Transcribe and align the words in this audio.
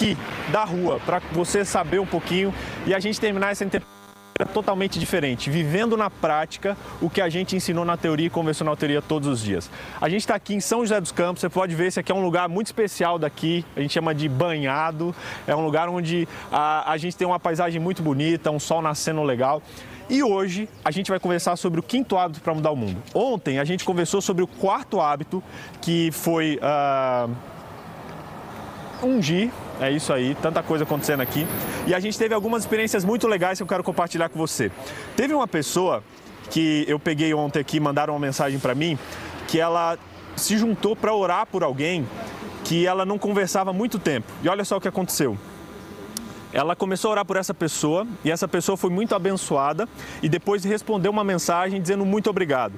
aqui 0.00 0.16
da 0.50 0.64
rua, 0.64 0.98
para 1.04 1.20
você 1.32 1.62
saber 1.62 1.98
um 1.98 2.06
pouquinho 2.06 2.54
e 2.86 2.94
a 2.94 2.98
gente 2.98 3.20
terminar 3.20 3.50
essa 3.50 3.64
interpretação 3.64 4.00
totalmente 4.54 4.98
diferente, 4.98 5.50
vivendo 5.50 5.98
na 5.98 6.08
prática 6.08 6.74
o 7.02 7.10
que 7.10 7.20
a 7.20 7.28
gente 7.28 7.54
ensinou 7.54 7.84
na 7.84 7.98
teoria 7.98 8.28
e 8.28 8.30
conversou 8.30 8.66
na 8.66 8.74
teoria 8.74 9.02
todos 9.02 9.28
os 9.28 9.42
dias. 9.42 9.70
A 10.00 10.08
gente 10.08 10.22
está 10.22 10.34
aqui 10.34 10.54
em 10.54 10.60
São 10.60 10.80
José 10.80 10.98
dos 10.98 11.12
Campos, 11.12 11.42
você 11.42 11.50
pode 11.50 11.74
ver, 11.74 11.88
esse 11.88 12.00
aqui 12.00 12.10
é 12.10 12.14
um 12.14 12.22
lugar 12.22 12.48
muito 12.48 12.68
especial 12.68 13.18
daqui, 13.18 13.62
a 13.76 13.80
gente 13.80 13.92
chama 13.92 14.14
de 14.14 14.26
banhado, 14.26 15.14
é 15.46 15.54
um 15.54 15.62
lugar 15.62 15.90
onde 15.90 16.26
a, 16.50 16.90
a 16.90 16.96
gente 16.96 17.14
tem 17.14 17.26
uma 17.26 17.38
paisagem 17.38 17.78
muito 17.78 18.02
bonita, 18.02 18.50
um 18.50 18.58
sol 18.58 18.80
nascendo 18.80 19.22
legal. 19.22 19.62
E 20.08 20.22
hoje 20.22 20.66
a 20.82 20.90
gente 20.90 21.10
vai 21.10 21.20
conversar 21.20 21.56
sobre 21.56 21.78
o 21.78 21.82
quinto 21.82 22.16
hábito 22.16 22.40
para 22.40 22.54
mudar 22.54 22.70
o 22.70 22.76
mundo. 22.76 22.96
Ontem 23.14 23.58
a 23.58 23.64
gente 23.64 23.84
conversou 23.84 24.22
sobre 24.22 24.42
o 24.42 24.46
quarto 24.46 25.02
hábito, 25.02 25.42
que 25.82 26.10
foi 26.12 26.58
uh, 26.62 27.30
ungir 29.02 29.50
é 29.80 29.90
isso 29.90 30.12
aí, 30.12 30.36
tanta 30.40 30.62
coisa 30.62 30.84
acontecendo 30.84 31.20
aqui. 31.20 31.46
E 31.86 31.94
a 31.94 32.00
gente 32.00 32.18
teve 32.18 32.34
algumas 32.34 32.62
experiências 32.62 33.04
muito 33.04 33.26
legais 33.26 33.58
que 33.58 33.62
eu 33.62 33.66
quero 33.66 33.82
compartilhar 33.82 34.28
com 34.28 34.38
você. 34.38 34.70
Teve 35.16 35.34
uma 35.34 35.48
pessoa 35.48 36.04
que 36.50 36.84
eu 36.86 36.98
peguei 36.98 37.32
ontem 37.32 37.60
aqui, 37.60 37.80
mandaram 37.80 38.14
uma 38.14 38.20
mensagem 38.20 38.58
para 38.58 38.74
mim, 38.74 38.98
que 39.48 39.58
ela 39.58 39.98
se 40.36 40.58
juntou 40.58 40.94
para 40.94 41.14
orar 41.14 41.46
por 41.46 41.62
alguém 41.62 42.06
que 42.64 42.86
ela 42.86 43.04
não 43.04 43.18
conversava 43.18 43.70
há 43.70 43.72
muito 43.72 43.98
tempo. 43.98 44.30
E 44.42 44.48
olha 44.48 44.64
só 44.64 44.76
o 44.76 44.80
que 44.80 44.88
aconteceu 44.88 45.36
ela 46.52 46.74
começou 46.74 47.10
a 47.10 47.12
orar 47.12 47.24
por 47.24 47.36
essa 47.36 47.54
pessoa 47.54 48.06
e 48.24 48.30
essa 48.30 48.48
pessoa 48.48 48.76
foi 48.76 48.90
muito 48.90 49.14
abençoada 49.14 49.88
e 50.22 50.28
depois 50.28 50.64
respondeu 50.64 51.10
uma 51.10 51.22
mensagem 51.24 51.80
dizendo 51.80 52.04
muito 52.04 52.28
obrigado. 52.28 52.74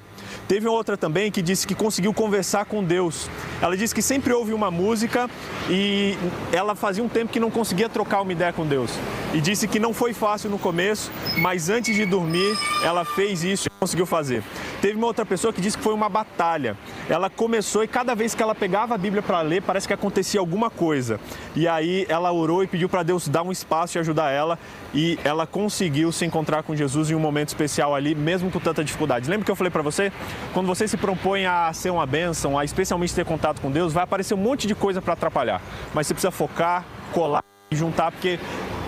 Teve 0.49 0.69
outra 0.69 0.97
também 0.97 1.31
que 1.31 1.43
disse 1.43 1.67
que 1.67 1.75
conseguiu 1.75 2.13
conversar 2.13 2.65
com 2.65 2.83
Deus. 2.83 3.29
Ela 3.61 3.77
disse 3.77 3.95
que 3.95 4.03
sempre 4.03 4.33
ouve 4.33 4.53
uma 4.53 4.71
música 4.71 5.29
e 5.69 6.17
ela 6.53 6.75
fazia 6.75 7.03
um 7.03 7.09
tempo 7.09 7.33
que 7.33 7.41
não 7.41 7.51
conseguia 7.51 7.89
trocar 7.89 8.23
uma 8.23 8.33
ideia 8.33 8.53
com 8.53 8.67
Deus. 8.67 8.91
E 9.33 9.41
disse 9.41 9.67
que 9.67 9.79
não 9.79 9.95
foi 9.95 10.13
fácil 10.13 10.51
no 10.51 10.59
começo, 10.59 11.11
mas 11.39 11.71
antes 11.71 11.95
de 11.95 12.05
dormir 12.05 12.57
ela 12.85 13.05
fez 13.05 13.45
isso 13.45 13.69
e 13.69 13.71
conseguiu 13.81 14.07
fazer. 14.07 14.43
Teve 14.81 14.97
uma 14.97 15.07
outra 15.07 15.25
pessoa 15.25 15.53
que 15.53 15.61
disse 15.61 15.79
que 15.79 15.85
foi 15.85 15.95
uma 15.95 16.09
batalha. 16.09 16.77
Ela 17.09 17.31
começou 17.31 17.85
e 17.85 17.89
cada 17.89 18.15
vez 18.15 18.35
que 18.35 18.43
ela 18.43 18.55
pegava 18.55 18.95
a 18.95 18.99
Bíblia 18.99 19.23
para 19.23 19.41
ler, 19.41 19.63
parece 19.63 19.87
que 19.87 19.95
acontecia 19.95 20.41
alguma 20.41 20.69
coisa. 20.69 21.21
E 21.55 21.69
aí 21.69 22.05
ela 22.09 22.33
orou 22.33 22.63
e 22.63 22.67
pediu 22.67 22.89
para 22.89 23.03
Deus 23.03 23.29
dar 23.29 23.43
um 23.43 23.53
espaço 23.53 23.97
e 23.97 24.01
ajudar 24.01 24.31
ela. 24.31 24.59
E 24.93 25.19
ela 25.25 25.47
conseguiu 25.47 26.13
se 26.13 26.25
encontrar 26.25 26.63
com 26.63 26.75
Jesus 26.75 27.11
em 27.11 27.15
um 27.15 27.21
momento 27.21 27.49
especial 27.49 27.95
ali, 27.95 28.15
mesmo 28.15 28.51
com 28.51 28.59
tanta 28.59 28.85
dificuldade. 28.85 29.31
Lembra 29.31 29.45
que 29.45 29.51
eu 29.51 29.57
falei 29.57 29.71
para 29.71 29.83
você? 29.83 30.13
Quando 30.53 30.67
você 30.67 30.87
se 30.87 30.97
propõe 30.97 31.47
a 31.47 31.73
ser 31.73 31.91
uma 31.91 32.07
bênção, 32.07 32.59
a 32.59 32.65
especialmente 32.65 33.15
ter 33.15 33.25
contato 33.25 33.61
com 33.61 33.71
Deus, 33.71 33.93
vai 33.93 34.05
aparecer 34.05 34.35
um 34.35 34.39
monte 34.39 34.67
de 34.67 34.75
coisa 34.75 35.01
para 35.01 35.15
atrapalhar. 35.15 35.61
Mas 35.95 36.07
você 36.07 36.15
precisa 36.15 36.31
focar, 36.31 36.85
colar 37.13 37.43
e 37.71 37.77
juntar, 37.77 38.13
porque 38.13 38.39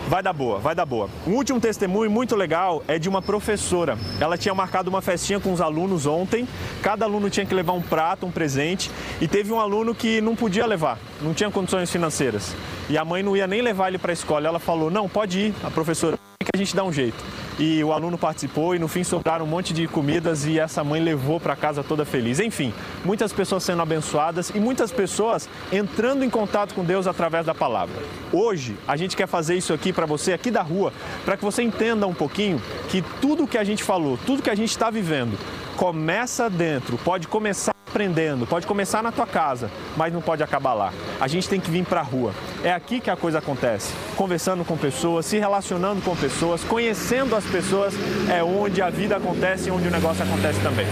Vai 0.07 0.23
dar 0.23 0.35
boa, 0.35 0.59
vai 0.59 0.75
dar 0.75 0.85
boa. 0.85 1.09
Um 1.27 1.33
último 1.33 1.59
testemunho 1.59 2.11
muito 2.11 2.37
legal 2.37 2.85
é 2.87 2.99
de 2.99 3.09
uma 3.09 3.23
professora. 3.23 3.97
Ela 4.21 4.37
tinha 4.37 4.55
marcado 4.55 4.91
uma 4.91 5.01
festinha 5.01 5.41
com 5.41 5.51
os 5.51 5.63
alunos 5.63 6.05
ontem. 6.05 6.47
Cada 6.83 7.07
aluno 7.07 7.31
tinha 7.31 7.47
que 7.47 7.55
levar 7.55 7.73
um 7.73 7.81
prato, 7.81 8.27
um 8.27 8.31
presente. 8.31 8.91
E 9.19 9.27
teve 9.27 9.51
um 9.51 9.59
aluno 9.59 9.95
que 9.95 10.21
não 10.21 10.37
podia 10.37 10.67
levar, 10.67 10.99
não 11.23 11.33
tinha 11.33 11.51
condições 11.51 11.91
financeiras. 11.91 12.55
E 12.91 12.99
a 12.99 13.05
mãe 13.05 13.23
não 13.23 13.35
ia 13.35 13.47
nem 13.47 13.63
levar 13.63 13.89
ele 13.89 13.97
para 13.97 14.13
a 14.13 14.15
escola. 14.15 14.47
Ela 14.47 14.59
falou: 14.59 14.91
Não, 14.91 15.09
pode 15.09 15.39
ir, 15.41 15.55
a 15.65 15.71
professora, 15.71 16.19
que 16.39 16.51
a 16.55 16.59
gente 16.59 16.77
dá 16.77 16.85
um 16.85 16.93
jeito 16.93 17.25
e 17.59 17.83
o 17.85 17.93
aluno 17.93 18.19
participou 18.19 18.75
e 18.75 18.79
no 18.79 18.89
fim 18.89 19.05
sobraram 19.05 19.45
um 19.45 19.49
monte 19.49 19.73
de 19.73 19.87
comidas 19.87 20.47
e 20.47 20.59
essa 20.59 20.83
mãe 20.83 21.01
levou 21.01 21.39
para 21.39 21.55
casa 21.55 21.83
toda 21.83 22.05
feliz. 22.05 22.41
Enfim, 22.41 22.73
muitas 23.05 23.33
pessoas 23.33 23.63
sendo 23.63 23.83
abençoadas 23.83 24.51
e 24.51 24.59
muitas 24.59 24.91
pessoas 24.91 25.49
entrando 25.73 26.25
em 26.25 26.31
contato 26.31 26.75
com 26.75 26.85
Deus 26.85 27.07
através 27.07 27.47
da 27.47 27.55
palavra. 27.55 28.03
Hoje 28.33 28.77
a 28.87 28.97
gente 28.97 29.17
quer 29.17 29.27
fazer 29.27 29.57
isso 29.57 29.73
aqui 29.73 29.93
para 29.93 30.07
você 30.07 30.33
aqui 30.33 30.51
da 30.51 30.63
rua, 30.63 30.93
para 31.25 31.37
que 31.37 31.45
você 31.45 31.63
entenda 31.63 32.07
um 32.07 32.15
pouquinho 32.15 32.61
que 32.89 33.03
tudo 33.21 33.47
que 33.47 33.59
a 33.59 33.65
gente 33.65 33.83
falou, 33.83 34.19
tudo 34.27 34.43
que 34.43 34.51
a 34.51 34.55
gente 34.55 34.71
está 34.71 34.91
vivendo, 34.91 35.39
começa 35.77 36.49
dentro, 36.49 36.99
pode 36.99 37.29
começar 37.29 37.74
aprendendo, 37.95 38.45
pode 38.45 38.67
começar 38.67 39.05
na 39.05 39.13
tua 39.13 39.27
casa, 39.27 39.71
mas 39.97 40.13
não 40.13 40.21
pode 40.21 40.43
acabar 40.43 40.75
lá. 40.75 40.93
A 41.21 41.29
gente 41.29 41.49
tem 41.49 41.61
que 41.61 41.71
vir 41.71 41.85
para 41.85 42.01
a 42.01 42.03
rua. 42.03 42.35
É 42.65 42.73
aqui 42.73 42.99
que 42.99 43.09
a 43.09 43.17
coisa 43.17 43.39
acontece. 43.39 43.95
Conversando 44.17 44.65
com 44.65 44.77
pessoas, 44.77 45.27
se 45.27 45.39
relacionando 45.39 46.03
com 46.03 46.17
pessoas, 46.17 46.65
conhecendo 46.65 47.37
as 47.37 47.45
pessoas, 47.45 47.95
é 48.29 48.43
onde 48.43 48.83
a 48.83 48.91
vida 48.91 49.17
acontece 49.17 49.69
e 49.69 49.71
onde 49.73 49.87
o 49.87 49.91
negócio 49.93 50.25
acontece 50.25 50.61
também. 50.61 50.87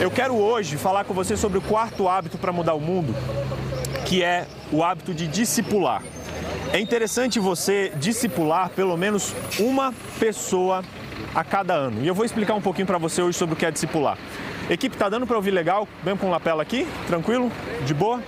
Eu 0.00 0.10
quero 0.10 0.34
hoje 0.34 0.76
falar 0.76 1.04
com 1.04 1.14
você 1.14 1.36
sobre 1.36 1.58
o 1.58 1.62
quarto 1.62 2.08
hábito 2.08 2.36
para 2.36 2.50
mudar 2.50 2.74
o 2.74 2.80
mundo, 2.80 3.14
que 4.04 4.24
é 4.24 4.48
o 4.72 4.82
hábito 4.82 5.14
de 5.14 5.28
discipular. 5.28 6.02
É 6.72 6.80
interessante 6.80 7.38
você 7.38 7.92
discipular 7.96 8.70
pelo 8.70 8.96
menos 8.96 9.32
uma 9.60 9.94
pessoa 10.18 10.82
a 11.32 11.44
cada 11.44 11.74
ano. 11.74 12.02
E 12.02 12.08
eu 12.08 12.14
vou 12.14 12.24
explicar 12.24 12.54
um 12.54 12.60
pouquinho 12.60 12.86
para 12.86 12.98
você 12.98 13.22
hoje 13.22 13.38
sobre 13.38 13.54
o 13.54 13.56
que 13.56 13.64
é 13.64 13.70
discipular. 13.70 14.18
Equipe, 14.70 14.96
tá 14.96 15.08
dando 15.08 15.26
para 15.26 15.36
ouvir 15.36 15.50
legal? 15.50 15.88
Mesmo 16.04 16.18
com 16.18 16.30
lapela 16.30 16.62
aqui? 16.62 16.86
Tranquilo? 17.06 17.50
De 17.84 17.92
boa? 17.92 18.22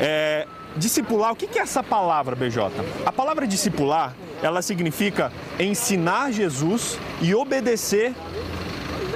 É, 0.00 0.46
discipular, 0.76 1.32
o 1.32 1.36
que 1.36 1.58
é 1.58 1.62
essa 1.62 1.82
palavra, 1.82 2.34
BJ? 2.34 2.70
A 3.04 3.12
palavra 3.12 3.46
discipular, 3.46 4.14
ela 4.42 4.62
significa 4.62 5.32
ensinar 5.58 6.32
Jesus 6.32 6.98
e 7.20 7.34
obedecer 7.34 8.14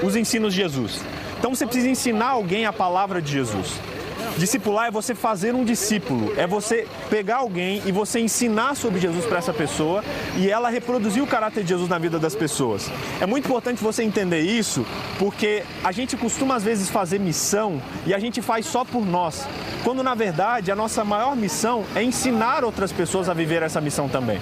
os 0.02 0.16
ensinos 0.16 0.54
de 0.54 0.60
Jesus. 0.60 1.00
Então 1.38 1.54
você 1.54 1.64
precisa 1.64 1.88
ensinar 1.88 2.30
alguém 2.30 2.66
a 2.66 2.72
palavra 2.72 3.20
de 3.20 3.32
Jesus. 3.32 3.78
Discipular 4.36 4.88
é 4.88 4.90
você 4.90 5.14
fazer 5.14 5.54
um 5.54 5.64
discípulo, 5.64 6.32
é 6.36 6.46
você 6.46 6.86
pegar 7.08 7.36
alguém 7.36 7.82
e 7.86 7.92
você 7.92 8.18
ensinar 8.18 8.74
sobre 8.74 9.00
Jesus 9.00 9.24
para 9.24 9.38
essa 9.38 9.52
pessoa 9.52 10.02
e 10.36 10.50
ela 10.50 10.68
reproduzir 10.68 11.22
o 11.22 11.26
caráter 11.26 11.62
de 11.62 11.68
Jesus 11.68 11.88
na 11.88 11.98
vida 11.98 12.18
das 12.18 12.34
pessoas. 12.34 12.90
É 13.20 13.26
muito 13.26 13.46
importante 13.46 13.82
você 13.82 14.02
entender 14.02 14.40
isso, 14.40 14.84
porque 15.18 15.62
a 15.84 15.92
gente 15.92 16.16
costuma 16.16 16.56
às 16.56 16.64
vezes 16.64 16.90
fazer 16.90 17.20
missão 17.20 17.80
e 18.06 18.12
a 18.12 18.18
gente 18.18 18.42
faz 18.42 18.66
só 18.66 18.84
por 18.84 19.06
nós, 19.06 19.46
quando 19.84 20.02
na 20.02 20.14
verdade 20.14 20.72
a 20.72 20.76
nossa 20.76 21.04
maior 21.04 21.36
missão 21.36 21.84
é 21.94 22.02
ensinar 22.02 22.64
outras 22.64 22.90
pessoas 22.90 23.28
a 23.28 23.34
viver 23.34 23.62
essa 23.62 23.80
missão 23.80 24.08
também. 24.08 24.40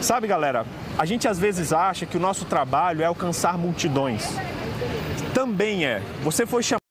Sabe, 0.00 0.26
galera, 0.26 0.66
a 0.98 1.04
gente 1.04 1.26
às 1.26 1.38
vezes 1.38 1.72
acha 1.72 2.06
que 2.06 2.16
o 2.16 2.20
nosso 2.20 2.44
trabalho 2.44 3.02
é 3.02 3.06
alcançar 3.06 3.58
multidões. 3.58 4.28
Também 5.32 5.84
é. 5.84 6.00
Você 6.22 6.46
foi 6.46 6.62
chamado 6.62 6.83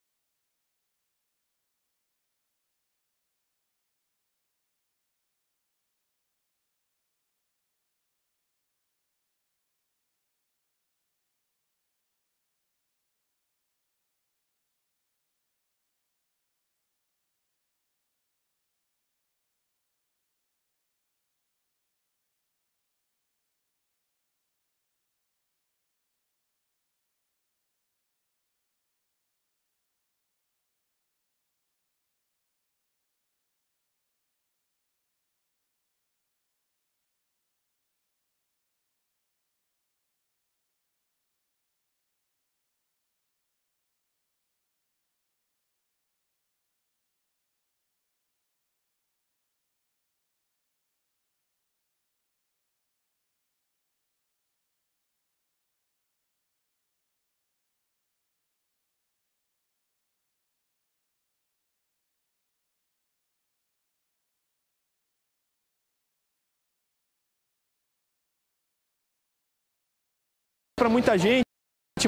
para 70.84 70.90
muita 70.90 71.18
gente, 71.18 71.46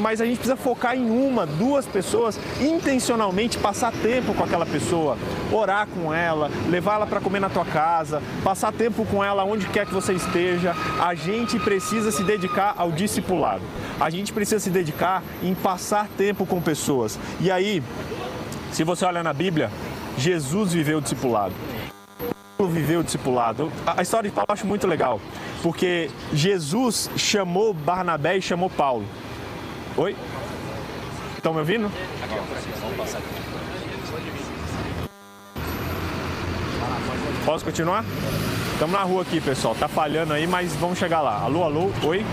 mas 0.02 0.20
a 0.20 0.26
gente 0.26 0.36
precisa 0.36 0.58
focar 0.58 0.98
em 0.98 1.10
uma, 1.10 1.46
duas 1.46 1.86
pessoas, 1.86 2.38
intencionalmente 2.60 3.58
passar 3.58 3.94
tempo 3.94 4.34
com 4.34 4.44
aquela 4.44 4.66
pessoa, 4.66 5.18
orar 5.50 5.88
com 5.88 6.14
ela, 6.14 6.52
levá-la 6.70 7.08
para 7.08 7.22
comer 7.22 7.40
na 7.40 7.50
tua 7.50 7.64
casa, 7.64 8.22
passar 8.44 8.74
tempo 8.74 9.06
com 9.06 9.24
ela 9.24 9.46
onde 9.46 9.66
quer 9.68 9.86
que 9.86 9.94
você 9.94 10.12
esteja. 10.12 10.76
A 11.02 11.16
gente 11.16 11.58
precisa 11.58 12.12
se 12.12 12.22
dedicar 12.22 12.74
ao 12.76 12.92
discipulado. 12.92 13.62
A 13.98 14.10
gente 14.10 14.34
precisa 14.34 14.60
se 14.60 14.70
dedicar 14.70 15.24
em 15.42 15.56
passar 15.56 16.10
tempo 16.18 16.46
com 16.46 16.62
pessoas. 16.62 17.18
E 17.40 17.50
aí, 17.50 17.82
se 18.74 18.84
você 18.84 19.06
olha 19.06 19.24
na 19.24 19.32
Bíblia, 19.32 19.72
Jesus 20.18 20.74
viveu 20.74 20.98
o 20.98 21.02
discipulado. 21.02 21.54
viveu 22.60 23.00
o 23.00 23.04
discipulado. 23.06 23.72
A 23.86 24.02
história 24.02 24.30
de 24.30 24.36
Paulo 24.36 24.48
eu 24.50 24.54
acho 24.54 24.68
muito 24.68 24.86
legal, 24.86 25.22
porque 25.66 26.12
Jesus 26.32 27.10
chamou 27.18 27.74
Barnabé 27.74 28.38
e 28.38 28.42
chamou 28.42 28.70
Paulo. 28.70 29.04
Oi? 29.98 30.16
Estão 31.36 31.54
me 31.54 31.60
ouvindo? 31.60 31.92
Posso 37.44 37.66
continuar? 37.66 38.06
Estamos 38.74 38.94
na 38.94 39.02
rua 39.02 39.24
aqui, 39.24 39.42
pessoal. 39.42 39.74
Tá 39.74 39.88
falhando 39.88 40.34
aí, 40.34 40.46
mas 40.46 40.76
vamos 40.76 41.00
chegar 41.00 41.22
lá. 41.22 41.40
Alô, 41.40 41.64
alô, 41.64 41.90
oi? 42.04 42.24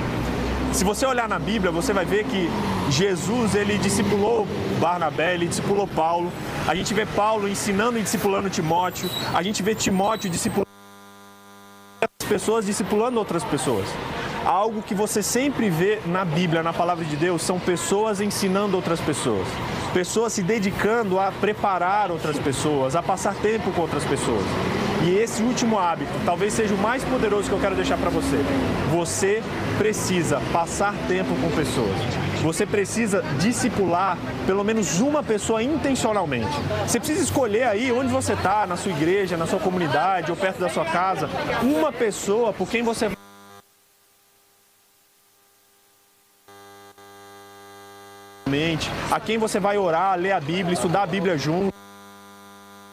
Se 0.75 0.85
você 0.85 1.07
olhar 1.07 1.27
na 1.27 1.39
Bíblia, 1.39 1.73
você 1.73 1.95
vai 1.95 2.05
ver 2.05 2.25
que 2.25 2.51
Jesus, 2.91 3.55
ele 3.55 3.79
discipulou 3.79 4.47
Barnabé, 4.79 5.33
ele 5.33 5.49
discipulou 5.49 5.87
Paulo. 5.87 6.31
A 6.69 6.75
gente 6.75 6.93
vê 6.93 7.07
Paulo 7.07 7.49
ensinando 7.49 7.99
e 7.99 8.03
discipulando 8.03 8.51
Timóteo. 8.51 9.09
A 9.33 9.43
gente 9.43 9.63
vê 9.63 9.75
Timóteo 9.75 10.29
discipulando 10.29 10.72
pessoas, 12.33 12.65
discipulando 12.65 13.19
outras 13.19 13.45
pessoas. 13.45 13.87
Algo 14.43 14.81
que 14.81 14.95
você 14.95 15.23
sempre 15.23 15.69
vê 15.69 16.01
na 16.07 16.25
Bíblia, 16.25 16.63
na 16.63 16.73
palavra 16.73 17.05
de 17.05 17.15
Deus, 17.15 17.43
são 17.43 17.61
pessoas 17.61 18.23
ensinando 18.23 18.75
outras 18.75 18.99
pessoas. 19.01 19.47
Pessoas 19.93 20.33
se 20.33 20.43
dedicando 20.43 21.21
a 21.21 21.31
preparar 21.31 22.11
outras 22.11 22.39
pessoas, 22.39 22.97
a 22.97 23.03
passar 23.03 23.35
tempo 23.35 23.71
com 23.73 23.83
outras 23.83 24.05
pessoas. 24.05 24.43
E 25.05 25.11
esse 25.11 25.43
último 25.43 25.79
hábito 25.79 26.11
talvez 26.25 26.55
seja 26.55 26.75
o 26.75 26.79
mais 26.79 27.05
poderoso 27.05 27.51
que 27.51 27.55
eu 27.55 27.61
quero 27.61 27.75
deixar 27.75 27.99
para 27.99 28.09
você. 28.09 28.39
Você 28.91 29.43
precisa 29.77 30.41
passar 30.55 30.95
tempo 31.07 31.35
com 31.35 31.51
pessoas. 31.51 32.32
Você 32.43 32.67
precisa 32.67 33.23
discipular 33.39 34.19
pelo 34.47 34.65
menos 34.65 35.01
uma 35.01 35.23
pessoa 35.23 35.63
intencionalmente. 35.63 36.51
Você 36.87 36.99
precisa 36.99 37.23
escolher 37.23 37.65
aí 37.65 37.93
onde 37.93 38.13
você 38.13 38.33
está, 38.33 38.67
na 38.67 38.77
sua 38.77 38.93
igreja, 38.93 39.37
na 39.37 39.47
sua 39.47 39.61
comunidade 39.61 40.31
ou 40.31 40.37
perto 40.37 40.59
da 40.59 40.69
sua 40.69 40.85
casa, 40.85 41.29
uma 41.63 41.93
pessoa 41.93 42.53
por 42.53 42.69
quem 42.69 42.83
você 42.83 43.11
a 49.11 49.21
quem 49.21 49.39
você 49.39 49.59
vai 49.59 49.79
orar, 49.79 50.19
ler 50.19 50.33
a 50.33 50.41
Bíblia, 50.41 50.75
estudar 50.75 51.05
a 51.05 51.07
Bíblia 51.07 51.39
junto, 51.39 51.75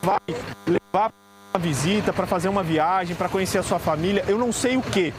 vai 0.01 0.19
levar 0.65 1.11
uma 1.51 1.59
visita, 1.59 2.13
para 2.13 2.27
fazer 2.27 2.47
uma 2.47 2.61
viagem, 2.61 3.15
para 3.15 3.27
conhecer 3.27 3.57
a 3.57 3.63
sua 3.63 3.79
família, 3.79 4.23
eu 4.27 4.37
não 4.37 4.51
sei 4.51 4.77
o 4.77 4.83
que, 4.83 5.11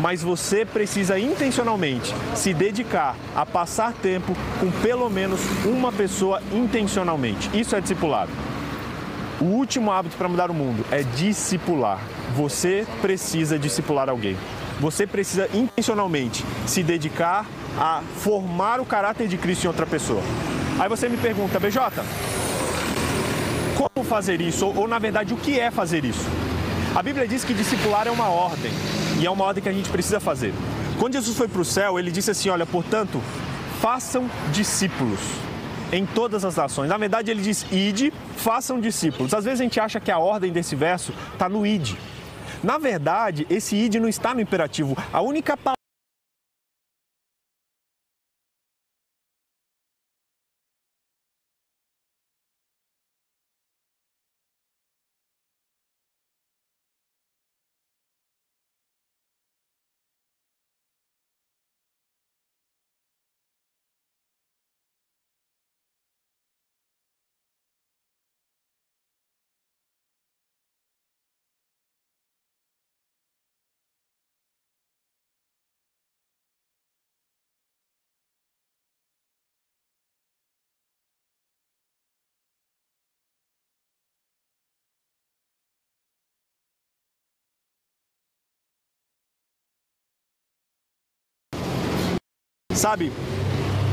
mas 0.00 0.22
você 0.22 0.64
precisa 0.64 1.18
intencionalmente 1.20 2.12
se 2.34 2.52
dedicar 2.52 3.14
a 3.34 3.46
passar 3.46 3.92
tempo 3.92 4.34
com 4.58 4.72
pelo 4.82 5.08
menos 5.08 5.40
uma 5.64 5.92
pessoa 5.92 6.42
intencionalmente. 6.52 7.48
Isso 7.56 7.76
é 7.76 7.80
discipulado. 7.80 8.32
O 9.40 9.44
último 9.44 9.92
hábito 9.92 10.16
para 10.16 10.28
mudar 10.28 10.50
o 10.50 10.54
mundo 10.54 10.84
é 10.90 11.04
discipular. 11.04 12.00
Você 12.34 12.84
precisa 13.00 13.56
discipular 13.56 14.08
alguém. 14.08 14.36
Você 14.80 15.06
precisa 15.06 15.48
intencionalmente 15.54 16.44
se 16.66 16.82
dedicar 16.82 17.46
a 17.78 18.02
formar 18.16 18.80
o 18.80 18.84
caráter 18.84 19.28
de 19.28 19.38
Cristo 19.38 19.64
em 19.64 19.68
outra 19.68 19.86
pessoa. 19.86 20.22
Aí 20.80 20.88
você 20.88 21.08
me 21.08 21.16
pergunta, 21.16 21.60
BJ, 21.60 22.02
como 23.78 24.04
fazer 24.04 24.40
isso? 24.40 24.66
Ou, 24.66 24.76
ou, 24.76 24.88
na 24.88 24.98
verdade, 24.98 25.32
o 25.32 25.36
que 25.36 25.58
é 25.58 25.70
fazer 25.70 26.04
isso? 26.04 26.26
A 26.96 27.02
Bíblia 27.02 27.28
diz 27.28 27.44
que 27.44 27.54
discipular 27.54 28.08
é 28.08 28.10
uma 28.10 28.28
ordem, 28.28 28.72
e 29.20 29.26
é 29.26 29.30
uma 29.30 29.44
ordem 29.44 29.62
que 29.62 29.68
a 29.68 29.72
gente 29.72 29.88
precisa 29.88 30.18
fazer. 30.18 30.52
Quando 30.98 31.12
Jesus 31.12 31.36
foi 31.36 31.46
para 31.46 31.60
o 31.60 31.64
céu, 31.64 31.96
ele 31.96 32.10
disse 32.10 32.32
assim: 32.32 32.48
Olha, 32.48 32.66
portanto, 32.66 33.22
façam 33.80 34.28
discípulos 34.52 35.20
em 35.92 36.04
todas 36.04 36.44
as 36.44 36.56
nações. 36.56 36.88
Na 36.88 36.98
verdade, 36.98 37.30
ele 37.30 37.40
diz: 37.40 37.64
ide, 37.70 38.12
façam 38.36 38.80
discípulos. 38.80 39.32
Às 39.32 39.44
vezes 39.44 39.60
a 39.60 39.62
gente 39.62 39.78
acha 39.78 40.00
que 40.00 40.10
a 40.10 40.18
ordem 40.18 40.50
desse 40.50 40.74
verso 40.74 41.12
está 41.32 41.48
no 41.48 41.64
ide. 41.64 41.96
Na 42.64 42.78
verdade, 42.78 43.46
esse 43.48 43.76
id 43.76 43.94
não 43.96 44.08
está 44.08 44.34
no 44.34 44.40
imperativo. 44.40 44.96
A 45.12 45.20
única 45.20 45.56
palavra 45.56 45.77
Sabe, 92.78 93.10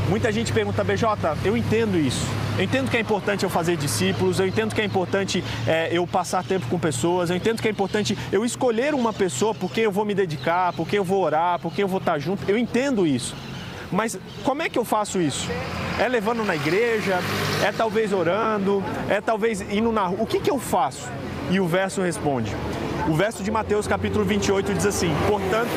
muita 0.08 0.30
gente 0.30 0.52
pergunta, 0.52 0.84
BJ, 0.84 1.08
eu 1.44 1.56
entendo 1.56 1.98
isso. 1.98 2.24
Eu 2.56 2.62
entendo 2.62 2.88
que 2.88 2.96
é 2.96 3.00
importante 3.00 3.42
eu 3.42 3.50
fazer 3.50 3.76
discípulos, 3.76 4.38
eu 4.38 4.46
entendo 4.46 4.76
que 4.76 4.80
é 4.80 4.84
importante 4.84 5.42
é, 5.66 5.88
eu 5.90 6.06
passar 6.06 6.44
tempo 6.44 6.68
com 6.68 6.78
pessoas, 6.78 7.28
eu 7.28 7.34
entendo 7.34 7.60
que 7.60 7.66
é 7.66 7.70
importante 7.72 8.16
eu 8.30 8.44
escolher 8.44 8.94
uma 8.94 9.12
pessoa 9.12 9.52
porque 9.52 9.80
eu 9.80 9.90
vou 9.90 10.04
me 10.04 10.14
dedicar, 10.14 10.72
porque 10.72 10.96
eu 10.96 11.02
vou 11.02 11.20
orar, 11.20 11.58
porque 11.58 11.82
eu 11.82 11.88
vou 11.88 11.98
estar 11.98 12.16
junto. 12.20 12.48
Eu 12.48 12.56
entendo 12.56 13.04
isso. 13.04 13.34
Mas 13.90 14.16
como 14.44 14.62
é 14.62 14.68
que 14.68 14.78
eu 14.78 14.84
faço 14.84 15.20
isso? 15.20 15.50
É 15.98 16.06
levando 16.06 16.44
na 16.44 16.54
igreja? 16.54 17.18
É 17.64 17.72
talvez 17.72 18.12
orando? 18.12 18.84
É 19.08 19.20
talvez 19.20 19.62
indo 19.62 19.90
na 19.90 20.06
rua? 20.06 20.22
O 20.22 20.26
que, 20.26 20.38
que 20.38 20.50
eu 20.50 20.60
faço? 20.60 21.08
E 21.50 21.58
o 21.58 21.66
verso 21.66 22.02
responde. 22.02 22.54
O 23.08 23.14
verso 23.14 23.42
de 23.42 23.50
Mateus 23.50 23.88
capítulo 23.88 24.24
28 24.24 24.72
diz 24.74 24.86
assim: 24.86 25.12
Portanto, 25.26 25.70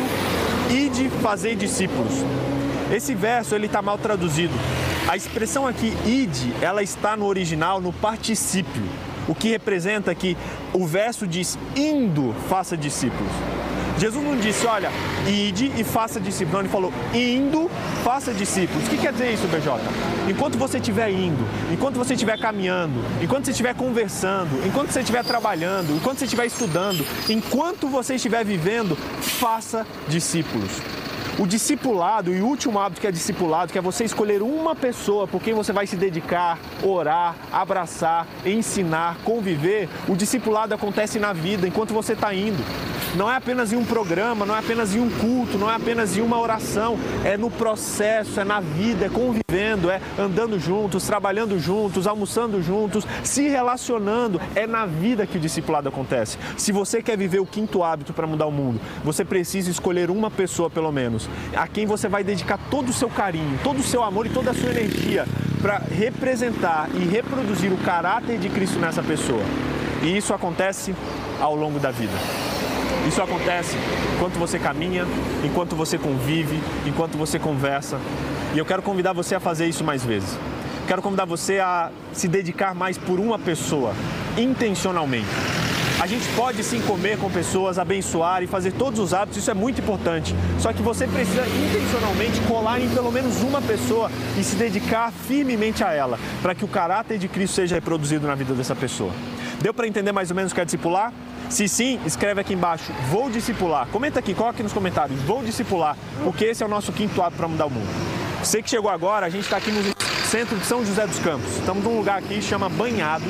ide 0.69 1.09
fazer 1.09 1.55
discípulos 1.55 2.23
esse 2.91 3.13
verso 3.13 3.55
ele 3.55 3.67
está 3.67 3.81
mal 3.81 3.97
traduzido. 3.97 4.53
A 5.07 5.15
expressão 5.15 5.65
aqui 5.65 5.93
id, 6.05 6.53
ela 6.61 6.83
está 6.83 7.17
no 7.17 7.25
original 7.25 7.81
no 7.81 7.91
particípio, 7.91 8.83
o 9.27 9.33
que 9.33 9.49
representa 9.49 10.13
que 10.13 10.37
o 10.73 10.85
verso 10.85 11.25
diz 11.25 11.57
indo 11.75 12.35
faça 12.47 12.77
discípulos. 12.77 13.31
Jesus 13.99 14.23
não 14.23 14.37
disse, 14.37 14.65
olha, 14.65 14.89
ide 15.27 15.73
e 15.77 15.83
faça 15.83 16.21
discípulos. 16.21 16.53
Não, 16.53 16.59
ele 16.61 16.69
falou, 16.69 16.93
indo, 17.13 17.69
faça 18.01 18.33
discípulos. 18.33 18.87
O 18.87 18.89
que 18.89 18.97
quer 18.97 19.11
dizer 19.11 19.33
isso, 19.33 19.45
BJ? 19.47 19.77
Enquanto 20.29 20.57
você 20.57 20.77
estiver 20.77 21.11
indo, 21.11 21.45
enquanto 21.69 21.97
você 21.97 22.13
estiver 22.13 22.39
caminhando, 22.39 23.03
enquanto 23.21 23.45
você 23.45 23.51
estiver 23.51 23.75
conversando, 23.75 24.65
enquanto 24.65 24.91
você 24.91 25.01
estiver 25.01 25.23
trabalhando, 25.25 25.93
enquanto 25.93 26.19
você 26.19 26.25
estiver 26.25 26.45
estudando, 26.45 27.05
enquanto 27.27 27.89
você 27.89 28.15
estiver 28.15 28.45
vivendo, 28.45 28.95
faça 28.95 29.85
discípulos. 30.07 30.71
O 31.39 31.47
discipulado 31.47 32.35
e 32.35 32.41
o 32.41 32.45
último 32.45 32.77
hábito 32.77 32.99
que 32.99 33.07
é 33.07 33.11
discipulado, 33.11 33.71
que 33.71 33.77
é 33.77 33.81
você 33.81 34.03
escolher 34.03 34.41
uma 34.41 34.75
pessoa 34.75 35.25
por 35.25 35.41
quem 35.41 35.53
você 35.53 35.71
vai 35.71 35.87
se 35.87 35.95
dedicar, 35.95 36.59
orar, 36.83 37.33
abraçar, 37.49 38.27
ensinar, 38.45 39.15
conviver. 39.23 39.87
O 40.05 40.17
discipulado 40.17 40.75
acontece 40.75 41.17
na 41.17 41.31
vida 41.31 41.65
enquanto 41.65 41.93
você 41.93 42.11
está 42.11 42.33
indo. 42.33 42.61
Não 43.15 43.31
é 43.31 43.37
apenas 43.37 43.71
em 43.71 43.77
um 43.77 43.85
programa, 43.85 44.45
não 44.45 44.53
é 44.53 44.59
apenas 44.59 44.93
em 44.93 44.99
um 44.99 45.09
culto, 45.09 45.57
não 45.57 45.71
é 45.71 45.75
apenas 45.75 46.15
em 46.15 46.21
uma 46.21 46.37
oração, 46.39 46.99
é 47.23 47.37
no 47.37 47.49
processo, 47.49 48.39
é 48.39 48.43
na 48.43 48.59
vida, 48.59 49.05
é 49.05 49.09
convivendo, 49.09 49.89
é 49.89 49.99
andando 50.17 50.59
juntos, 50.59 51.07
trabalhando 51.07 51.57
juntos, 51.57 52.05
almoçando 52.05 52.61
juntos, 52.61 53.07
se 53.23 53.47
relacionando. 53.47 54.41
É 54.53 54.67
na 54.67 54.85
vida 54.85 55.25
que 55.25 55.37
o 55.37 55.41
discipulado 55.41 55.87
acontece. 55.87 56.37
Se 56.57 56.71
você 56.71 57.01
quer 57.01 57.17
viver 57.17 57.39
o 57.39 57.45
quinto 57.45 57.81
hábito 57.81 58.13
para 58.13 58.27
mudar 58.27 58.45
o 58.45 58.51
mundo, 58.51 58.79
você 59.03 59.23
precisa 59.23 59.71
escolher 59.71 60.11
uma 60.11 60.29
pessoa 60.29 60.69
pelo 60.69 60.91
menos 60.91 61.28
a 61.55 61.67
quem 61.67 61.85
você 61.85 62.07
vai 62.07 62.23
dedicar 62.23 62.59
todo 62.69 62.89
o 62.89 62.93
seu 62.93 63.09
carinho, 63.09 63.59
todo 63.63 63.79
o 63.79 63.83
seu 63.83 64.03
amor 64.03 64.25
e 64.25 64.29
toda 64.29 64.51
a 64.51 64.53
sua 64.53 64.69
energia 64.69 65.25
para 65.61 65.77
representar 65.77 66.89
e 66.93 66.99
reproduzir 66.99 67.71
o 67.71 67.77
caráter 67.77 68.37
de 68.37 68.49
Cristo 68.49 68.79
nessa 68.79 69.03
pessoa. 69.03 69.43
E 70.01 70.15
isso 70.15 70.33
acontece 70.33 70.95
ao 71.39 71.55
longo 71.55 71.79
da 71.79 71.91
vida. 71.91 72.13
Isso 73.07 73.21
acontece 73.21 73.75
enquanto 74.15 74.37
você 74.37 74.59
caminha, 74.59 75.05
enquanto 75.43 75.75
você 75.75 75.97
convive, 75.97 76.59
enquanto 76.85 77.17
você 77.17 77.39
conversa. 77.39 77.99
E 78.53 78.57
eu 78.57 78.65
quero 78.65 78.81
convidar 78.81 79.13
você 79.13 79.35
a 79.35 79.39
fazer 79.39 79.67
isso 79.67 79.83
mais 79.83 80.03
vezes. 80.03 80.37
Quero 80.87 81.01
convidar 81.01 81.25
você 81.25 81.59
a 81.59 81.91
se 82.13 82.27
dedicar 82.27 82.73
mais 82.73 82.97
por 82.97 83.19
uma 83.19 83.37
pessoa, 83.37 83.93
intencionalmente. 84.37 85.27
A 86.01 86.07
gente 86.07 86.25
pode 86.29 86.63
sim 86.63 86.79
comer 86.83 87.17
com 87.17 87.29
pessoas, 87.29 87.77
abençoar 87.77 88.41
e 88.41 88.47
fazer 88.47 88.71
todos 88.71 89.01
os 89.01 89.13
hábitos, 89.13 89.39
isso 89.39 89.51
é 89.51 89.53
muito 89.53 89.81
importante. 89.81 90.33
Só 90.57 90.71
que 90.71 90.81
você 90.81 91.05
precisa 91.05 91.45
intencionalmente 91.45 92.39
colar 92.47 92.79
em 92.79 92.87
pelo 92.87 93.11
menos 93.11 93.41
uma 93.41 93.61
pessoa 93.61 94.09
e 94.39 94.43
se 94.43 94.55
dedicar 94.55 95.11
firmemente 95.11 95.83
a 95.83 95.91
ela, 95.91 96.17
para 96.41 96.55
que 96.55 96.63
o 96.63 96.69
caráter 96.69 97.17
de 97.17 97.27
Cristo 97.27 97.55
seja 97.55 97.75
reproduzido 97.75 98.25
na 98.25 98.33
vida 98.33 98.53
dessa 98.53 98.73
pessoa. 98.73 99.11
Deu 99.61 99.73
para 99.73 99.87
entender 99.87 100.13
mais 100.13 100.29
ou 100.29 100.37
menos 100.37 100.53
o 100.53 100.55
que 100.55 100.61
é 100.61 100.65
discipular? 100.65 101.11
Se 101.49 101.67
sim, 101.67 101.99
escreve 102.05 102.39
aqui 102.39 102.53
embaixo, 102.53 102.93
vou 103.09 103.29
discipular. 103.29 103.85
Comenta 103.87 104.19
aqui, 104.19 104.33
coloque 104.33 104.63
nos 104.63 104.71
comentários, 104.71 105.21
vou 105.23 105.43
discipular, 105.43 105.97
porque 106.23 106.45
esse 106.45 106.63
é 106.63 106.65
o 106.65 106.69
nosso 106.69 106.93
quinto 106.93 107.21
ato 107.21 107.35
para 107.35 107.47
mudar 107.49 107.65
o 107.65 107.69
mundo. 107.69 107.89
Você 108.41 108.61
que 108.61 108.69
chegou 108.69 108.89
agora, 108.89 109.25
a 109.25 109.29
gente 109.29 109.43
está 109.43 109.57
aqui 109.57 109.69
no 109.69 109.83
centro 110.25 110.55
de 110.57 110.65
São 110.65 110.85
José 110.85 111.05
dos 111.05 111.19
Campos. 111.19 111.57
Estamos 111.57 111.83
num 111.83 111.97
lugar 111.97 112.19
aqui 112.19 112.35
que 112.35 112.41
chama 112.41 112.69
Banhado 112.69 113.25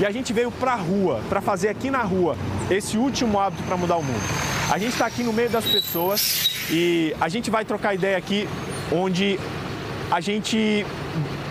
e 0.00 0.06
a 0.06 0.10
gente 0.10 0.32
veio 0.32 0.50
para 0.50 0.72
a 0.72 0.76
rua, 0.76 1.20
para 1.28 1.40
fazer 1.40 1.68
aqui 1.68 1.90
na 1.90 2.02
rua 2.02 2.36
esse 2.70 2.96
último 2.96 3.38
hábito 3.38 3.62
para 3.64 3.76
mudar 3.76 3.96
o 3.96 4.02
mundo. 4.02 4.22
A 4.70 4.78
gente 4.78 4.92
está 4.92 5.06
aqui 5.06 5.22
no 5.22 5.32
meio 5.32 5.50
das 5.50 5.64
pessoas 5.66 6.50
e 6.70 7.14
a 7.20 7.28
gente 7.28 7.50
vai 7.50 7.64
trocar 7.64 7.94
ideia 7.94 8.16
aqui 8.16 8.48
onde 8.92 9.38
a 10.10 10.20
gente 10.20 10.86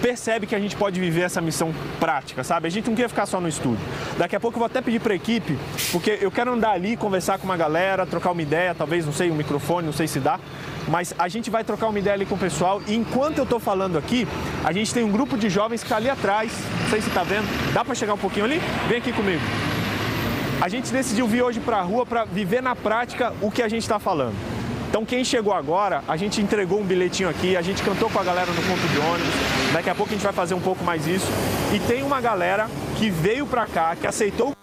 percebe 0.01 0.45
que 0.45 0.55
a 0.55 0.59
gente 0.59 0.75
pode 0.75 0.99
viver 0.99 1.21
essa 1.21 1.41
missão 1.41 1.73
prática, 1.99 2.43
sabe? 2.43 2.67
A 2.67 2.71
gente 2.71 2.89
não 2.89 2.95
quer 2.95 3.09
ficar 3.09 3.25
só 3.25 3.39
no 3.39 3.47
estúdio. 3.47 3.79
Daqui 4.17 4.35
a 4.35 4.39
pouco 4.39 4.55
eu 4.55 4.59
vou 4.59 4.65
até 4.65 4.81
pedir 4.81 4.99
para 4.99 5.13
a 5.13 5.15
equipe, 5.15 5.57
porque 5.91 6.17
eu 6.21 6.31
quero 6.31 6.53
andar 6.53 6.71
ali, 6.71 6.95
conversar 6.95 7.37
com 7.37 7.45
uma 7.45 7.57
galera, 7.57 8.05
trocar 8.05 8.31
uma 8.31 8.41
ideia, 8.41 8.75
talvez, 8.75 9.05
não 9.05 9.13
sei, 9.13 9.31
um 9.31 9.35
microfone, 9.35 9.85
não 9.85 9.93
sei 9.93 10.07
se 10.07 10.19
dá, 10.19 10.39
mas 10.87 11.13
a 11.17 11.27
gente 11.27 11.49
vai 11.49 11.63
trocar 11.63 11.87
uma 11.87 11.99
ideia 11.99 12.13
ali 12.13 12.25
com 12.25 12.35
o 12.35 12.37
pessoal 12.37 12.81
e 12.87 12.95
enquanto 12.95 13.39
eu 13.39 13.43
estou 13.43 13.59
falando 13.59 13.97
aqui, 13.97 14.27
a 14.63 14.71
gente 14.71 14.93
tem 14.93 15.03
um 15.03 15.11
grupo 15.11 15.37
de 15.37 15.49
jovens 15.49 15.81
que 15.81 15.85
está 15.85 15.97
ali 15.97 16.09
atrás, 16.09 16.51
não 16.83 16.89
sei 16.89 17.01
se 17.01 17.07
está 17.09 17.23
vendo, 17.23 17.47
dá 17.73 17.83
para 17.83 17.95
chegar 17.95 18.13
um 18.13 18.17
pouquinho 18.17 18.45
ali? 18.45 18.61
Vem 18.87 18.99
aqui 18.99 19.11
comigo. 19.11 19.41
A 20.59 20.69
gente 20.69 20.91
decidiu 20.91 21.27
vir 21.27 21.43
hoje 21.43 21.59
para 21.59 21.77
a 21.77 21.81
rua 21.81 22.05
para 22.05 22.25
viver 22.25 22.63
na 22.63 22.75
prática 22.75 23.31
o 23.41 23.51
que 23.51 23.61
a 23.61 23.67
gente 23.67 23.83
está 23.83 23.99
falando. 23.99 24.56
Então 24.97 25.05
quem 25.05 25.23
chegou 25.23 25.53
agora, 25.53 26.03
a 26.07 26.17
gente 26.17 26.41
entregou 26.41 26.79
um 26.79 26.83
bilhetinho 26.83 27.29
aqui, 27.29 27.55
a 27.55 27.61
gente 27.61 27.83
cantou 27.83 28.09
com 28.09 28.17
a 28.17 28.23
galera 28.23 28.51
no 28.51 28.63
ponto 28.63 28.81
de 28.87 28.97
ônibus. 28.97 29.31
Daqui 29.71 29.91
a 29.91 29.93
pouco 29.93 30.11
a 30.11 30.15
gente 30.15 30.23
vai 30.23 30.33
fazer 30.33 30.55
um 30.55 30.59
pouco 30.59 30.83
mais 30.83 31.05
isso. 31.05 31.27
E 31.71 31.79
tem 31.81 32.01
uma 32.01 32.19
galera 32.19 32.67
que 32.97 33.11
veio 33.11 33.45
pra 33.45 33.67
cá, 33.67 33.95
que 33.95 34.07
aceitou 34.07 34.53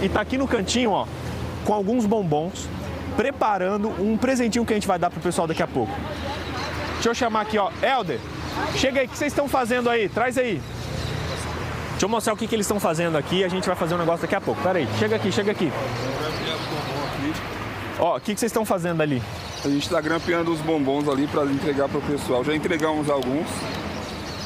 e 0.00 0.08
tá 0.08 0.20
aqui 0.20 0.38
no 0.38 0.46
cantinho, 0.46 0.92
ó, 0.92 1.08
com 1.64 1.74
alguns 1.74 2.06
bombons, 2.06 2.68
preparando 3.16 3.88
um 4.00 4.16
presentinho 4.16 4.64
que 4.64 4.72
a 4.72 4.76
gente 4.76 4.86
vai 4.86 4.96
dar 4.96 5.10
pro 5.10 5.20
pessoal 5.20 5.48
daqui 5.48 5.60
a 5.60 5.66
pouco. 5.66 5.92
Deixa 6.94 7.08
eu 7.08 7.14
chamar 7.14 7.40
aqui, 7.40 7.58
ó, 7.58 7.72
Helder. 7.82 8.20
Chega 8.76 9.00
aí, 9.00 9.06
o 9.06 9.08
que 9.08 9.18
vocês 9.18 9.32
estão 9.32 9.48
fazendo 9.48 9.90
aí? 9.90 10.08
Traz 10.08 10.38
aí. 10.38 10.62
Deixa 11.90 12.04
eu 12.04 12.08
mostrar 12.08 12.32
o 12.32 12.36
que, 12.36 12.46
que 12.46 12.54
eles 12.54 12.66
estão 12.66 12.78
fazendo 12.78 13.18
aqui. 13.18 13.42
A 13.42 13.48
gente 13.48 13.66
vai 13.66 13.74
fazer 13.74 13.96
um 13.96 13.98
negócio 13.98 14.22
daqui 14.22 14.36
a 14.36 14.40
pouco. 14.40 14.62
Pera 14.62 14.78
aí, 14.78 14.86
chega 15.00 15.16
aqui, 15.16 15.32
chega 15.32 15.50
aqui. 15.50 15.72
Ó, 17.98 18.16
o 18.16 18.20
que, 18.20 18.34
que 18.34 18.38
vocês 18.38 18.50
estão 18.50 18.64
fazendo 18.64 19.00
ali? 19.00 19.20
A 19.62 19.68
gente 19.68 19.82
está 19.82 20.00
grampeando 20.00 20.50
os 20.50 20.60
bombons 20.62 21.06
ali 21.06 21.26
para 21.26 21.44
entregar 21.44 21.86
para 21.86 21.98
o 21.98 22.02
pessoal. 22.02 22.42
Já 22.42 22.54
entregamos 22.54 23.10
alguns. 23.10 23.46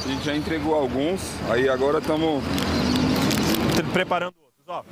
A 0.03 0.09
gente 0.09 0.25
já 0.25 0.35
entregou 0.35 0.75
alguns. 0.75 1.21
Aí 1.49 1.69
agora 1.69 1.99
estamos 1.99 2.43
preparando 3.93 4.33
outros. 4.37 4.65
Ó, 4.67 4.83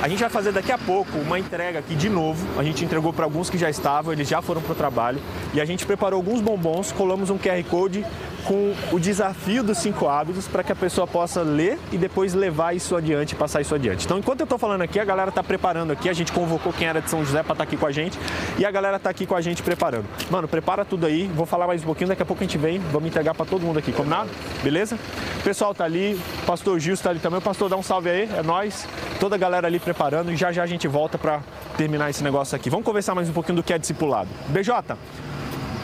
a 0.00 0.08
gente 0.08 0.20
vai 0.20 0.30
fazer 0.30 0.52
daqui 0.52 0.72
a 0.72 0.78
pouco 0.78 1.18
uma 1.18 1.38
entrega 1.38 1.80
aqui 1.80 1.94
de 1.94 2.08
novo. 2.08 2.46
A 2.58 2.64
gente 2.64 2.82
entregou 2.82 3.12
para 3.12 3.24
alguns 3.24 3.50
que 3.50 3.58
já 3.58 3.68
estavam, 3.68 4.10
eles 4.10 4.26
já 4.26 4.40
foram 4.40 4.62
para 4.62 4.72
o 4.72 4.74
trabalho. 4.74 5.20
E 5.52 5.60
a 5.60 5.66
gente 5.66 5.84
preparou 5.84 6.16
alguns 6.16 6.40
bombons, 6.40 6.90
colamos 6.90 7.28
um 7.28 7.36
QR 7.36 7.62
Code 7.68 8.06
com 8.48 8.74
o 8.90 8.98
desafio 8.98 9.62
dos 9.62 9.76
cinco 9.76 10.08
hábitos 10.08 10.48
para 10.48 10.64
que 10.64 10.72
a 10.72 10.74
pessoa 10.74 11.06
possa 11.06 11.42
ler 11.42 11.78
e 11.92 11.98
depois 11.98 12.32
levar 12.32 12.74
isso 12.74 12.96
adiante, 12.96 13.34
passar 13.34 13.60
isso 13.60 13.74
adiante. 13.74 14.06
Então, 14.06 14.16
enquanto 14.16 14.40
eu 14.40 14.44
estou 14.44 14.58
falando 14.58 14.80
aqui, 14.80 14.98
a 14.98 15.04
galera 15.04 15.28
está 15.28 15.42
preparando 15.42 15.92
aqui, 15.92 16.08
a 16.08 16.14
gente 16.14 16.32
convocou 16.32 16.72
quem 16.72 16.88
era 16.88 17.02
de 17.02 17.10
São 17.10 17.22
José 17.22 17.42
para 17.42 17.52
estar 17.52 17.56
tá 17.56 17.62
aqui 17.64 17.76
com 17.76 17.86
a 17.86 17.92
gente 17.92 18.18
e 18.56 18.64
a 18.64 18.70
galera 18.70 18.96
está 18.96 19.10
aqui 19.10 19.26
com 19.26 19.36
a 19.36 19.40
gente 19.42 19.62
preparando. 19.62 20.06
Mano, 20.30 20.48
prepara 20.48 20.82
tudo 20.82 21.04
aí, 21.04 21.30
vou 21.34 21.44
falar 21.44 21.66
mais 21.66 21.82
um 21.82 21.84
pouquinho, 21.84 22.08
daqui 22.08 22.22
a 22.22 22.24
pouco 22.24 22.42
a 22.42 22.46
gente 22.46 22.56
vem, 22.56 22.78
vamos 22.78 23.10
entregar 23.10 23.34
para 23.34 23.44
todo 23.44 23.60
mundo 23.60 23.78
aqui, 23.78 23.92
combinado? 23.92 24.30
Beleza? 24.62 24.98
O 25.40 25.42
pessoal 25.42 25.74
tá 25.74 25.84
ali, 25.84 26.18
o 26.42 26.46
pastor 26.46 26.80
Gil 26.80 26.94
está 26.94 27.10
ali 27.10 27.20
também, 27.20 27.40
o 27.40 27.42
pastor 27.42 27.68
dá 27.68 27.76
um 27.76 27.82
salve 27.82 28.08
aí, 28.08 28.30
é 28.34 28.42
nós, 28.42 28.88
toda 29.20 29.34
a 29.34 29.38
galera 29.38 29.66
ali 29.66 29.78
preparando 29.78 30.32
e 30.32 30.36
já 30.36 30.50
já 30.52 30.62
a 30.62 30.66
gente 30.66 30.88
volta 30.88 31.18
para 31.18 31.42
terminar 31.76 32.08
esse 32.08 32.24
negócio 32.24 32.56
aqui. 32.56 32.70
Vamos 32.70 32.86
conversar 32.86 33.14
mais 33.14 33.28
um 33.28 33.32
pouquinho 33.32 33.56
do 33.56 33.62
que 33.62 33.74
é 33.74 33.78
discipulado. 33.78 34.30
BJ, 34.48 34.96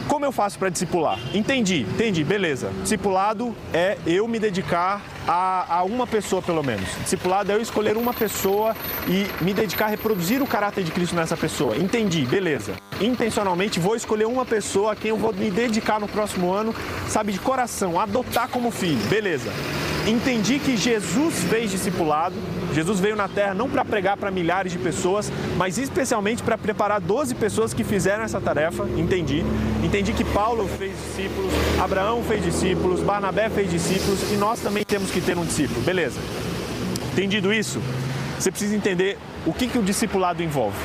como 0.07 0.25
eu 0.25 0.31
faço 0.31 0.57
para 0.57 0.69
discipular? 0.69 1.19
Entendi, 1.33 1.81
entendi, 1.81 2.23
beleza. 2.23 2.71
Discipulado 2.81 3.55
é 3.73 3.97
eu 4.05 4.27
me 4.27 4.39
dedicar 4.39 5.01
a, 5.27 5.77
a, 5.77 5.83
uma 5.83 6.05
pessoa, 6.05 6.41
pelo 6.41 6.63
menos. 6.63 6.87
Discipulado 7.01 7.51
é 7.51 7.55
eu 7.55 7.61
escolher 7.61 7.97
uma 7.97 8.13
pessoa 8.13 8.75
e 9.07 9.25
me 9.43 9.53
dedicar 9.53 9.85
a 9.85 9.89
reproduzir 9.89 10.41
o 10.41 10.47
caráter 10.47 10.83
de 10.83 10.91
Cristo 10.91 11.15
nessa 11.15 11.35
pessoa. 11.35 11.75
Entendi, 11.77 12.25
beleza. 12.25 12.73
Intencionalmente 13.01 13.79
vou 13.79 13.95
escolher 13.95 14.25
uma 14.25 14.45
pessoa 14.45 14.93
a 14.93 14.95
quem 14.95 15.09
eu 15.09 15.17
vou 15.17 15.33
me 15.33 15.51
dedicar 15.51 15.99
no 15.99 16.07
próximo 16.07 16.51
ano, 16.51 16.73
sabe, 17.09 17.33
de 17.33 17.39
coração, 17.39 17.99
adotar 17.99 18.47
como 18.47 18.71
filho, 18.71 19.01
beleza. 19.09 19.51
Entendi 20.07 20.59
que 20.59 20.77
Jesus 20.77 21.43
fez 21.49 21.71
discipulado, 21.71 22.35
Jesus 22.73 22.99
veio 22.99 23.15
na 23.15 23.27
terra 23.27 23.53
não 23.53 23.69
para 23.69 23.83
pregar 23.83 24.15
para 24.15 24.29
milhares 24.29 24.71
de 24.71 24.77
pessoas, 24.77 25.31
mas 25.57 25.77
especialmente 25.77 26.43
para 26.43 26.57
preparar 26.57 27.01
12 27.01 27.33
pessoas 27.35 27.73
que 27.73 27.83
fizeram 27.83 28.23
essa 28.23 28.39
tarefa. 28.39 28.87
Entendi. 28.97 29.43
Entendi 29.83 30.13
que 30.13 30.23
Paulo 30.23 30.69
fez 30.77 30.91
discípulos, 30.91 31.51
Abraão 31.81 32.23
fez 32.23 32.43
discípulos, 32.43 33.01
Barnabé 33.01 33.49
fez 33.49 33.69
discípulos 33.71 34.31
e 34.31 34.35
nós 34.35 34.59
também 34.59 34.83
temos 34.85 35.09
que 35.09 35.19
ter 35.19 35.37
um 35.37 35.45
discípulo. 35.45 35.81
Beleza. 35.81 36.19
Entendido 37.13 37.51
isso, 37.51 37.81
você 38.37 38.51
precisa 38.51 38.75
entender 38.75 39.17
o 39.45 39.53
que, 39.53 39.67
que 39.67 39.79
o 39.79 39.81
discipulado 39.81 40.43
envolve. 40.43 40.77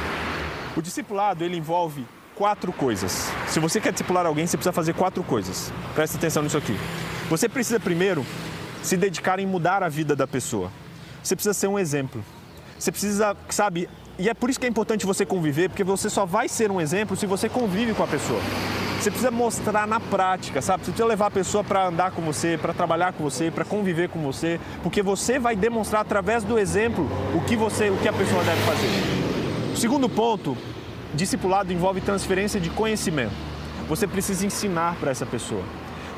O 0.81 0.83
discipulado 0.83 1.45
ele 1.45 1.59
envolve 1.59 2.07
quatro 2.35 2.73
coisas. 2.73 3.31
Se 3.49 3.61
você 3.61 3.79
quer 3.79 3.93
discipular 3.93 4.25
alguém, 4.25 4.47
você 4.47 4.57
precisa 4.57 4.73
fazer 4.73 4.95
quatro 4.95 5.23
coisas. 5.23 5.71
Presta 5.95 6.17
atenção 6.17 6.43
nisso 6.43 6.57
aqui. 6.57 6.75
Você 7.29 7.51
precisa 7.51 7.79
primeiro 7.79 8.25
se 8.83 8.97
dedicar 8.97 9.39
em 9.39 9.45
mudar 9.45 9.83
a 9.83 9.91
vida 9.91 10.17
da 10.17 10.27
pessoa. 10.27 10.73
Você 11.23 11.37
precisa 11.37 11.53
ser 11.53 11.67
um 11.67 11.79
exemplo. 11.79 12.25
Você 12.79 12.91
precisa, 12.91 13.37
sabe, 13.51 13.91
e 14.19 14.27
é 14.27 14.33
por 14.33 14.49
isso 14.49 14.59
que 14.59 14.65
é 14.65 14.71
importante 14.71 15.05
você 15.05 15.27
conviver, 15.27 15.69
porque 15.69 15.85
você 15.85 16.09
só 16.09 16.25
vai 16.25 16.49
ser 16.49 16.71
um 16.71 16.81
exemplo 16.81 17.15
se 17.15 17.27
você 17.27 17.47
convive 17.47 17.93
com 17.93 18.03
a 18.03 18.07
pessoa. 18.07 18.41
Você 18.99 19.11
precisa 19.11 19.31
mostrar 19.31 19.87
na 19.87 20.01
prática, 20.01 20.63
sabe? 20.63 20.83
Você 20.83 20.93
precisa 20.93 21.07
levar 21.07 21.27
a 21.27 21.31
pessoa 21.31 21.63
para 21.63 21.89
andar 21.89 22.13
com 22.13 22.23
você, 22.23 22.57
para 22.57 22.73
trabalhar 22.73 23.13
com 23.13 23.23
você, 23.23 23.51
para 23.51 23.67
conviver 23.67 24.09
com 24.09 24.21
você, 24.23 24.59
porque 24.83 25.03
você 25.03 25.39
vai 25.39 25.55
demonstrar 25.55 26.01
através 26.01 26.43
do 26.43 26.59
exemplo 26.59 27.07
o 27.35 27.43
que 27.43 27.55
você, 27.55 27.91
o 27.91 27.99
que 27.99 28.09
a 28.09 28.15
pessoa 28.15 28.43
deve 28.43 28.63
fazer. 28.63 29.30
O 29.73 29.77
segundo 29.77 30.09
ponto, 30.09 30.57
discipulado 31.15 31.73
envolve 31.73 32.01
transferência 32.01 32.61
de 32.61 32.71
conhecimento. 32.71 33.33
Você 33.89 34.07
precisa 34.07 34.47
ensinar 34.47 34.97
para 34.97 35.11
essa 35.11 35.27
pessoa 35.27 35.65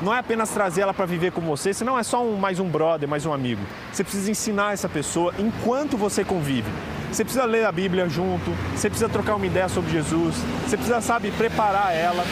não 0.03 0.13
é 0.13 0.19
apenas 0.19 0.49
trazer 0.49 0.81
ela 0.81 0.93
para 0.93 1.05
viver 1.05 1.31
com 1.31 1.41
você, 1.41 1.73
senão 1.73 1.97
é 1.97 2.03
só 2.03 2.23
um, 2.23 2.35
mais 2.35 2.59
um 2.59 2.67
brother, 2.67 3.07
mais 3.07 3.25
um 3.25 3.33
amigo. 3.33 3.61
Você 3.91 4.03
precisa 4.03 4.29
ensinar 4.29 4.73
essa 4.73 4.89
pessoa 4.89 5.33
enquanto 5.39 5.95
você 5.95 6.25
convive. 6.25 6.69
Você 7.11 7.23
precisa 7.23 7.45
ler 7.45 7.65
a 7.65 7.71
Bíblia 7.71 8.09
junto, 8.09 8.51
você 8.75 8.89
precisa 8.89 9.07
trocar 9.07 9.35
uma 9.35 9.45
ideia 9.45 9.69
sobre 9.69 9.91
Jesus, 9.91 10.35
você 10.65 10.75
precisa, 10.75 10.99
sabe, 10.99 11.31
preparar 11.31 11.95
ela. 11.95 12.25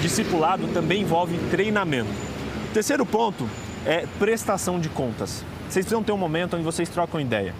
Discipulado 0.00 0.66
também 0.68 1.02
envolve 1.02 1.38
treinamento. 1.50 2.10
O 2.70 2.74
terceiro 2.74 3.06
ponto 3.06 3.48
é 3.86 4.06
prestação 4.18 4.80
de 4.80 4.88
contas. 4.88 5.44
Vocês 5.68 5.84
precisam 5.84 6.02
ter 6.02 6.12
um 6.12 6.18
momento 6.18 6.54
onde 6.54 6.64
vocês 6.64 6.88
trocam 6.88 7.20
ideia 7.20 7.54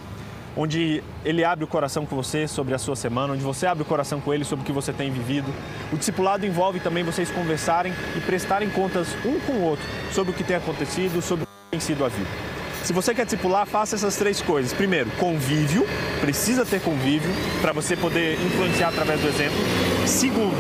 onde 0.57 1.03
ele 1.25 1.45
abre 1.45 1.65
o 1.65 1.69
coração 1.69 2.05
com 2.05 2.15
você 2.15 2.47
sobre 2.47 2.75
a 2.75 2.79
sua 2.79 2.97
semana, 2.97 3.35
onde 3.35 3.43
você 3.43 3.67
abre 3.67 3.83
o 3.83 3.87
coração 3.87 4.21
com 4.21 4.33
ele 4.33 4.45
sobre 4.45 4.63
o 4.63 4.67
que 4.67 4.73
você 4.73 4.93
tem 4.93 5.11
vivido. 5.11 5.53
O 5.93 5.97
discipulado 5.97 6.47
envolve 6.47 6.81
também 6.81 7.03
vocês 7.05 7.31
conversarem 7.31 7.93
e 8.17 8.21
prestarem 8.21 8.69
contas 8.71 9.09
um 9.25 9.39
com 9.41 9.53
o 9.53 9.63
outro 9.63 9.85
sobre 10.13 10.33
o 10.33 10.35
que 10.35 10.45
tem 10.45 10.57
acontecido, 10.57 11.23
sobre 11.23 11.45
o 11.45 11.47
que 11.47 11.71
tem 11.71 11.81
sido 11.81 12.05
a 12.05 12.09
vida. 12.09 12.31
Se 12.85 12.93
você 12.93 13.15
quer 13.15 13.25
discipular, 13.25 13.65
faça 13.65 13.95
essas 13.95 14.17
três 14.17 14.43
coisas. 14.43 14.73
Primeiro, 14.73 15.09
convívio, 15.13 15.87
precisa 16.21 16.67
ter 16.67 16.81
convívio 16.81 17.31
para 17.61 17.73
você 17.73 17.97
poder 17.97 18.35
influenciar 18.45 18.89
através 18.89 19.21
do 19.21 19.29
exemplo. 19.29 19.57
Segundo, 20.05 20.57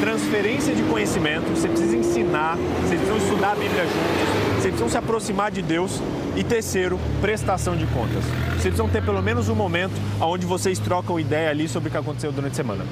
transferência 0.00 0.74
de 0.74 0.82
conhecimento, 0.82 1.48
você 1.50 1.68
precisa 1.68 1.96
ensinar, 1.96 2.56
vocês 2.56 3.00
precisam 3.00 3.16
estudar 3.18 3.52
a 3.52 3.54
Bíblia 3.54 3.84
juntos, 3.84 4.54
vocês 4.54 4.64
precisam 4.64 4.88
se 4.88 4.98
aproximar 4.98 5.52
de 5.52 5.62
Deus. 5.62 6.02
E 6.36 6.44
terceiro, 6.44 6.98
prestação 7.20 7.76
de 7.76 7.86
contas. 7.86 8.24
Vocês 8.24 8.62
precisam 8.62 8.88
ter 8.88 9.02
pelo 9.02 9.20
menos 9.20 9.48
um 9.48 9.54
momento 9.54 9.94
onde 10.20 10.46
vocês 10.46 10.78
trocam 10.78 11.18
ideia 11.18 11.50
ali 11.50 11.68
sobre 11.68 11.88
o 11.88 11.92
que 11.92 11.98
aconteceu 11.98 12.30
durante 12.30 12.52
a 12.52 12.56
semana. 12.56 12.84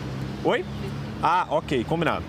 Oi? 0.45 0.65
Ah, 1.23 1.47
ok, 1.51 1.85
combinado. 1.85 2.25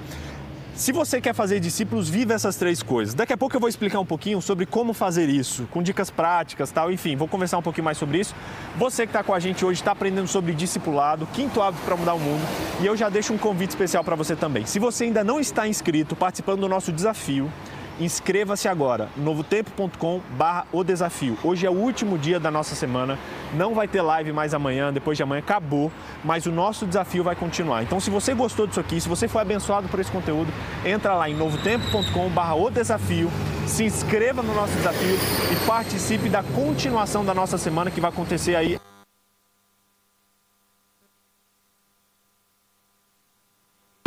Se 0.75 0.93
você 0.93 1.19
quer 1.19 1.33
fazer 1.33 1.59
discípulos, 1.59 2.07
viva 2.07 2.33
essas 2.33 2.55
três 2.55 2.81
coisas. 2.81 3.13
Daqui 3.13 3.33
a 3.33 3.37
pouco 3.37 3.55
eu 3.55 3.59
vou 3.59 3.67
explicar 3.67 3.99
um 3.99 4.05
pouquinho 4.05 4.41
sobre 4.41 4.65
como 4.65 4.93
fazer 4.93 5.27
isso, 5.27 5.67
com 5.71 5.83
dicas 5.83 6.09
práticas, 6.09 6.71
tal. 6.71 6.91
Enfim, 6.91 7.17
vou 7.17 7.27
conversar 7.27 7.57
um 7.57 7.61
pouquinho 7.61 7.83
mais 7.83 7.97
sobre 7.97 8.19
isso. 8.19 8.33
Você 8.77 9.05
que 9.05 9.09
está 9.09 9.21
com 9.23 9.33
a 9.33 9.39
gente 9.39 9.65
hoje 9.65 9.81
está 9.81 9.91
aprendendo 9.91 10.27
sobre 10.27 10.53
discipulado, 10.53 11.27
quinto 11.33 11.61
hábito 11.61 11.83
para 11.83 11.97
mudar 11.97 12.13
o 12.13 12.19
mundo. 12.19 12.41
E 12.81 12.85
eu 12.85 12.95
já 12.95 13.09
deixo 13.09 13.33
um 13.33 13.37
convite 13.37 13.71
especial 13.71 14.03
para 14.03 14.15
você 14.15 14.35
também. 14.37 14.65
Se 14.65 14.79
você 14.79 15.05
ainda 15.05 15.23
não 15.23 15.39
está 15.39 15.67
inscrito, 15.67 16.15
participando 16.15 16.61
do 16.61 16.69
nosso 16.69 16.93
desafio, 16.93 17.51
Inscreva-se 17.99 18.69
agora, 18.69 19.09
novotempo.com 19.17 20.21
barra 20.37 20.65
o 20.71 20.85
desafio. 20.85 21.37
Hoje 21.43 21.65
é 21.65 21.69
o 21.69 21.73
último 21.73 22.17
dia 22.17 22.39
da 22.39 22.49
nossa 22.49 22.73
semana, 22.73 23.19
não 23.53 23.73
vai 23.73 23.89
ter 23.89 24.01
live 24.01 24.31
mais 24.31 24.53
amanhã, 24.53 24.93
depois 24.93 25.17
de 25.17 25.23
amanhã 25.23 25.39
acabou, 25.39 25.91
mas 26.23 26.45
o 26.45 26.51
nosso 26.51 26.85
desafio 26.85 27.25
vai 27.25 27.35
continuar. 27.35 27.83
Então 27.83 27.99
se 27.99 28.09
você 28.09 28.33
gostou 28.33 28.65
disso 28.65 28.79
aqui, 28.79 29.01
se 29.01 29.09
você 29.09 29.27
foi 29.27 29.41
abençoado 29.41 29.89
por 29.89 29.99
esse 29.99 30.11
conteúdo, 30.11 30.49
entra 30.85 31.13
lá 31.13 31.29
em 31.29 31.35
novotempo.com 31.35 32.29
barra 32.29 32.55
o 32.55 32.69
desafio, 32.69 33.29
se 33.67 33.83
inscreva 33.83 34.41
no 34.41 34.53
nosso 34.53 34.73
desafio 34.75 35.17
e 35.51 35.67
participe 35.67 36.29
da 36.29 36.41
continuação 36.41 37.25
da 37.25 37.33
nossa 37.33 37.57
semana 37.57 37.91
que 37.91 37.99
vai 37.99 38.11
acontecer 38.11 38.55
aí 38.55 38.79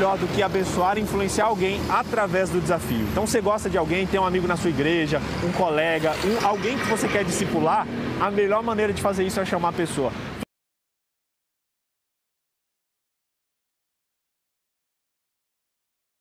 melhor 0.02 0.18
do 0.18 0.26
que 0.26 0.42
abençoar 0.42 0.98
e 0.98 1.00
influenciar 1.00 1.44
alguém 1.44 1.80
através 1.88 2.50
do 2.50 2.60
desafio. 2.60 3.06
Então, 3.12 3.24
você 3.24 3.40
gosta 3.40 3.70
de 3.70 3.78
alguém, 3.78 4.04
tem 4.04 4.18
um 4.18 4.26
amigo 4.26 4.48
na 4.48 4.56
sua 4.56 4.70
igreja, 4.70 5.20
um 5.44 5.52
colega, 5.52 6.12
um, 6.24 6.44
alguém 6.44 6.76
que 6.76 6.86
você 6.86 7.06
quer 7.06 7.24
discipular, 7.24 7.86
a 8.20 8.28
melhor 8.28 8.64
maneira 8.64 8.92
de 8.92 9.00
fazer 9.00 9.24
isso 9.24 9.38
é 9.38 9.44
chamar 9.44 9.68
a 9.68 9.72
pessoa. 9.72 10.10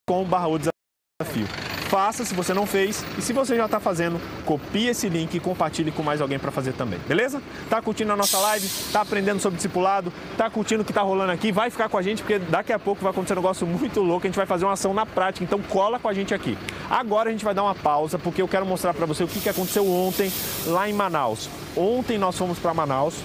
com 0.07 0.25
barra 0.25 0.47
o 0.49 0.59
desafio. 0.59 1.47
Faça 1.91 2.23
se 2.23 2.33
você 2.33 2.53
não 2.53 2.65
fez 2.65 3.03
e 3.17 3.21
se 3.21 3.33
você 3.33 3.53
já 3.53 3.65
está 3.65 3.77
fazendo, 3.77 4.17
copie 4.45 4.87
esse 4.87 5.09
link 5.09 5.35
e 5.35 5.41
compartilhe 5.41 5.91
com 5.91 6.01
mais 6.01 6.21
alguém 6.21 6.39
para 6.39 6.49
fazer 6.49 6.71
também, 6.71 6.97
beleza? 7.05 7.43
Tá 7.69 7.81
curtindo 7.81 8.13
a 8.13 8.15
nossa 8.15 8.39
live? 8.39 8.65
Tá 8.93 9.01
aprendendo 9.01 9.41
sobre 9.41 9.57
discipulado? 9.57 10.13
Tá 10.37 10.49
curtindo 10.49 10.83
o 10.83 10.85
que 10.85 10.93
tá 10.93 11.01
rolando 11.01 11.33
aqui? 11.33 11.51
Vai 11.51 11.69
ficar 11.69 11.89
com 11.89 11.97
a 11.97 12.01
gente 12.01 12.21
porque 12.21 12.39
daqui 12.39 12.71
a 12.71 12.79
pouco 12.79 13.01
vai 13.01 13.11
acontecer 13.11 13.33
um 13.33 13.41
negócio 13.41 13.67
muito 13.67 13.99
louco, 13.99 14.25
a 14.25 14.29
gente 14.29 14.37
vai 14.37 14.45
fazer 14.45 14.63
uma 14.63 14.71
ação 14.71 14.93
na 14.93 15.05
prática, 15.05 15.43
então 15.43 15.59
cola 15.63 15.99
com 15.99 16.07
a 16.07 16.13
gente 16.13 16.33
aqui. 16.33 16.57
Agora 16.89 17.27
a 17.27 17.31
gente 17.33 17.43
vai 17.43 17.53
dar 17.53 17.63
uma 17.63 17.75
pausa 17.75 18.17
porque 18.17 18.41
eu 18.41 18.47
quero 18.47 18.65
mostrar 18.65 18.93
para 18.93 19.05
você 19.05 19.25
o 19.25 19.27
que 19.27 19.49
aconteceu 19.49 19.85
ontem 19.85 20.31
lá 20.67 20.87
em 20.89 20.93
Manaus. 20.93 21.49
Ontem 21.75 22.17
nós 22.17 22.37
fomos 22.37 22.57
para 22.57 22.73
Manaus, 22.73 23.15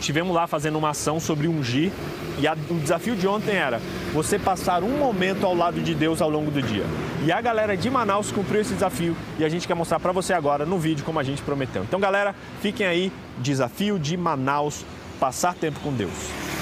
Tivemos 0.00 0.34
lá 0.34 0.46
fazendo 0.46 0.78
uma 0.78 0.90
ação 0.90 1.18
sobre 1.18 1.48
ungir 1.48 1.90
e 2.38 2.46
a, 2.46 2.56
o 2.70 2.74
desafio 2.74 3.16
de 3.16 3.26
ontem 3.26 3.56
era 3.56 3.80
você 4.12 4.38
passar 4.38 4.82
um 4.82 4.96
momento 4.96 5.44
ao 5.44 5.54
lado 5.54 5.80
de 5.80 5.94
Deus 5.94 6.22
ao 6.22 6.30
longo 6.30 6.50
do 6.50 6.62
dia. 6.62 6.84
E 7.24 7.32
a 7.32 7.40
galera 7.40 7.76
de 7.76 7.90
Manaus 7.90 8.30
cumpriu 8.30 8.60
esse 8.60 8.74
desafio 8.74 9.16
e 9.38 9.44
a 9.44 9.48
gente 9.48 9.66
quer 9.66 9.74
mostrar 9.74 9.98
para 9.98 10.12
você 10.12 10.32
agora 10.32 10.64
no 10.64 10.78
vídeo 10.78 11.04
como 11.04 11.18
a 11.18 11.22
gente 11.22 11.42
prometeu. 11.42 11.82
Então, 11.82 11.98
galera, 11.98 12.34
fiquem 12.60 12.86
aí, 12.86 13.12
desafio 13.38 13.98
de 13.98 14.16
Manaus, 14.16 14.84
passar 15.18 15.54
tempo 15.54 15.80
com 15.80 15.92
Deus. 15.92 16.57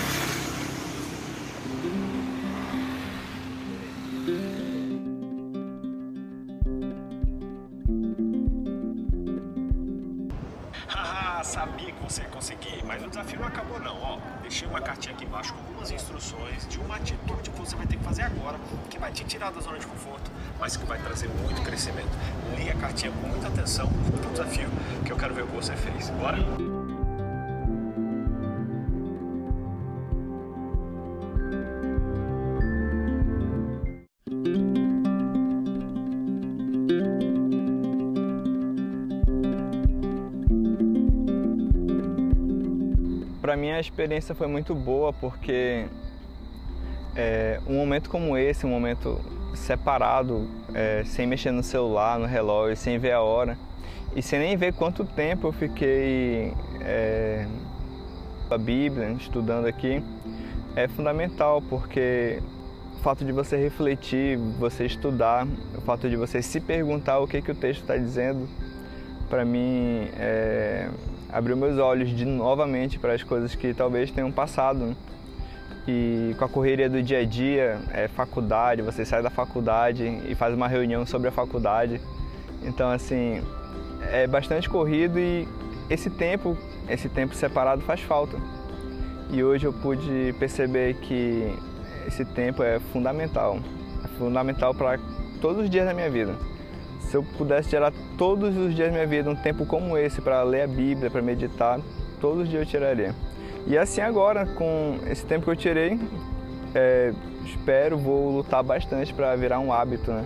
Sabia 11.43 11.93
que 11.93 12.03
você 12.03 12.23
ia 12.23 12.29
conseguir, 12.29 12.85
mas 12.85 13.03
o 13.05 13.09
desafio 13.09 13.41
não 13.41 13.47
acabou 13.47 13.81
não, 13.81 13.97
ó. 14.03 14.19
Deixei 14.43 14.69
uma 14.69 14.81
cartinha 14.81 15.15
aqui 15.15 15.25
embaixo 15.25 15.53
com 15.53 15.61
algumas 15.61 15.91
instruções 15.91 16.67
de 16.69 16.79
uma 16.79 16.97
atitude 16.97 17.51
que 17.51 17.59
você 17.59 17.77
vai 17.77 17.87
ter 17.87 17.97
que 17.97 18.05
fazer 18.05 18.23
agora, 18.23 18.59
que 18.91 18.99
vai 18.99 19.13
te 19.13 19.25
tirar 19.25 19.51
da 19.51 19.61
zona 19.61 19.79
de 19.79 19.87
conforto, 19.87 20.31
mas 20.59 20.77
que 20.77 20.85
vai 20.85 20.99
trazer 20.99 21.29
muito 21.29 21.63
crescimento. 21.63 22.11
Leia 22.57 22.73
a 22.73 22.77
cartinha 22.77 23.13
com 23.13 23.27
muita 23.27 23.49
atenção, 23.49 23.87
o 23.87 24.31
desafio 24.31 24.69
que 25.05 25.13
eu 25.13 25.17
quero 25.17 25.35
ver 25.35 25.43
o 25.43 25.47
que 25.47 25.57
você 25.57 25.75
fez. 25.75 26.11
Bora? 26.11 26.76
A 43.77 43.81
experiência 43.81 44.35
foi 44.35 44.47
muito 44.47 44.75
boa 44.75 45.13
porque 45.13 45.87
é, 47.15 47.61
um 47.67 47.75
momento 47.75 48.11
como 48.11 48.37
esse, 48.37 48.67
um 48.67 48.71
momento 48.71 49.21
separado, 49.55 50.49
é, 50.75 51.03
sem 51.05 51.27
mexer 51.27 51.51
no 51.51 51.63
celular, 51.63 52.19
no 52.19 52.27
relógio, 52.27 52.77
sem 52.77 52.99
ver 52.99 53.13
a 53.13 53.23
hora 53.23 53.57
e 54.15 54.23
sem 54.23 54.39
nem 54.39 54.57
ver 54.57 54.73
quanto 54.73 55.05
tempo 55.05 55.49
eu 55.49 55.53
fiquei 55.53 56.53
é, 56.81 57.47
a 58.51 58.59
Bíblia, 58.59 59.11
estudando 59.13 59.67
aqui, 59.67 60.03
é 60.75 60.89
fundamental 60.89 61.61
porque 61.63 62.43
o 62.95 62.99
fato 63.01 63.25
de 63.25 63.33
você 63.33 63.57
refletir, 63.57 64.39
você 64.59 64.87
estudar, 64.87 65.47
o 65.77 65.81
fato 65.83 66.09
de 66.09 66.17
você 66.17 66.41
se 66.41 66.61
perguntar 66.61 67.19
o 67.19 67.27
que, 67.27 67.43
que 67.43 67.51
o 67.51 67.55
texto 67.55 67.83
está 67.83 67.97
dizendo, 67.97 68.49
para 69.29 69.45
mim 69.45 70.09
é, 70.19 70.89
abriu 71.33 71.57
meus 71.57 71.79
olhos 71.79 72.11
de 72.11 72.25
novamente 72.25 72.99
para 72.99 73.13
as 73.13 73.23
coisas 73.23 73.55
que 73.55 73.75
talvez 73.75 74.11
tenham 74.11 74.31
passado. 74.31 74.87
Né? 74.87 74.97
E 75.89 76.35
com 76.39 76.45
a 76.45 76.49
correria 76.49 76.89
do 76.89 77.03
dia 77.03 77.21
a 77.21 77.25
dia, 77.25 77.79
é 77.93 78.09
faculdade, 78.09 78.83
você 78.83 79.05
sai 79.05 79.23
da 79.23 79.31
faculdade 79.31 80.05
e 80.29 80.35
faz 80.35 80.55
uma 80.55 80.67
reunião 80.67 81.07
sobre 81.07 81.29
a 81.29 81.33
faculdade. 81.33 82.01
Então, 82.63 82.91
assim, 82.91 83.41
é 84.11 84.27
bastante 84.27 84.69
corrido 84.69 85.19
e 85.19 85.47
esse 85.89 86.11
tempo, 86.11 86.57
esse 86.89 87.09
tempo 87.09 87.35
separado 87.35 87.83
faz 87.83 88.01
falta. 88.01 88.37
E 89.31 89.43
hoje 89.43 89.67
eu 89.67 89.73
pude 89.73 90.35
perceber 90.39 90.95
que 90.95 91.55
esse 92.07 92.25
tempo 92.25 92.63
é 92.63 92.81
fundamental. 92.93 93.59
É 94.05 94.09
fundamental 94.19 94.75
para 94.75 94.99
todos 95.41 95.65
os 95.65 95.71
dias 95.71 95.87
da 95.87 95.95
minha 95.95 96.11
vida 96.11 96.35
se 97.07 97.17
eu 97.17 97.23
pudesse 97.23 97.71
tirar 97.71 97.93
todos 98.19 98.57
os 98.57 98.75
dias 98.75 98.89
da 98.89 98.95
minha 98.95 99.07
vida 99.07 99.31
um 99.31 99.37
tempo 99.37 99.65
como 99.65 99.97
esse 99.97 100.21
para 100.21 100.43
ler 100.43 100.63
a 100.63 100.67
Bíblia, 100.67 101.11
para 101.11 101.23
meditar, 101.23 101.81
todos 102.21 102.45
os 102.45 102.49
dias 102.49 102.63
eu 102.63 102.67
tiraria. 102.67 103.15
E 103.67 103.77
assim 103.77 104.01
agora, 104.01 104.47
com 104.47 104.99
esse 105.09 105.25
tempo 105.25 105.45
que 105.45 105.51
eu 105.51 105.57
tirei, 105.57 105.99
é, 106.75 107.13
espero, 107.45 107.97
vou 107.97 108.31
lutar 108.37 108.63
bastante 108.63 109.13
para 109.13 109.35
virar 109.37 109.59
um 109.59 109.73
hábito, 109.73 110.11
né? 110.11 110.25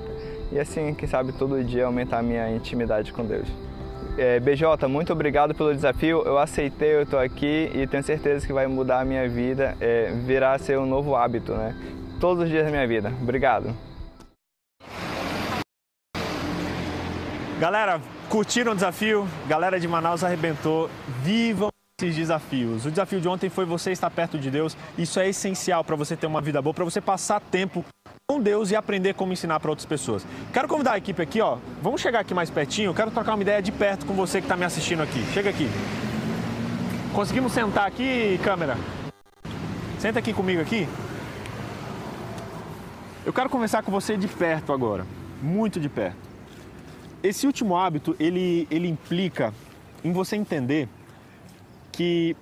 E 0.53 0.59
assim, 0.59 0.93
quem 0.95 1.09
sabe 1.09 1.33
todo 1.33 1.63
dia 1.63 1.87
aumentar 1.87 2.19
a 2.19 2.23
minha 2.23 2.51
intimidade 2.51 3.13
com 3.13 3.25
Deus. 3.25 3.47
É, 4.19 4.41
BJ, 4.41 4.89
muito 4.89 5.13
obrigado 5.13 5.55
pelo 5.55 5.73
desafio. 5.73 6.23
Eu 6.27 6.39
aceitei, 6.39 6.95
eu 6.95 7.03
estou 7.03 7.21
aqui 7.21 7.71
e 7.73 7.87
tenho 7.87 8.03
certeza 8.03 8.47
que 8.47 8.53
vai 8.53 8.67
mudar 8.67 9.01
a 9.01 9.05
minha 9.05 9.29
vida, 9.29 9.77
é, 9.81 10.11
virar 10.27 10.59
ser 10.59 10.79
um 10.79 10.87
novo 10.87 11.15
hábito, 11.15 11.53
né? 11.53 11.75
Todos 12.19 12.45
os 12.45 12.51
dias 12.51 12.65
da 12.65 12.71
minha 12.71 12.87
vida. 12.87 13.13
Obrigado. 13.23 13.90
Galera, 17.61 18.01
curtiram 18.31 18.73
o 18.73 18.75
desafio? 18.75 19.29
Galera 19.47 19.79
de 19.79 19.87
Manaus 19.87 20.25
arrebentou. 20.25 20.89
Vivam 21.23 21.69
esses 22.01 22.17
desafios. 22.17 22.87
O 22.87 22.91
desafio 22.91 23.21
de 23.21 23.29
ontem 23.29 23.51
foi 23.51 23.67
você 23.67 23.93
estar 23.93 24.09
perto 24.09 24.39
de 24.39 24.51
Deus. 24.51 24.75
Isso 24.97 25.21
é 25.21 25.29
essencial 25.29 25.85
para 25.85 25.95
você 25.95 26.17
ter 26.17 26.27
uma 26.27 26.41
vida 26.41 26.63
boa, 26.63 26.73
para 26.73 26.87
você 26.87 27.03
passar 27.03 27.39
tempo 27.39 27.85
com 28.27 28.41
Deus 28.41 28.71
e 28.71 28.77
aprender 28.77 29.13
como 29.13 29.35
ensinar 29.35 29.61
para 29.61 29.69
outras 29.69 29.85
pessoas. 29.85 30.27
Quero 30.55 30.67
convidar 30.69 30.93
a 30.93 30.97
equipe 30.97 31.21
aqui, 31.21 31.43
ó. 31.43 31.59
Vamos 31.83 32.01
chegar 32.01 32.21
aqui 32.21 32.33
mais 32.33 32.49
pertinho. 32.49 32.95
quero 32.95 33.11
trocar 33.11 33.35
uma 33.35 33.43
ideia 33.43 33.61
de 33.61 33.71
perto 33.71 34.07
com 34.07 34.15
você 34.15 34.41
que 34.41 34.47
está 34.47 34.57
me 34.57 34.65
assistindo 34.65 35.03
aqui. 35.03 35.23
Chega 35.35 35.51
aqui. 35.51 35.69
Conseguimos 37.13 37.53
sentar 37.53 37.87
aqui, 37.87 38.41
câmera? 38.43 38.79
Senta 39.99 40.19
aqui 40.19 40.33
comigo 40.33 40.63
aqui. 40.63 40.89
Eu 43.27 43.35
quero 43.35 43.51
conversar 43.51 43.83
com 43.83 43.93
você 43.93 44.17
de 44.17 44.29
perto 44.29 44.73
agora, 44.73 45.05
muito 45.43 45.79
de 45.79 45.91
perto. 45.91 46.30
Esse 47.23 47.47
último 47.47 47.77
hábito, 47.77 48.17
ele, 48.19 48.67
ele 48.71 48.89
implica 48.89 49.53
em 50.03 50.13
você 50.13 50.37
entender 50.37 50.89
que 51.93 52.35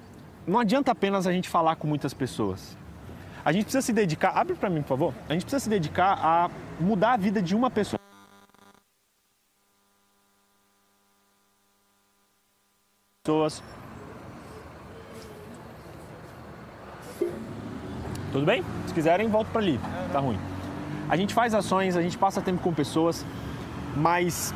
não 0.46 0.60
adianta 0.60 0.92
apenas 0.92 1.26
a 1.26 1.32
gente 1.32 1.48
falar 1.48 1.76
com 1.76 1.86
muitas 1.86 2.14
pessoas. 2.14 2.76
A 3.44 3.50
gente 3.50 3.64
precisa 3.64 3.82
se 3.82 3.92
dedicar, 3.92 4.30
abre 4.30 4.54
para 4.54 4.70
mim, 4.70 4.82
por 4.82 4.88
favor. 4.88 5.14
A 5.28 5.32
gente 5.32 5.42
precisa 5.42 5.60
se 5.60 5.68
dedicar 5.68 6.12
a 6.22 6.50
mudar 6.78 7.14
a 7.14 7.16
vida 7.16 7.42
de 7.42 7.56
uma 7.56 7.70
pessoa. 7.70 7.98
Pessoas. 13.24 13.62
Tudo 18.32 18.46
bem? 18.46 18.62
Se 18.86 18.94
quiserem, 18.94 19.28
volto 19.28 19.48
para 19.48 19.60
ali. 19.60 19.80
Tá 20.12 20.20
ruim. 20.20 20.38
A 21.08 21.16
gente 21.16 21.34
faz 21.34 21.52
ações, 21.52 21.96
a 21.96 22.02
gente 22.02 22.16
passa 22.16 22.40
tempo 22.40 22.62
com 22.62 22.72
pessoas, 22.72 23.24
mas 23.96 24.54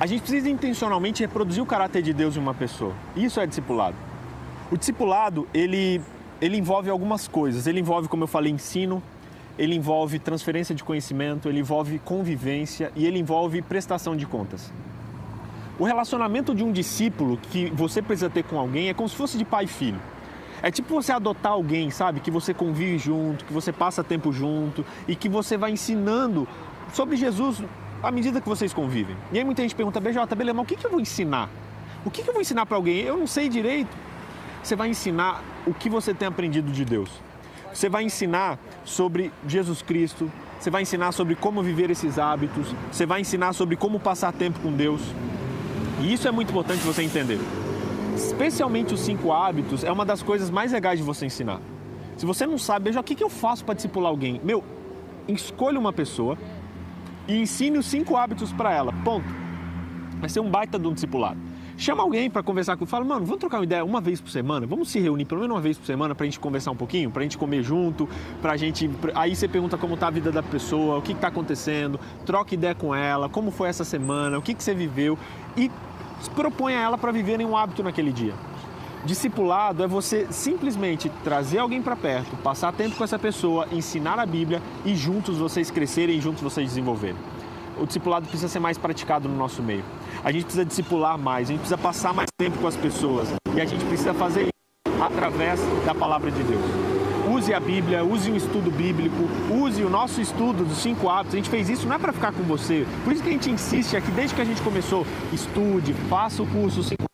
a 0.00 0.06
gente 0.06 0.22
precisa 0.22 0.48
intencionalmente 0.48 1.22
reproduzir 1.22 1.62
o 1.62 1.66
caráter 1.66 2.00
de 2.00 2.14
Deus 2.14 2.34
em 2.34 2.40
uma 2.40 2.54
pessoa. 2.54 2.94
Isso 3.14 3.38
é 3.38 3.46
discipulado. 3.46 3.94
O 4.72 4.78
discipulado, 4.78 5.46
ele, 5.52 6.00
ele 6.40 6.56
envolve 6.56 6.88
algumas 6.88 7.28
coisas. 7.28 7.66
Ele 7.66 7.80
envolve, 7.80 8.08
como 8.08 8.24
eu 8.24 8.26
falei, 8.26 8.50
ensino, 8.50 9.02
ele 9.58 9.74
envolve 9.74 10.18
transferência 10.18 10.74
de 10.74 10.82
conhecimento, 10.82 11.50
ele 11.50 11.60
envolve 11.60 11.98
convivência 11.98 12.90
e 12.96 13.06
ele 13.06 13.18
envolve 13.18 13.60
prestação 13.60 14.16
de 14.16 14.24
contas. 14.24 14.72
O 15.78 15.84
relacionamento 15.84 16.54
de 16.54 16.64
um 16.64 16.72
discípulo 16.72 17.36
que 17.36 17.68
você 17.68 18.00
precisa 18.00 18.30
ter 18.30 18.42
com 18.42 18.58
alguém 18.58 18.88
é 18.88 18.94
como 18.94 19.06
se 19.06 19.14
fosse 19.14 19.36
de 19.36 19.44
pai 19.44 19.64
e 19.64 19.68
filho. 19.68 20.00
É 20.62 20.70
tipo 20.70 20.94
você 20.94 21.12
adotar 21.12 21.52
alguém, 21.52 21.90
sabe? 21.90 22.20
Que 22.20 22.30
você 22.30 22.54
convive 22.54 22.96
junto, 22.96 23.44
que 23.44 23.52
você 23.52 23.70
passa 23.70 24.02
tempo 24.02 24.32
junto 24.32 24.82
e 25.06 25.14
que 25.14 25.28
você 25.28 25.58
vai 25.58 25.72
ensinando 25.72 26.48
sobre 26.90 27.16
Jesus 27.16 27.62
à 28.02 28.10
medida 28.10 28.40
que 28.40 28.48
vocês 28.48 28.72
convivem. 28.72 29.16
E 29.32 29.38
aí 29.38 29.44
muita 29.44 29.62
gente 29.62 29.74
pergunta, 29.74 30.00
BJ, 30.00 30.18
mas 30.54 30.58
o 30.58 30.64
que, 30.64 30.76
que 30.76 30.86
eu 30.86 30.90
vou 30.90 31.00
ensinar? 31.00 31.48
O 32.04 32.10
que, 32.10 32.22
que 32.22 32.28
eu 32.28 32.32
vou 32.32 32.40
ensinar 32.40 32.64
para 32.66 32.76
alguém? 32.76 33.00
Eu 33.00 33.16
não 33.16 33.26
sei 33.26 33.48
direito. 33.48 33.94
Você 34.62 34.74
vai 34.74 34.88
ensinar 34.88 35.42
o 35.66 35.74
que 35.74 35.88
você 35.88 36.14
tem 36.14 36.28
aprendido 36.28 36.70
de 36.70 36.84
Deus. 36.84 37.10
Você 37.72 37.88
vai 37.88 38.02
ensinar 38.02 38.58
sobre 38.84 39.32
Jesus 39.46 39.80
Cristo, 39.82 40.30
você 40.58 40.70
vai 40.70 40.82
ensinar 40.82 41.12
sobre 41.12 41.34
como 41.34 41.62
viver 41.62 41.90
esses 41.90 42.18
hábitos, 42.18 42.74
você 42.90 43.06
vai 43.06 43.20
ensinar 43.20 43.52
sobre 43.52 43.76
como 43.76 44.00
passar 44.00 44.32
tempo 44.32 44.58
com 44.60 44.72
Deus. 44.72 45.00
E 46.00 46.12
isso 46.12 46.26
é 46.26 46.30
muito 46.30 46.50
importante 46.50 46.80
você 46.80 47.02
entender. 47.02 47.38
Especialmente 48.16 48.92
os 48.92 49.00
cinco 49.00 49.32
hábitos 49.32 49.84
é 49.84 49.92
uma 49.92 50.04
das 50.04 50.22
coisas 50.22 50.50
mais 50.50 50.72
legais 50.72 50.98
de 50.98 51.04
você 51.04 51.26
ensinar. 51.26 51.60
Se 52.16 52.26
você 52.26 52.46
não 52.46 52.58
sabe, 52.58 52.86
veja 52.86 53.00
o 53.00 53.04
que, 53.04 53.14
que 53.14 53.24
eu 53.24 53.30
faço 53.30 53.64
para 53.64 53.74
discipular 53.74 54.10
alguém. 54.10 54.40
Meu, 54.44 54.62
escolha 55.28 55.78
uma 55.78 55.92
pessoa 55.92 56.36
e 57.30 57.40
ensine 57.40 57.78
os 57.78 57.86
cinco 57.86 58.16
hábitos 58.16 58.52
para 58.52 58.72
ela. 58.74 58.92
Ponto. 59.04 59.26
Vai 60.18 60.28
ser 60.28 60.40
um 60.40 60.50
baita 60.50 60.78
de 60.78 60.86
um 60.86 60.92
discipulado. 60.92 61.38
Chama 61.76 62.02
alguém 62.02 62.28
para 62.28 62.42
conversar 62.42 62.76
com 62.76 62.84
fala, 62.84 63.04
mano, 63.04 63.24
vamos 63.24 63.40
trocar 63.40 63.58
uma 63.58 63.64
ideia 63.64 63.82
uma 63.82 64.02
vez 64.02 64.20
por 64.20 64.30
semana? 64.30 64.66
Vamos 64.66 64.90
se 64.90 64.98
reunir 64.98 65.24
pelo 65.24 65.40
menos 65.40 65.54
uma 65.54 65.62
vez 65.62 65.78
por 65.78 65.86
semana 65.86 66.14
para 66.14 66.24
a 66.24 66.26
gente 66.26 66.38
conversar 66.38 66.72
um 66.72 66.76
pouquinho, 66.76 67.10
para 67.10 67.20
a 67.20 67.22
gente 67.22 67.38
comer 67.38 67.62
junto, 67.62 68.06
para 68.42 68.52
a 68.52 68.56
gente. 68.56 68.90
Aí 69.14 69.34
você 69.34 69.48
pergunta 69.48 69.78
como 69.78 69.96
tá 69.96 70.08
a 70.08 70.10
vida 70.10 70.30
da 70.30 70.42
pessoa, 70.42 70.98
o 70.98 71.02
que 71.02 71.12
está 71.12 71.28
acontecendo, 71.28 71.98
troca 72.26 72.52
ideia 72.52 72.74
com 72.74 72.94
ela, 72.94 73.30
como 73.30 73.50
foi 73.50 73.68
essa 73.68 73.84
semana, 73.84 74.36
o 74.36 74.42
que, 74.42 74.52
que 74.52 74.62
você 74.62 74.74
viveu 74.74 75.16
e 75.56 75.70
propõe 76.34 76.74
a 76.74 76.80
ela 76.80 76.98
para 76.98 77.12
viverem 77.12 77.46
um 77.46 77.56
hábito 77.56 77.82
naquele 77.82 78.12
dia. 78.12 78.34
Discipulado 79.04 79.82
é 79.82 79.86
você 79.86 80.26
simplesmente 80.30 81.10
trazer 81.24 81.58
alguém 81.58 81.80
para 81.80 81.96
perto, 81.96 82.36
passar 82.42 82.70
tempo 82.72 82.96
com 82.96 83.04
essa 83.04 83.18
pessoa, 83.18 83.66
ensinar 83.72 84.18
a 84.18 84.26
Bíblia 84.26 84.60
e 84.84 84.94
juntos 84.94 85.38
vocês 85.38 85.70
crescerem 85.70 86.20
juntos 86.20 86.42
vocês 86.42 86.68
desenvolverem. 86.68 87.16
O 87.78 87.86
discipulado 87.86 88.26
precisa 88.26 88.48
ser 88.48 88.60
mais 88.60 88.76
praticado 88.76 89.26
no 89.26 89.34
nosso 89.34 89.62
meio. 89.62 89.82
A 90.22 90.30
gente 90.30 90.44
precisa 90.44 90.66
discipular 90.66 91.16
mais, 91.16 91.48
a 91.48 91.52
gente 91.52 91.60
precisa 91.60 91.78
passar 91.78 92.12
mais 92.12 92.28
tempo 92.38 92.58
com 92.58 92.66
as 92.66 92.76
pessoas 92.76 93.32
e 93.54 93.60
a 93.60 93.64
gente 93.64 93.82
precisa 93.86 94.12
fazer 94.12 94.42
isso 94.42 95.02
através 95.02 95.58
da 95.86 95.94
palavra 95.94 96.30
de 96.30 96.42
Deus. 96.42 96.60
Use 97.32 97.54
a 97.54 97.60
Bíblia, 97.60 98.04
use 98.04 98.30
um 98.30 98.36
estudo 98.36 98.70
bíblico, 98.70 99.16
use 99.50 99.82
o 99.82 99.88
nosso 99.88 100.20
estudo 100.20 100.62
dos 100.62 100.76
cinco 100.76 101.08
hábitos. 101.08 101.34
A 101.34 101.36
gente 101.38 101.48
fez 101.48 101.70
isso 101.70 101.86
não 101.86 101.94
é 101.94 101.98
para 101.98 102.12
ficar 102.12 102.32
com 102.32 102.42
você. 102.42 102.86
Por 103.02 103.14
isso 103.14 103.22
que 103.22 103.30
a 103.30 103.32
gente 103.32 103.50
insiste 103.50 103.96
aqui 103.96 104.10
desde 104.10 104.34
que 104.34 104.42
a 104.42 104.44
gente 104.44 104.60
começou. 104.60 105.06
Estude, 105.32 105.94
faça 106.10 106.42
o 106.42 106.46
curso 106.46 106.82
cinco 106.82 107.09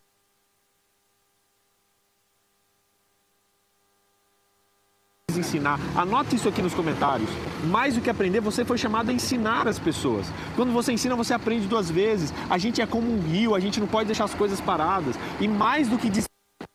ensinar. 5.37 5.79
Anote 5.95 6.37
isso 6.37 6.49
aqui 6.49 6.63
nos 6.63 6.75
comentários. 6.75 7.29
Mais 7.65 7.95
do 7.95 8.01
que 8.01 8.11
aprender, 8.11 8.41
você 8.41 8.65
foi 8.65 8.79
chamado 8.79 9.11
a 9.11 9.13
ensinar 9.13 9.69
as 9.69 9.79
pessoas. 9.79 10.27
Quando 10.55 10.73
você 10.73 10.93
ensina, 10.93 11.15
você 11.17 11.35
aprende 11.35 11.67
duas 11.67 11.91
vezes. 11.91 12.33
A 12.49 12.59
gente 12.59 12.81
é 12.81 12.87
como 12.87 13.11
um 13.11 13.21
rio, 13.21 13.55
a 13.55 13.61
gente 13.61 13.81
não 13.81 13.87
pode 13.87 14.07
deixar 14.07 14.25
as 14.25 14.35
coisas 14.35 14.61
paradas. 14.61 15.17
E 15.41 15.49
mais 15.49 15.89
do 15.89 15.99
que 15.99 16.11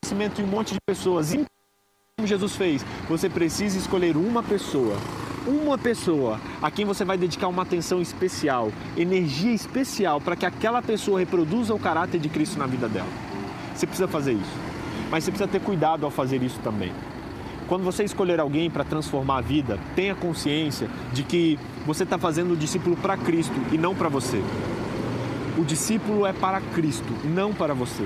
conhecimento 0.04 0.42
em 0.42 0.44
um 0.44 0.48
monte 0.48 0.74
de 0.74 0.80
pessoas, 0.86 1.34
como 2.18 2.28
Jesus 2.28 2.56
fez, 2.56 2.86
você 3.08 3.30
precisa 3.30 3.78
escolher 3.78 4.16
uma 4.18 4.44
pessoa 4.44 4.98
uma 5.48 5.76
pessoa 5.76 6.40
a 6.62 6.70
quem 6.70 6.86
você 6.86 7.04
vai 7.04 7.18
dedicar 7.18 7.48
uma 7.48 7.64
atenção 7.64 8.00
especial, 8.00 8.72
energia 8.96 9.52
especial 9.52 10.22
para 10.22 10.36
que 10.36 10.46
aquela 10.46 10.82
pessoa 10.82 11.20
reproduza 11.20 11.74
o 11.74 11.80
caráter 11.80 12.20
de 12.20 12.30
Cristo 12.30 12.60
na 12.60 12.68
vida 12.68 12.88
dela. 12.88 13.10
Você 13.74 13.88
precisa 13.88 14.08
fazer 14.08 14.34
isso. 14.34 14.72
Mas 15.10 15.24
você 15.24 15.32
precisa 15.32 15.50
ter 15.50 15.60
cuidado 15.60 16.06
ao 16.06 16.12
fazer 16.12 16.42
isso 16.44 16.60
também. 16.60 16.92
Quando 17.72 17.86
você 17.86 18.04
escolher 18.04 18.38
alguém 18.38 18.70
para 18.70 18.84
transformar 18.84 19.38
a 19.38 19.42
vida, 19.42 19.80
tenha 19.96 20.14
consciência 20.14 20.90
de 21.14 21.24
que 21.24 21.58
você 21.86 22.04
está 22.04 22.18
fazendo 22.18 22.52
o 22.52 22.58
discípulo 22.58 22.98
para 22.98 23.16
Cristo 23.16 23.56
e 23.72 23.78
não 23.78 23.96
para 23.96 24.10
você. 24.10 24.44
O 25.58 25.64
discípulo 25.64 26.26
é 26.26 26.34
para 26.34 26.60
Cristo, 26.60 27.08
não 27.24 27.54
para 27.54 27.74
você. 27.74 28.06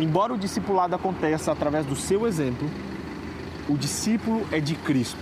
Embora 0.00 0.32
o 0.32 0.38
discipulado 0.38 0.94
aconteça 0.94 1.52
através 1.52 1.84
do 1.84 1.94
seu 1.94 2.26
exemplo, 2.26 2.66
o 3.68 3.76
discípulo 3.76 4.46
é 4.50 4.58
de 4.60 4.74
Cristo. 4.76 5.20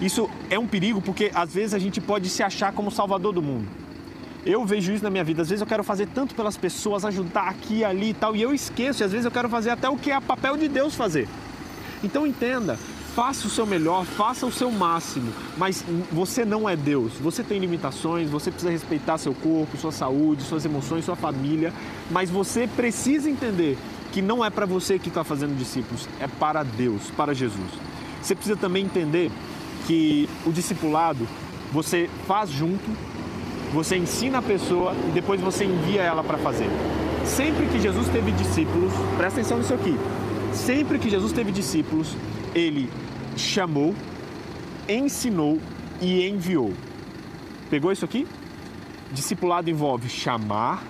Isso 0.00 0.30
é 0.48 0.56
um 0.56 0.68
perigo 0.68 1.02
porque 1.02 1.32
às 1.34 1.52
vezes 1.52 1.74
a 1.74 1.80
gente 1.80 2.00
pode 2.00 2.28
se 2.28 2.44
achar 2.44 2.72
como 2.72 2.92
salvador 2.92 3.32
do 3.32 3.42
mundo. 3.42 3.66
Eu 4.46 4.64
vejo 4.64 4.92
isso 4.92 5.02
na 5.02 5.10
minha 5.10 5.24
vida. 5.24 5.42
Às 5.42 5.48
vezes 5.48 5.60
eu 5.60 5.66
quero 5.66 5.82
fazer 5.82 6.06
tanto 6.14 6.32
pelas 6.32 6.56
pessoas, 6.56 7.04
ajudar 7.04 7.48
aqui, 7.48 7.82
ali 7.82 8.10
e 8.10 8.14
tal, 8.14 8.36
e 8.36 8.42
eu 8.42 8.54
esqueço. 8.54 9.02
E 9.02 9.04
às 9.04 9.10
vezes 9.10 9.24
eu 9.24 9.32
quero 9.32 9.48
fazer 9.48 9.70
até 9.70 9.88
o 9.88 9.96
que 9.96 10.12
é 10.12 10.20
papel 10.20 10.56
de 10.56 10.68
Deus 10.68 10.94
fazer. 10.94 11.26
Então 12.02 12.26
entenda, 12.26 12.78
faça 13.14 13.46
o 13.46 13.50
seu 13.50 13.66
melhor, 13.66 14.04
faça 14.04 14.46
o 14.46 14.52
seu 14.52 14.70
máximo, 14.70 15.32
mas 15.56 15.84
você 16.12 16.44
não 16.44 16.68
é 16.68 16.76
Deus. 16.76 17.12
Você 17.20 17.42
tem 17.42 17.58
limitações, 17.58 18.30
você 18.30 18.50
precisa 18.50 18.70
respeitar 18.70 19.18
seu 19.18 19.34
corpo, 19.34 19.76
sua 19.76 19.92
saúde, 19.92 20.42
suas 20.42 20.64
emoções, 20.64 21.04
sua 21.04 21.16
família, 21.16 21.72
mas 22.10 22.30
você 22.30 22.66
precisa 22.66 23.28
entender 23.28 23.76
que 24.12 24.22
não 24.22 24.44
é 24.44 24.50
para 24.50 24.66
você 24.66 24.98
que 24.98 25.08
está 25.08 25.22
fazendo 25.22 25.56
discípulos, 25.56 26.08
é 26.20 26.26
para 26.26 26.62
Deus, 26.62 27.10
para 27.16 27.34
Jesus. 27.34 27.70
Você 28.22 28.34
precisa 28.34 28.56
também 28.56 28.84
entender 28.84 29.30
que 29.86 30.28
o 30.44 30.52
discipulado 30.52 31.26
você 31.72 32.10
faz 32.26 32.50
junto, 32.50 32.90
você 33.72 33.96
ensina 33.96 34.38
a 34.38 34.42
pessoa 34.42 34.94
e 35.08 35.12
depois 35.12 35.40
você 35.40 35.64
envia 35.64 36.02
ela 36.02 36.24
para 36.24 36.38
fazer. 36.38 36.68
Sempre 37.24 37.66
que 37.66 37.80
Jesus 37.80 38.08
teve 38.08 38.32
discípulos, 38.32 38.92
presta 39.16 39.40
atenção 39.40 39.58
nisso 39.58 39.74
aqui. 39.74 39.96
Sempre 40.52 40.98
que 40.98 41.08
Jesus 41.08 41.32
teve 41.32 41.52
discípulos, 41.52 42.16
ele 42.54 42.90
chamou, 43.36 43.94
ensinou 44.88 45.58
e 46.00 46.26
enviou. 46.28 46.72
Pegou 47.68 47.92
isso 47.92 48.04
aqui? 48.04 48.26
Discipulado 49.12 49.70
envolve 49.70 50.08
chamar, 50.08 50.82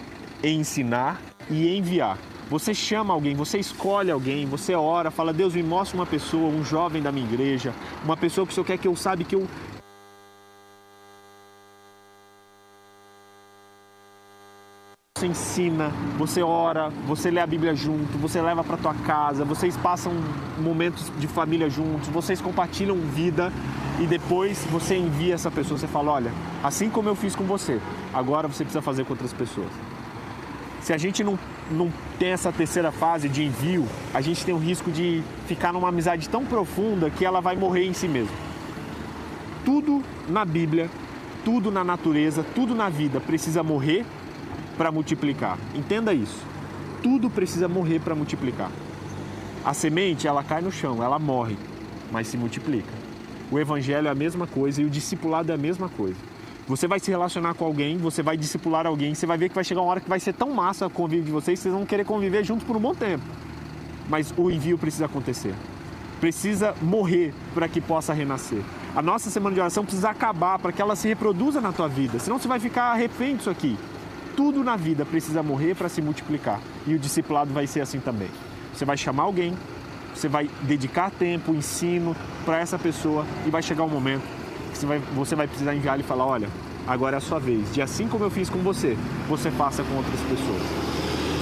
ensinar 0.42 1.20
e 1.50 1.76
enviar. 1.76 2.18
Você 2.48 2.74
chama 2.74 3.14
alguém, 3.14 3.36
você 3.36 3.58
escolhe 3.58 4.10
alguém, 4.10 4.44
você 4.44 4.74
ora, 4.74 5.10
fala: 5.10 5.32
Deus, 5.32 5.54
me 5.54 5.62
mostra 5.62 5.96
uma 5.96 6.06
pessoa, 6.06 6.48
um 6.48 6.64
jovem 6.64 7.00
da 7.00 7.12
minha 7.12 7.26
igreja, 7.26 7.72
uma 8.04 8.16
pessoa 8.16 8.46
que 8.46 8.52
o 8.52 8.54
Senhor 8.54 8.64
quer 8.66 8.78
que 8.78 8.88
eu 8.88 8.96
saiba 8.96 9.22
que 9.22 9.36
eu 9.36 9.46
você 15.20 15.26
ensina, 15.26 15.92
você 16.16 16.42
ora, 16.42 16.90
você 17.06 17.30
lê 17.30 17.40
a 17.40 17.46
Bíblia 17.46 17.74
junto, 17.74 18.16
você 18.16 18.40
leva 18.40 18.64
para 18.64 18.78
tua 18.78 18.94
casa, 18.94 19.44
vocês 19.44 19.76
passam 19.76 20.14
momentos 20.58 21.12
de 21.18 21.26
família 21.26 21.68
juntos, 21.68 22.08
vocês 22.08 22.40
compartilham 22.40 22.96
vida 22.96 23.52
e 24.00 24.06
depois 24.06 24.64
você 24.70 24.96
envia 24.96 25.34
essa 25.34 25.50
pessoa, 25.50 25.78
você 25.78 25.86
fala, 25.86 26.12
olha, 26.12 26.32
assim 26.64 26.88
como 26.88 27.10
eu 27.10 27.14
fiz 27.14 27.36
com 27.36 27.44
você, 27.44 27.78
agora 28.14 28.48
você 28.48 28.64
precisa 28.64 28.80
fazer 28.80 29.04
com 29.04 29.12
outras 29.12 29.34
pessoas. 29.34 29.68
Se 30.80 30.94
a 30.94 30.96
gente 30.96 31.22
não, 31.22 31.38
não 31.70 31.92
tem 32.18 32.30
essa 32.30 32.50
terceira 32.50 32.90
fase 32.90 33.28
de 33.28 33.44
envio, 33.44 33.86
a 34.14 34.22
gente 34.22 34.42
tem 34.42 34.54
o 34.54 34.58
risco 34.58 34.90
de 34.90 35.22
ficar 35.46 35.70
numa 35.70 35.90
amizade 35.90 36.30
tão 36.30 36.46
profunda 36.46 37.10
que 37.10 37.26
ela 37.26 37.42
vai 37.42 37.56
morrer 37.56 37.84
em 37.84 37.92
si 37.92 38.08
mesmo. 38.08 38.34
Tudo 39.66 40.02
na 40.26 40.46
Bíblia, 40.46 40.88
tudo 41.44 41.70
na 41.70 41.84
natureza, 41.84 42.42
tudo 42.54 42.74
na 42.74 42.88
vida 42.88 43.20
precisa 43.20 43.62
morrer 43.62 44.06
para 44.80 44.90
multiplicar. 44.90 45.58
Entenda 45.74 46.14
isso. 46.14 46.42
Tudo 47.02 47.28
precisa 47.28 47.68
morrer 47.68 47.98
para 48.00 48.14
multiplicar. 48.14 48.70
A 49.62 49.74
semente, 49.74 50.26
ela 50.26 50.42
cai 50.42 50.62
no 50.62 50.72
chão, 50.72 51.02
ela 51.02 51.18
morre, 51.18 51.54
mas 52.10 52.28
se 52.28 52.38
multiplica. 52.38 52.88
O 53.50 53.58
evangelho 53.58 54.08
é 54.08 54.10
a 54.10 54.14
mesma 54.14 54.46
coisa 54.46 54.80
e 54.80 54.86
o 54.86 54.88
discipulado 54.88 55.52
é 55.52 55.54
a 55.54 55.58
mesma 55.58 55.90
coisa. 55.90 56.16
Você 56.66 56.88
vai 56.88 56.98
se 56.98 57.10
relacionar 57.10 57.52
com 57.52 57.66
alguém, 57.66 57.98
você 57.98 58.22
vai 58.22 58.38
discipular 58.38 58.86
alguém, 58.86 59.14
você 59.14 59.26
vai 59.26 59.36
ver 59.36 59.50
que 59.50 59.54
vai 59.54 59.64
chegar 59.64 59.82
uma 59.82 59.90
hora 59.90 60.00
que 60.00 60.08
vai 60.08 60.18
ser 60.18 60.32
tão 60.32 60.48
massa 60.50 60.86
o 60.86 60.90
convívio 60.90 61.26
de 61.26 61.30
vocês, 61.30 61.60
vocês 61.60 61.74
vão 61.74 61.84
querer 61.84 62.06
conviver 62.06 62.42
juntos 62.42 62.66
por 62.66 62.74
um 62.74 62.80
bom 62.80 62.94
tempo. 62.94 63.24
Mas 64.08 64.32
o 64.34 64.50
envio 64.50 64.78
precisa 64.78 65.04
acontecer. 65.04 65.52
Precisa 66.20 66.74
morrer 66.80 67.34
para 67.52 67.68
que 67.68 67.82
possa 67.82 68.14
renascer. 68.14 68.62
A 68.96 69.02
nossa 69.02 69.28
semana 69.28 69.52
de 69.52 69.60
oração 69.60 69.84
precisa 69.84 70.08
acabar 70.08 70.58
para 70.58 70.72
que 70.72 70.80
ela 70.80 70.96
se 70.96 71.06
reproduza 71.06 71.60
na 71.60 71.70
tua 71.70 71.86
vida. 71.86 72.18
Senão 72.18 72.38
você 72.38 72.48
vai 72.48 72.58
ficar 72.58 72.94
refém 72.94 73.36
disso 73.36 73.50
aqui 73.50 73.76
tudo 74.40 74.64
na 74.64 74.74
vida 74.74 75.04
precisa 75.04 75.42
morrer 75.42 75.74
para 75.74 75.86
se 75.86 76.00
multiplicar. 76.00 76.62
E 76.86 76.94
o 76.94 76.98
discipulado 76.98 77.52
vai 77.52 77.66
ser 77.66 77.82
assim 77.82 78.00
também. 78.00 78.30
Você 78.72 78.86
vai 78.86 78.96
chamar 78.96 79.24
alguém, 79.24 79.52
você 80.14 80.28
vai 80.28 80.48
dedicar 80.62 81.10
tempo, 81.10 81.52
ensino 81.52 82.16
para 82.42 82.58
essa 82.58 82.78
pessoa 82.78 83.26
e 83.46 83.50
vai 83.50 83.62
chegar 83.62 83.84
um 83.84 83.88
momento 83.90 84.22
que 84.72 84.78
você 84.78 84.86
vai, 84.86 84.98
você 85.14 85.36
vai 85.36 85.46
precisar 85.46 85.74
enviar 85.74 86.00
e 86.00 86.02
falar: 86.02 86.24
olha, 86.24 86.48
agora 86.86 87.16
é 87.16 87.18
a 87.18 87.20
sua 87.20 87.38
vez. 87.38 87.76
E 87.76 87.82
assim 87.82 88.08
como 88.08 88.24
eu 88.24 88.30
fiz 88.30 88.48
com 88.48 88.60
você, 88.60 88.96
você 89.28 89.50
faça 89.50 89.82
com 89.82 89.94
outras 89.94 90.20
pessoas. 90.22 90.62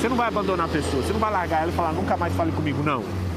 Você 0.01 0.09
não 0.09 0.17
vai 0.17 0.27
abandonar 0.27 0.67
a 0.67 0.69
pessoa, 0.69 1.01
você 1.01 1.13
não 1.13 1.21
vai 1.21 1.31
largar 1.31 1.63
ela 1.63 1.71
e 1.71 1.77
falar: 1.77 1.93
nunca 1.93 2.17
mais 2.17 2.35
fale 2.35 2.51
comigo, 2.51 2.83
não 2.83 3.28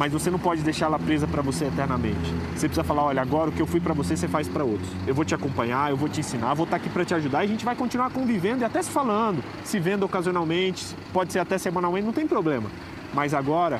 mas 0.00 0.10
você 0.10 0.30
não 0.30 0.38
pode 0.38 0.62
deixar 0.62 0.86
ela 0.86 0.98
presa 0.98 1.26
para 1.26 1.42
você 1.42 1.66
eternamente. 1.66 2.32
Você 2.54 2.66
precisa 2.66 2.82
falar, 2.82 3.02
olha, 3.02 3.20
agora 3.20 3.50
o 3.50 3.52
que 3.52 3.60
eu 3.60 3.66
fui 3.66 3.80
para 3.80 3.92
você, 3.92 4.16
você 4.16 4.26
faz 4.26 4.48
para 4.48 4.64
outros. 4.64 4.88
Eu 5.06 5.14
vou 5.14 5.26
te 5.26 5.34
acompanhar, 5.34 5.90
eu 5.90 5.96
vou 5.96 6.08
te 6.08 6.20
ensinar, 6.20 6.54
vou 6.54 6.64
estar 6.64 6.78
tá 6.78 6.82
aqui 6.82 6.88
para 6.88 7.04
te 7.04 7.12
ajudar 7.12 7.42
e 7.42 7.44
a 7.44 7.48
gente 7.48 7.66
vai 7.66 7.76
continuar 7.76 8.08
convivendo 8.08 8.62
e 8.62 8.64
até 8.64 8.80
se 8.80 8.90
falando, 8.90 9.44
se 9.62 9.78
vendo 9.78 10.02
ocasionalmente, 10.06 10.86
pode 11.12 11.34
ser 11.34 11.38
até 11.38 11.58
semanalmente, 11.58 12.06
não 12.06 12.14
tem 12.14 12.26
problema. 12.26 12.70
Mas 13.12 13.34
agora 13.34 13.78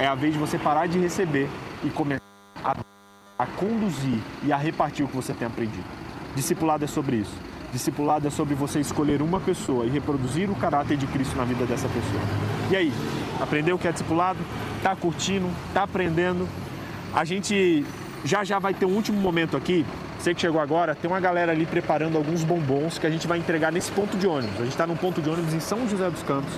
é 0.00 0.06
a 0.08 0.16
vez 0.16 0.32
de 0.32 0.40
você 0.40 0.58
parar 0.58 0.88
de 0.88 0.98
receber 0.98 1.48
e 1.84 1.90
começar 1.90 2.24
a, 2.64 2.74
a 3.38 3.46
conduzir 3.46 4.18
e 4.42 4.52
a 4.52 4.56
repartir 4.56 5.04
o 5.04 5.08
que 5.08 5.14
você 5.14 5.32
tem 5.32 5.46
aprendido. 5.46 5.84
Discipulado 6.34 6.84
é 6.84 6.88
sobre 6.88 7.18
isso. 7.18 7.51
Discipulado 7.72 8.28
é 8.28 8.30
sobre 8.30 8.54
você 8.54 8.80
escolher 8.80 9.22
uma 9.22 9.40
pessoa 9.40 9.86
e 9.86 9.88
reproduzir 9.88 10.50
o 10.50 10.54
caráter 10.54 10.94
de 10.94 11.06
Cristo 11.06 11.36
na 11.38 11.44
vida 11.44 11.64
dessa 11.64 11.88
pessoa. 11.88 12.20
E 12.70 12.76
aí, 12.76 12.92
aprendeu 13.40 13.76
o 13.76 13.78
que 13.78 13.88
é 13.88 13.92
discipulado? 13.92 14.38
Tá 14.82 14.94
curtindo? 14.94 15.48
Tá 15.72 15.84
aprendendo? 15.84 16.46
A 17.14 17.24
gente 17.24 17.82
já 18.24 18.44
já 18.44 18.58
vai 18.58 18.74
ter 18.74 18.84
um 18.84 18.94
último 18.94 19.18
momento 19.18 19.56
aqui. 19.56 19.86
Você 20.18 20.34
que 20.34 20.40
chegou 20.42 20.60
agora, 20.60 20.94
tem 20.94 21.10
uma 21.10 21.18
galera 21.18 21.50
ali 21.50 21.64
preparando 21.64 22.16
alguns 22.18 22.44
bombons 22.44 22.98
que 22.98 23.06
a 23.06 23.10
gente 23.10 23.26
vai 23.26 23.38
entregar 23.38 23.72
nesse 23.72 23.90
ponto 23.90 24.18
de 24.18 24.26
ônibus. 24.26 24.56
A 24.56 24.64
gente 24.64 24.72
está 24.72 24.86
num 24.86 24.96
ponto 24.96 25.22
de 25.22 25.30
ônibus 25.30 25.54
em 25.54 25.60
São 25.60 25.88
José 25.88 26.10
dos 26.10 26.22
Campos. 26.22 26.52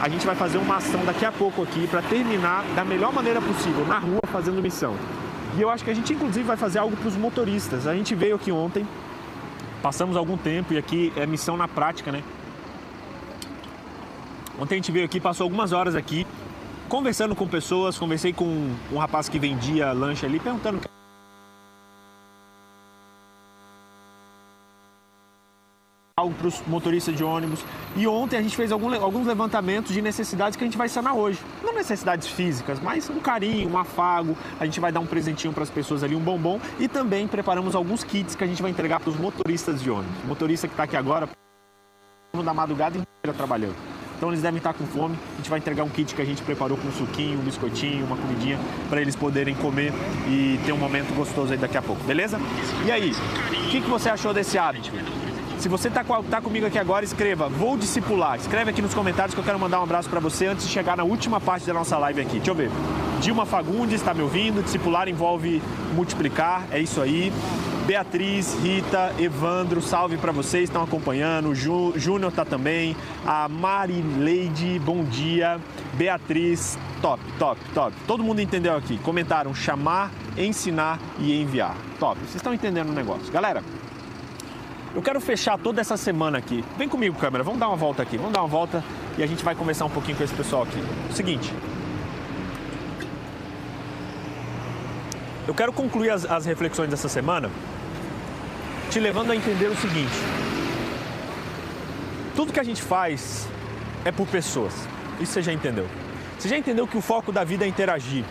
A 0.00 0.08
gente 0.08 0.26
vai 0.26 0.34
fazer 0.34 0.56
uma 0.56 0.76
ação 0.76 1.04
daqui 1.04 1.26
a 1.26 1.30
pouco 1.30 1.62
aqui 1.62 1.86
para 1.86 2.00
terminar 2.00 2.64
da 2.74 2.84
melhor 2.86 3.12
maneira 3.12 3.40
possível, 3.40 3.86
na 3.86 3.98
rua, 3.98 4.20
fazendo 4.32 4.62
missão. 4.62 4.96
E 5.56 5.62
eu 5.62 5.70
acho 5.70 5.84
que 5.84 5.90
a 5.90 5.94
gente, 5.94 6.12
inclusive, 6.12 6.44
vai 6.44 6.56
fazer 6.56 6.78
algo 6.78 6.96
para 6.96 7.08
os 7.08 7.16
motoristas. 7.16 7.86
A 7.86 7.94
gente 7.94 8.14
veio 8.14 8.34
aqui 8.34 8.50
ontem, 8.50 8.84
passamos 9.84 10.16
algum 10.16 10.38
tempo 10.38 10.72
e 10.72 10.78
aqui 10.78 11.12
é 11.14 11.26
missão 11.26 11.58
na 11.58 11.68
prática, 11.68 12.10
né? 12.10 12.24
Ontem 14.58 14.76
a 14.76 14.78
gente 14.78 14.90
veio 14.90 15.04
aqui, 15.04 15.20
passou 15.20 15.44
algumas 15.44 15.72
horas 15.72 15.94
aqui, 15.94 16.26
conversando 16.88 17.36
com 17.36 17.46
pessoas. 17.46 17.98
Conversei 17.98 18.32
com 18.32 18.74
um 18.90 18.96
rapaz 18.96 19.28
que 19.28 19.38
vendia 19.38 19.92
lanche 19.92 20.24
ali, 20.24 20.40
perguntando 20.40 20.80
para 26.16 26.46
os 26.46 26.62
motoristas 26.68 27.16
de 27.16 27.24
ônibus. 27.24 27.64
E 27.96 28.06
ontem 28.06 28.36
a 28.36 28.42
gente 28.42 28.54
fez 28.54 28.70
algum, 28.70 28.94
alguns 29.02 29.26
levantamentos 29.26 29.92
de 29.92 30.00
necessidades 30.00 30.56
que 30.56 30.62
a 30.62 30.66
gente 30.66 30.78
vai 30.78 30.88
sanar 30.88 31.16
hoje. 31.16 31.40
Não 31.60 31.74
necessidades 31.74 32.28
físicas, 32.28 32.78
mas 32.78 33.10
um 33.10 33.18
carinho, 33.18 33.68
um 33.68 33.76
afago. 33.76 34.36
A 34.60 34.64
gente 34.64 34.78
vai 34.78 34.92
dar 34.92 35.00
um 35.00 35.06
presentinho 35.06 35.52
para 35.52 35.64
as 35.64 35.70
pessoas 35.70 36.04
ali, 36.04 36.14
um 36.14 36.20
bombom. 36.20 36.60
E 36.78 36.86
também 36.86 37.26
preparamos 37.26 37.74
alguns 37.74 38.04
kits 38.04 38.36
que 38.36 38.44
a 38.44 38.46
gente 38.46 38.62
vai 38.62 38.70
entregar 38.70 39.00
para 39.00 39.10
os 39.10 39.16
motoristas 39.16 39.82
de 39.82 39.90
ônibus. 39.90 40.22
O 40.22 40.28
motorista 40.28 40.68
que 40.68 40.74
está 40.74 40.84
aqui 40.84 40.96
agora, 40.96 41.28
da 42.32 42.54
madrugada 42.54 42.96
inteira 42.96 43.36
trabalhando. 43.36 43.74
Então 44.16 44.28
eles 44.28 44.40
devem 44.40 44.58
estar 44.58 44.72
com 44.72 44.86
fome. 44.86 45.18
A 45.32 45.36
gente 45.38 45.50
vai 45.50 45.58
entregar 45.58 45.82
um 45.82 45.88
kit 45.88 46.14
que 46.14 46.22
a 46.22 46.24
gente 46.24 46.42
preparou 46.42 46.78
com 46.78 46.86
um 46.86 46.92
suquinho, 46.92 47.40
um 47.40 47.42
biscoitinho, 47.42 48.06
uma 48.06 48.16
comidinha 48.16 48.56
para 48.88 49.00
eles 49.00 49.16
poderem 49.16 49.56
comer 49.56 49.92
e 50.28 50.60
ter 50.64 50.70
um 50.70 50.78
momento 50.78 51.12
gostoso 51.16 51.52
aí 51.52 51.58
daqui 51.58 51.76
a 51.76 51.82
pouco, 51.82 52.04
beleza? 52.04 52.38
E 52.86 52.92
aí, 52.92 53.10
o 53.10 53.70
que, 53.70 53.80
que 53.80 53.90
você 53.90 54.08
achou 54.08 54.32
desse 54.32 54.56
hábito? 54.56 54.92
Se 55.64 55.68
você 55.70 55.88
está 55.88 56.04
tá 56.04 56.42
comigo 56.42 56.66
aqui 56.66 56.78
agora, 56.78 57.06
escreva 57.06 57.48
Vou 57.48 57.78
Discipular. 57.78 58.36
Escreve 58.36 58.68
aqui 58.68 58.82
nos 58.82 58.92
comentários 58.92 59.32
que 59.32 59.40
eu 59.40 59.44
quero 59.44 59.58
mandar 59.58 59.80
um 59.80 59.84
abraço 59.84 60.10
para 60.10 60.20
você 60.20 60.44
antes 60.44 60.66
de 60.66 60.70
chegar 60.70 60.94
na 60.94 61.04
última 61.04 61.40
parte 61.40 61.66
da 61.66 61.72
nossa 61.72 61.96
live 61.96 62.20
aqui. 62.20 62.36
Deixa 62.36 62.50
eu 62.50 62.54
ver. 62.54 62.70
Dilma 63.22 63.46
Fagundes 63.46 63.94
está 63.94 64.12
me 64.12 64.20
ouvindo. 64.20 64.62
Discipular 64.62 65.08
envolve 65.08 65.62
multiplicar, 65.94 66.66
é 66.70 66.80
isso 66.80 67.00
aí. 67.00 67.32
Beatriz, 67.86 68.54
Rita, 68.62 69.14
Evandro, 69.18 69.80
salve 69.80 70.18
para 70.18 70.32
vocês, 70.32 70.64
estão 70.64 70.82
acompanhando. 70.82 71.54
Júnior 71.54 72.30
tá 72.30 72.44
também. 72.44 72.94
A 73.24 73.48
Marileide, 73.48 74.78
bom 74.80 75.02
dia. 75.02 75.58
Beatriz, 75.94 76.78
top, 77.00 77.22
top, 77.38 77.58
top. 77.72 77.96
Todo 78.06 78.22
mundo 78.22 78.42
entendeu 78.42 78.76
aqui. 78.76 78.98
Comentaram 78.98 79.54
chamar, 79.54 80.10
ensinar 80.36 80.98
e 81.18 81.40
enviar. 81.40 81.74
Top. 81.98 82.20
Vocês 82.20 82.36
estão 82.36 82.52
entendendo 82.52 82.90
o 82.90 82.92
negócio. 82.92 83.32
Galera, 83.32 83.62
eu 84.94 85.02
quero 85.02 85.20
fechar 85.20 85.58
toda 85.58 85.80
essa 85.80 85.96
semana 85.96 86.38
aqui. 86.38 86.64
Vem 86.78 86.88
comigo, 86.88 87.18
câmera, 87.18 87.42
vamos 87.42 87.58
dar 87.58 87.68
uma 87.68 87.76
volta 87.76 88.02
aqui. 88.02 88.16
Vamos 88.16 88.32
dar 88.32 88.40
uma 88.40 88.48
volta 88.48 88.82
e 89.18 89.22
a 89.22 89.26
gente 89.26 89.44
vai 89.44 89.54
conversar 89.54 89.86
um 89.86 89.90
pouquinho 89.90 90.16
com 90.16 90.22
esse 90.22 90.34
pessoal 90.34 90.62
aqui. 90.62 90.78
Seguinte. 91.12 91.52
Eu 95.46 95.54
quero 95.54 95.72
concluir 95.72 96.10
as, 96.10 96.24
as 96.24 96.46
reflexões 96.46 96.88
dessa 96.88 97.08
semana 97.08 97.50
te 98.90 99.00
levando 99.00 99.32
a 99.32 99.36
entender 99.36 99.66
o 99.66 99.76
seguinte: 99.76 100.14
tudo 102.36 102.52
que 102.52 102.60
a 102.60 102.64
gente 102.64 102.80
faz 102.80 103.48
é 104.04 104.12
por 104.12 104.28
pessoas. 104.28 104.72
Isso 105.20 105.32
você 105.32 105.42
já 105.42 105.52
entendeu. 105.52 105.88
Você 106.38 106.48
já 106.48 106.56
entendeu 106.56 106.86
que 106.86 106.96
o 106.96 107.00
foco 107.00 107.32
da 107.32 107.42
vida 107.42 107.64
é 107.64 107.68
interagir. 107.68 108.24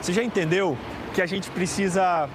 Você 0.00 0.12
já 0.12 0.22
entendeu 0.22 0.78
que 1.12 1.20
a 1.20 1.26
gente 1.26 1.50
precisa 1.50 2.28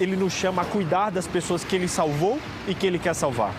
ele 0.00 0.16
nos 0.16 0.32
chama 0.32 0.62
a 0.62 0.64
cuidar 0.64 1.10
das 1.10 1.26
pessoas 1.26 1.64
que 1.64 1.74
ele 1.74 1.88
salvou 1.88 2.38
e 2.66 2.74
que 2.74 2.86
ele 2.86 2.98
quer 2.98 3.14
salvar. 3.14 3.52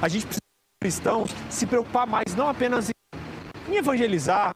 A 0.00 0.08
gente 0.08 0.26
precisa, 0.26 0.40
cristãos, 0.80 1.30
se 1.50 1.66
preocupar 1.66 2.06
mais 2.06 2.34
não 2.34 2.48
apenas 2.48 2.90
em 3.68 3.76
evangelizar, 3.76 4.54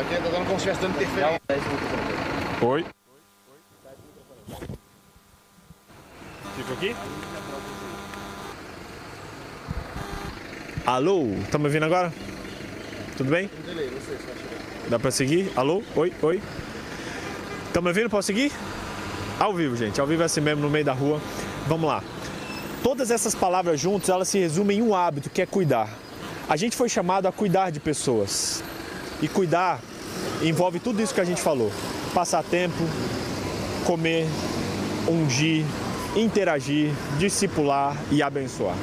Tá 0.00 0.18
dando 0.18 0.46
como 0.46 0.58
se 0.58 0.70
estivesse 0.70 0.80
dando 0.80 0.94
interferência. 0.96 1.40
Oi. 2.62 2.86
Fico 6.56 6.72
aqui? 6.72 6.96
Alô, 10.86 11.26
tá 11.50 11.58
me 11.58 11.66
ouvindo 11.66 11.84
agora? 11.84 12.10
Tudo 13.18 13.30
bem? 13.30 13.50
Dá 14.88 14.98
pra 14.98 15.10
seguir? 15.10 15.52
Alô? 15.54 15.82
Oi? 15.94 16.14
Oi? 16.22 16.42
Tá 17.74 17.82
me 17.82 17.88
ouvindo? 17.88 18.08
Posso 18.08 18.26
seguir? 18.28 18.50
Ao 19.38 19.54
vivo, 19.54 19.76
gente. 19.76 20.00
Ao 20.00 20.06
vivo 20.06 20.22
é 20.22 20.24
assim 20.24 20.40
mesmo, 20.40 20.62
no 20.62 20.70
meio 20.70 20.84
da 20.84 20.94
rua. 20.94 21.20
Vamos 21.68 21.86
lá. 21.86 22.02
Todas 22.82 23.10
essas 23.10 23.34
palavras 23.34 23.78
juntas, 23.78 24.08
elas 24.08 24.28
se 24.28 24.38
resumem 24.38 24.78
em 24.78 24.82
um 24.82 24.94
hábito, 24.94 25.28
que 25.28 25.42
é 25.42 25.46
cuidar. 25.46 25.90
A 26.48 26.56
gente 26.56 26.74
foi 26.74 26.88
chamado 26.88 27.28
a 27.28 27.32
cuidar 27.32 27.68
de 27.68 27.78
pessoas. 27.78 28.64
E 29.20 29.28
cuidar 29.28 29.78
envolve 30.42 30.78
tudo 30.80 31.02
isso 31.02 31.14
que 31.14 31.20
a 31.20 31.24
gente 31.24 31.40
falou: 31.40 31.70
passar 32.14 32.42
tempo, 32.42 32.82
comer, 33.84 34.26
ungir, 35.08 35.64
interagir, 36.16 36.90
discipular 37.18 37.96
e 38.10 38.22
abençoar. 38.22 38.76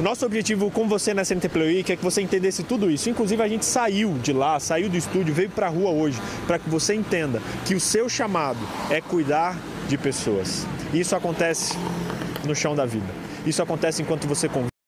Nosso 0.00 0.24
objetivo 0.24 0.70
com 0.70 0.88
você 0.88 1.12
na 1.12 1.24
CNTPLI 1.24 1.80
é 1.80 1.96
que 1.96 2.02
você 2.02 2.22
entendesse 2.22 2.62
tudo 2.62 2.90
isso. 2.90 3.10
Inclusive, 3.10 3.42
a 3.42 3.48
gente 3.48 3.66
saiu 3.66 4.14
de 4.14 4.32
lá, 4.32 4.58
saiu 4.58 4.88
do 4.88 4.96
estúdio, 4.96 5.34
veio 5.34 5.50
para 5.50 5.66
a 5.66 5.70
rua 5.70 5.90
hoje, 5.90 6.18
para 6.46 6.58
que 6.58 6.70
você 6.70 6.94
entenda 6.94 7.42
que 7.66 7.74
o 7.74 7.80
seu 7.80 8.08
chamado 8.08 8.58
é 8.88 9.02
cuidar 9.02 9.58
de 9.88 9.98
pessoas. 9.98 10.66
Isso 10.94 11.14
acontece 11.14 11.76
no 12.46 12.54
chão 12.54 12.74
da 12.74 12.86
vida. 12.86 13.06
Isso 13.44 13.62
acontece 13.62 14.00
enquanto 14.00 14.26
você 14.26 14.48
convive. 14.48 14.79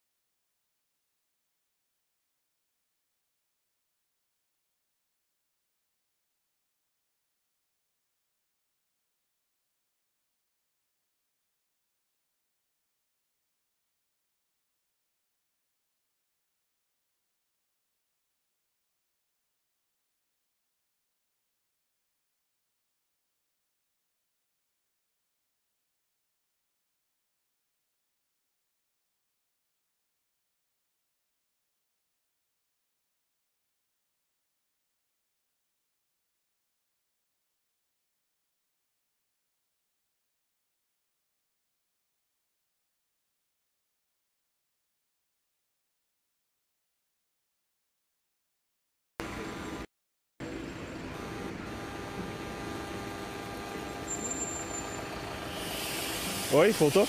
Oi, 56.55 56.71
voltou? 56.73 57.09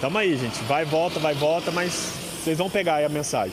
Tamo 0.00 0.16
aí, 0.18 0.36
gente. 0.36 0.62
Vai, 0.64 0.84
volta, 0.84 1.18
vai, 1.18 1.34
volta, 1.34 1.72
mas 1.72 2.12
vocês 2.44 2.56
vão 2.56 2.70
pegar 2.70 2.96
aí 2.96 3.04
a 3.04 3.08
mensagem. 3.08 3.52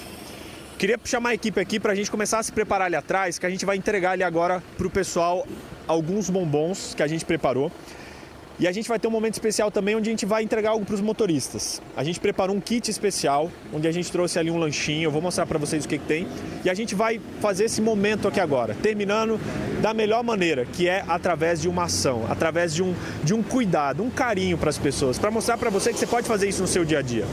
Queria 0.78 1.00
chamar 1.04 1.30
a 1.30 1.34
equipe 1.34 1.60
aqui 1.60 1.80
para 1.80 1.93
a 1.93 1.95
gente 1.95 2.12
começar 2.12 2.38
a 2.38 2.43
se 2.43 2.52
preparar 2.52 2.86
ali 2.86 2.95
atrás, 2.95 3.39
que 3.39 3.45
a 3.47 3.50
gente 3.50 3.65
vai 3.65 3.76
entregar 3.76 4.12
ali 4.12 4.21
agora 4.21 4.62
para 4.78 4.86
o 4.86 4.89
pessoal 4.89 5.47
alguns 5.88 6.30
bombons 6.30 6.93
que 6.93 7.02
a 7.02 7.08
gente 7.08 7.26
preparou. 7.26 7.71
E 8.60 8.68
a 8.68 8.72
gente 8.72 8.88
vai 8.88 9.00
ter 9.00 9.08
um 9.08 9.12
momento 9.12 9.34
especial 9.34 9.72
também 9.72 9.96
onde 9.96 10.10
a 10.10 10.12
gente 10.12 10.26
vai 10.26 10.44
entregar 10.44 10.72
algo 10.72 10.86
para 10.86 10.94
os 10.94 11.02
motoristas. 11.02 11.82
A 11.96 12.04
gente 12.04 12.20
preparou 12.20 12.56
um 12.56 12.62
kit 12.62 12.90
especial, 12.92 13.52
onde 13.74 13.88
a 13.88 13.92
gente 13.92 14.12
trouxe 14.12 14.38
ali 14.38 14.52
um 14.52 14.58
lanchinho, 14.58 15.06
eu 15.08 15.12
vou 15.12 15.22
mostrar 15.22 15.46
para 15.46 15.58
vocês 15.58 15.86
o 15.86 15.88
que, 15.88 15.98
que, 15.98 16.06
tem. 16.06 16.28
E 16.64 16.70
a 16.70 16.74
gente 16.74 16.94
vai 16.94 17.20
fazer 17.40 17.66
esse 17.66 17.82
momento 17.82 18.28
aqui 18.28 18.40
agora, 18.40 18.76
terminando 18.76 19.40
da 19.82 19.94
melhor 19.94 20.24
maneira, 20.24 20.66
que 20.66 20.88
é 20.88 21.04
através 21.08 21.62
de 21.62 21.68
uma 21.68 21.86
ação, 21.86 22.26
através 22.30 22.74
de 22.74 22.84
um, 22.84 22.94
de 23.24 23.34
um 23.34 23.42
cuidado, 23.42 24.04
um 24.04 24.10
carinho 24.10 24.58
para 24.58 24.70
as 24.70 24.78
pessoas, 24.78 25.18
para 25.18 25.32
mostrar 25.32 25.58
para 25.58 25.70
você 25.70 25.92
que 25.92 25.98
você 25.98 26.08
pode 26.08 26.28
fazer 26.28 26.48
isso 26.48 26.62
no 26.62 26.68
seu 26.68 26.86
dia 26.86 27.00
a 27.00 27.02
dia. 27.02 27.26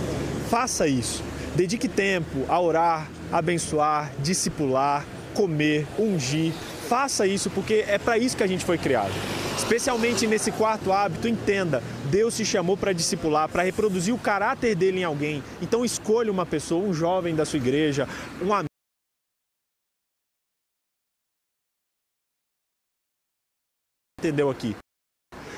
Faça 0.49 0.87
isso. 0.87 1.23
Dedique 1.55 1.89
tempo 1.89 2.45
a 2.49 2.59
orar, 2.61 3.11
abençoar, 3.31 4.13
discipular, 4.21 5.05
comer, 5.35 5.87
ungir. 5.99 6.53
Faça 6.89 7.27
isso 7.27 7.51
porque 7.51 7.85
é 7.87 7.99
para 7.99 8.17
isso 8.17 8.37
que 8.37 8.43
a 8.43 8.47
gente 8.47 8.65
foi 8.65 8.79
criado. 8.79 9.13
Especialmente 9.59 10.27
nesse 10.27 10.51
quarto 10.51 10.93
hábito, 10.93 11.29
entenda, 11.29 11.83
Deus 12.11 12.37
te 12.37 12.45
chamou 12.45 12.77
para 12.77 12.93
discipular, 12.93 13.49
para 13.49 13.65
reproduzir 13.65 14.15
o 14.15 14.19
caráter 14.19 14.75
dele 14.75 15.01
em 15.01 15.05
alguém. 15.05 15.43
Então 15.61 15.85
escolha 15.85 16.33
uma 16.33 16.47
pessoa, 16.47 16.89
um 16.89 16.95
jovem 16.95 17.35
da 17.35 17.45
sua 17.45 17.59
igreja, 17.59 18.09
um 18.41 18.55
amigo. 18.55 18.69
Entendeu 24.19 24.49
aqui? 24.49 24.75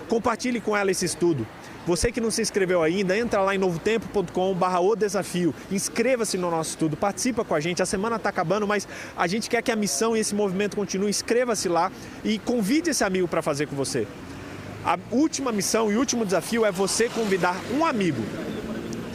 Compartilhe 0.08 0.60
com 0.60 0.76
ela 0.76 0.90
esse 0.90 1.04
estudo. 1.04 1.46
Você 1.90 2.12
que 2.12 2.20
não 2.20 2.30
se 2.30 2.40
inscreveu 2.40 2.84
ainda, 2.84 3.18
entra 3.18 3.42
lá 3.42 3.52
em 3.52 3.58
novotempo.com/barra 3.58 4.78
o 4.78 4.94
desafio, 4.94 5.52
inscreva-se 5.72 6.38
no 6.38 6.48
nosso 6.48 6.70
estudo, 6.70 6.96
participa 6.96 7.44
com 7.44 7.52
a 7.52 7.58
gente. 7.58 7.82
A 7.82 7.86
semana 7.86 8.14
está 8.14 8.28
acabando, 8.28 8.64
mas 8.64 8.86
a 9.16 9.26
gente 9.26 9.50
quer 9.50 9.60
que 9.60 9.72
a 9.72 9.74
missão 9.74 10.16
e 10.16 10.20
esse 10.20 10.32
movimento 10.32 10.76
continue. 10.76 11.10
Inscreva-se 11.10 11.68
lá 11.68 11.90
e 12.22 12.38
convide 12.38 12.90
esse 12.90 13.02
amigo 13.02 13.26
para 13.26 13.42
fazer 13.42 13.66
com 13.66 13.74
você. 13.74 14.06
A 14.84 14.96
última 15.10 15.50
missão 15.50 15.90
e 15.90 15.96
último 15.96 16.24
desafio 16.24 16.64
é 16.64 16.70
você 16.70 17.08
convidar 17.08 17.56
um 17.76 17.84
amigo 17.84 18.22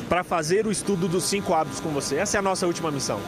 para 0.10 0.22
fazer 0.22 0.68
o 0.68 0.72
estudo 0.72 1.08
dos 1.08 1.24
cinco 1.24 1.54
hábitos 1.54 1.80
com 1.80 1.92
você. 1.92 2.18
Essa 2.18 2.36
é 2.36 2.40
a 2.40 2.42
nossa 2.42 2.68
última 2.68 2.92
missão 2.92 3.22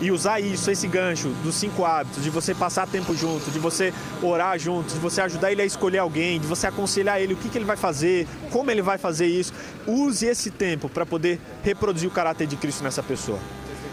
e 0.00 0.10
usar 0.10 0.40
isso, 0.40 0.70
esse 0.70 0.88
gancho 0.88 1.28
dos 1.42 1.54
cinco 1.54 1.84
hábitos, 1.84 2.22
de 2.22 2.30
você 2.30 2.54
passar 2.54 2.86
tempo 2.86 3.14
junto, 3.14 3.50
de 3.50 3.58
você 3.58 3.92
orar 4.22 4.58
junto, 4.58 4.92
de 4.94 4.98
você 4.98 5.20
ajudar 5.20 5.52
ele 5.52 5.62
a 5.62 5.66
escolher 5.66 5.98
alguém, 5.98 6.40
de 6.40 6.46
você 6.46 6.66
aconselhar 6.66 7.20
ele 7.20 7.34
o 7.34 7.36
que, 7.36 7.48
que 7.48 7.58
ele 7.58 7.64
vai 7.64 7.76
fazer, 7.76 8.26
como 8.50 8.70
ele 8.70 8.82
vai 8.82 8.96
fazer 8.96 9.26
isso. 9.26 9.52
Use 9.86 10.24
esse 10.24 10.50
tempo 10.50 10.88
para 10.88 11.04
poder 11.04 11.38
reproduzir 11.62 12.08
o 12.08 12.12
caráter 12.12 12.46
de 12.46 12.56
Cristo 12.56 12.82
nessa 12.82 13.02
pessoa. 13.02 13.38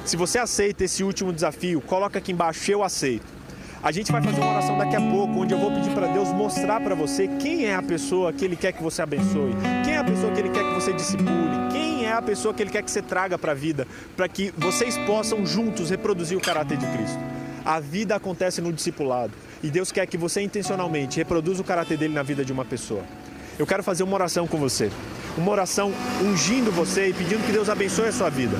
Se 0.05 0.15
você 0.15 0.39
aceita 0.39 0.85
esse 0.85 1.03
último 1.03 1.33
desafio, 1.33 1.81
coloca 1.81 2.19
aqui 2.19 2.31
embaixo, 2.31 2.71
eu 2.71 2.83
aceito. 2.83 3.37
A 3.83 3.91
gente 3.91 4.11
vai 4.11 4.23
fazer 4.23 4.39
uma 4.39 4.51
oração 4.51 4.77
daqui 4.77 4.95
a 4.95 5.01
pouco, 5.01 5.33
onde 5.39 5.53
eu 5.53 5.59
vou 5.59 5.71
pedir 5.71 5.91
para 5.91 6.07
Deus 6.07 6.29
mostrar 6.29 6.79
para 6.81 6.95
você 6.95 7.27
quem 7.27 7.65
é 7.65 7.75
a 7.75 7.81
pessoa 7.81 8.33
que 8.33 8.43
Ele 8.43 8.55
quer 8.55 8.71
que 8.71 8.81
você 8.81 9.01
abençoe, 9.01 9.53
quem 9.83 9.93
é 9.93 9.97
a 9.97 10.03
pessoa 10.03 10.31
que 10.31 10.39
Ele 10.39 10.49
quer 10.49 10.63
que 10.63 10.73
você 10.73 10.93
discipule, 10.93 11.66
é 12.07 12.13
a 12.13 12.21
pessoa 12.21 12.53
que 12.53 12.63
Ele 12.63 12.69
quer 12.69 12.81
que 12.81 12.91
você 12.91 13.01
traga 13.01 13.37
para 13.37 13.51
a 13.51 13.55
vida, 13.55 13.87
para 14.15 14.27
que 14.27 14.53
vocês 14.57 14.97
possam 14.99 15.45
juntos 15.45 15.89
reproduzir 15.89 16.37
o 16.37 16.41
caráter 16.41 16.77
de 16.77 16.85
Cristo. 16.87 17.19
A 17.65 17.79
vida 17.79 18.15
acontece 18.15 18.61
no 18.61 18.71
discipulado 18.71 19.33
e 19.61 19.69
Deus 19.69 19.91
quer 19.91 20.05
que 20.05 20.17
você 20.17 20.41
intencionalmente 20.41 21.17
reproduza 21.17 21.61
o 21.61 21.65
caráter 21.65 21.97
dele 21.97 22.13
na 22.13 22.23
vida 22.23 22.45
de 22.45 22.53
uma 22.53 22.63
pessoa. 22.63 23.03
Eu 23.59 23.65
quero 23.65 23.83
fazer 23.83 24.03
uma 24.03 24.13
oração 24.13 24.47
com 24.47 24.57
você, 24.57 24.89
uma 25.37 25.51
oração 25.51 25.91
ungindo 26.23 26.71
você 26.71 27.09
e 27.09 27.13
pedindo 27.13 27.45
que 27.45 27.51
Deus 27.51 27.69
abençoe 27.69 28.07
a 28.07 28.11
sua 28.11 28.29
vida. 28.29 28.55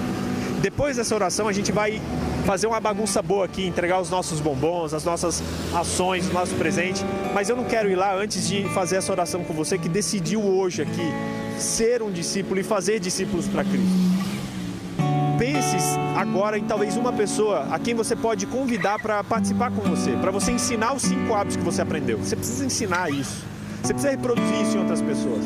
Depois 0.62 0.98
dessa 0.98 1.14
oração, 1.14 1.48
a 1.48 1.54
gente 1.54 1.72
vai 1.72 2.02
fazer 2.46 2.66
uma 2.66 2.80
bagunça 2.80 3.22
boa 3.22 3.46
aqui, 3.46 3.66
entregar 3.66 4.02
os 4.02 4.10
nossos 4.10 4.42
bombons, 4.42 4.94
as 4.94 5.06
nossas 5.06 5.42
ações, 5.74 6.28
o 6.30 6.34
nosso 6.34 6.56
presente. 6.56 7.06
Mas 7.34 7.48
eu 7.48 7.56
não 7.56 7.64
quero 7.64 7.90
ir 7.90 7.96
lá 7.96 8.16
antes 8.16 8.48
de 8.48 8.64
fazer 8.70 8.96
essa 8.96 9.12
oração 9.12 9.44
com 9.44 9.54
você 9.54 9.78
que 9.78 9.88
decidiu 9.88 10.42
hoje 10.44 10.82
aqui 10.82 11.14
ser 11.60 12.02
um 12.02 12.12
discípulo 12.12 12.60
e 12.60 12.64
fazer 12.64 13.00
discípulos 13.00 13.48
para 13.48 13.64
Cristo. 13.64 14.08
Pense 15.38 15.78
agora 16.16 16.58
em 16.58 16.64
talvez 16.64 16.98
uma 16.98 17.14
pessoa 17.14 17.68
a 17.72 17.78
quem 17.78 17.94
você 17.94 18.16
pode 18.16 18.48
convidar 18.48 19.00
para 19.00 19.24
participar 19.24 19.72
com 19.72 19.82
você, 19.82 20.12
para 20.14 20.32
você 20.32 20.52
ensinar 20.52 20.94
os 20.94 21.04
cinco 21.04 21.34
hábitos 21.34 21.58
que 21.58 21.64
você 21.64 21.82
aprendeu. 21.82 22.18
Você 22.18 22.36
precisa 22.36 22.66
ensinar 22.66 23.12
isso. 23.12 23.46
Você 23.84 23.94
precisa 23.94 24.12
reproduzir 24.12 24.62
isso 24.62 24.78
em 24.78 24.80
outras 24.80 25.02
pessoas. 25.02 25.46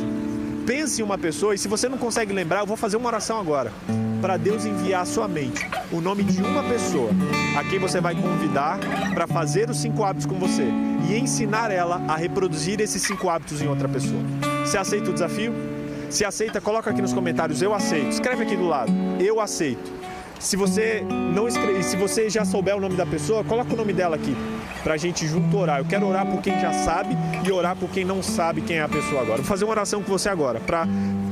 Pense 0.66 1.02
em 1.02 1.04
uma 1.04 1.18
pessoa 1.18 1.54
e 1.54 1.58
se 1.58 1.68
você 1.68 1.90
não 1.90 1.98
consegue 1.98 2.32
lembrar, 2.32 2.62
eu 2.62 2.66
vou 2.66 2.78
fazer 2.78 2.96
uma 2.96 3.08
oração 3.08 3.40
agora 3.40 3.74
para 4.22 4.38
Deus 4.38 4.66
enviar 4.66 5.02
à 5.02 5.06
sua 5.06 5.28
mente 5.28 5.68
o 5.92 6.00
nome 6.00 6.24
de 6.24 6.42
uma 6.42 6.64
pessoa 6.64 7.10
a 7.58 7.64
quem 7.64 7.80
você 7.80 8.00
vai 8.00 8.16
convidar 8.16 8.80
para 9.14 9.28
fazer 9.28 9.70
os 9.70 9.78
cinco 9.78 10.04
hábitos 10.04 10.28
com 10.28 10.36
você 10.36 10.68
e 11.10 11.18
ensinar 11.18 11.72
ela 11.72 12.02
a 12.08 12.16
reproduzir 12.16 12.80
esses 12.80 13.02
cinco 13.02 13.30
hábitos 13.30 13.62
em 13.62 13.68
outra 13.68 13.90
pessoa. 13.90 14.22
Você 14.64 14.78
aceita 14.78 15.10
o 15.10 15.14
desafio? 15.14 15.71
Se 16.12 16.26
aceita, 16.26 16.60
coloca 16.60 16.90
aqui 16.90 17.02
nos 17.02 17.14
comentários 17.14 17.62
eu 17.62 17.74
aceito. 17.74 18.10
Escreve 18.10 18.44
aqui 18.44 18.58
do 18.58 18.68
lado, 18.68 18.92
eu 19.20 19.40
aceito. 19.40 19.92
Se 20.40 20.58
você 20.58 21.02
não 21.34 21.48
escreve, 21.48 21.84
se 21.84 21.96
você 21.96 22.30
já 22.30 22.44
souber 22.44 22.76
o 22.76 22.82
nome 22.82 22.96
da 22.96 23.06
pessoa, 23.06 23.44
coloca 23.44 23.74
o 23.74 23.78
nome 23.78 23.94
dela 23.94 24.18
aqui 24.18 24.36
para 24.84 24.96
a 24.96 24.98
gente 24.98 25.26
junto 25.26 25.56
orar. 25.56 25.80
Eu 25.80 25.86
quero 25.86 26.06
orar 26.06 26.26
por 26.26 26.42
quem 26.42 26.60
já 26.60 26.74
sabe 26.74 27.16
e 27.46 27.52
orar 27.52 27.78
por 27.78 27.90
quem 27.90 28.04
não 28.04 28.22
sabe 28.22 28.60
quem 28.60 28.78
é 28.78 28.82
a 28.82 28.90
pessoa 28.90 29.22
agora. 29.22 29.38
Vou 29.38 29.46
fazer 29.46 29.64
uma 29.64 29.72
oração 29.72 30.04
com 30.04 30.12
você 30.12 30.28
agora 30.28 30.60
para 30.60 30.86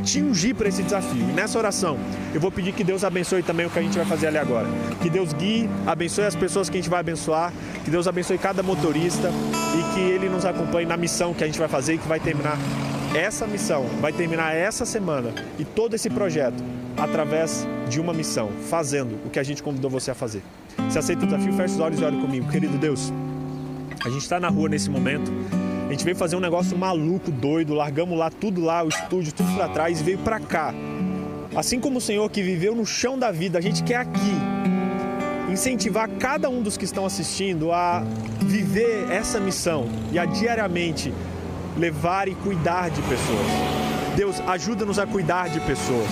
te 0.05 0.21
ungir 0.21 0.55
para 0.55 0.69
esse 0.69 0.81
desafio. 0.81 1.27
E 1.27 1.33
nessa 1.33 1.57
oração, 1.57 1.97
eu 2.33 2.39
vou 2.39 2.51
pedir 2.51 2.71
que 2.71 2.83
Deus 2.83 3.03
abençoe 3.03 3.43
também 3.43 3.65
o 3.65 3.69
que 3.69 3.79
a 3.79 3.81
gente 3.81 3.97
vai 3.97 4.05
fazer 4.05 4.27
ali 4.27 4.37
agora. 4.37 4.67
Que 5.01 5.09
Deus 5.09 5.33
guie, 5.33 5.69
abençoe 5.85 6.25
as 6.25 6.35
pessoas 6.35 6.69
que 6.69 6.77
a 6.77 6.79
gente 6.79 6.89
vai 6.89 7.01
abençoar, 7.01 7.51
que 7.83 7.91
Deus 7.91 8.07
abençoe 8.07 8.37
cada 8.37 8.63
motorista 8.63 9.29
e 9.77 9.93
que 9.93 9.99
Ele 9.99 10.29
nos 10.29 10.45
acompanhe 10.45 10.85
na 10.85 10.95
missão 10.95 11.33
que 11.33 11.43
a 11.43 11.47
gente 11.47 11.59
vai 11.59 11.67
fazer 11.67 11.95
e 11.95 11.97
que 11.97 12.07
vai 12.07 12.19
terminar 12.19 12.57
essa 13.15 13.47
missão, 13.47 13.85
vai 13.99 14.13
terminar 14.13 14.55
essa 14.55 14.85
semana 14.85 15.33
e 15.57 15.65
todo 15.65 15.95
esse 15.95 16.09
projeto 16.09 16.63
através 16.97 17.67
de 17.87 17.99
uma 17.99 18.13
missão, 18.13 18.49
fazendo 18.69 19.17
o 19.25 19.29
que 19.29 19.39
a 19.39 19.43
gente 19.43 19.63
convidou 19.63 19.89
você 19.89 20.11
a 20.11 20.15
fazer. 20.15 20.43
Se 20.89 20.99
aceita 20.99 21.23
o 21.23 21.25
desafio, 21.25 21.53
feche 21.53 21.73
os 21.73 21.79
olhos 21.79 21.99
e 21.99 22.03
ore 22.03 22.17
comigo. 22.17 22.49
Querido 22.49 22.77
Deus, 22.77 23.11
a 24.05 24.09
gente 24.09 24.21
está 24.21 24.39
na 24.39 24.49
rua 24.49 24.69
nesse 24.69 24.89
momento 24.89 25.31
a 25.89 25.91
gente 25.91 26.05
veio 26.05 26.15
fazer 26.15 26.35
um 26.35 26.39
negócio 26.39 26.77
maluco, 26.77 27.31
doido, 27.31 27.73
largamos 27.73 28.15
lá 28.15 28.29
tudo 28.29 28.61
lá, 28.61 28.83
o 28.83 28.89
estúdio, 28.89 29.33
tudo 29.33 29.51
para 29.55 29.67
trás 29.69 29.99
e 29.99 30.03
veio 30.03 30.19
para 30.19 30.39
cá. 30.39 30.71
Assim 31.55 31.79
como 31.79 31.97
o 31.97 32.01
Senhor 32.01 32.29
que 32.29 32.43
viveu 32.43 32.75
no 32.75 32.85
chão 32.85 33.17
da 33.17 33.31
vida, 33.31 33.57
a 33.57 33.61
gente 33.61 33.81
quer 33.83 33.95
aqui 33.95 34.35
incentivar 35.51 36.07
cada 36.07 36.47
um 36.47 36.61
dos 36.61 36.77
que 36.77 36.85
estão 36.85 37.07
assistindo 37.07 37.71
a 37.71 38.03
viver 38.39 39.09
essa 39.09 39.39
missão 39.39 39.87
e 40.11 40.19
a 40.19 40.25
diariamente 40.25 41.11
levar 41.79 42.27
e 42.27 42.35
cuidar 42.35 42.89
de 42.89 43.01
pessoas. 43.03 43.47
Deus, 44.15 44.39
ajuda-nos 44.47 44.99
a 44.99 45.07
cuidar 45.07 45.49
de 45.49 45.59
pessoas. 45.61 46.09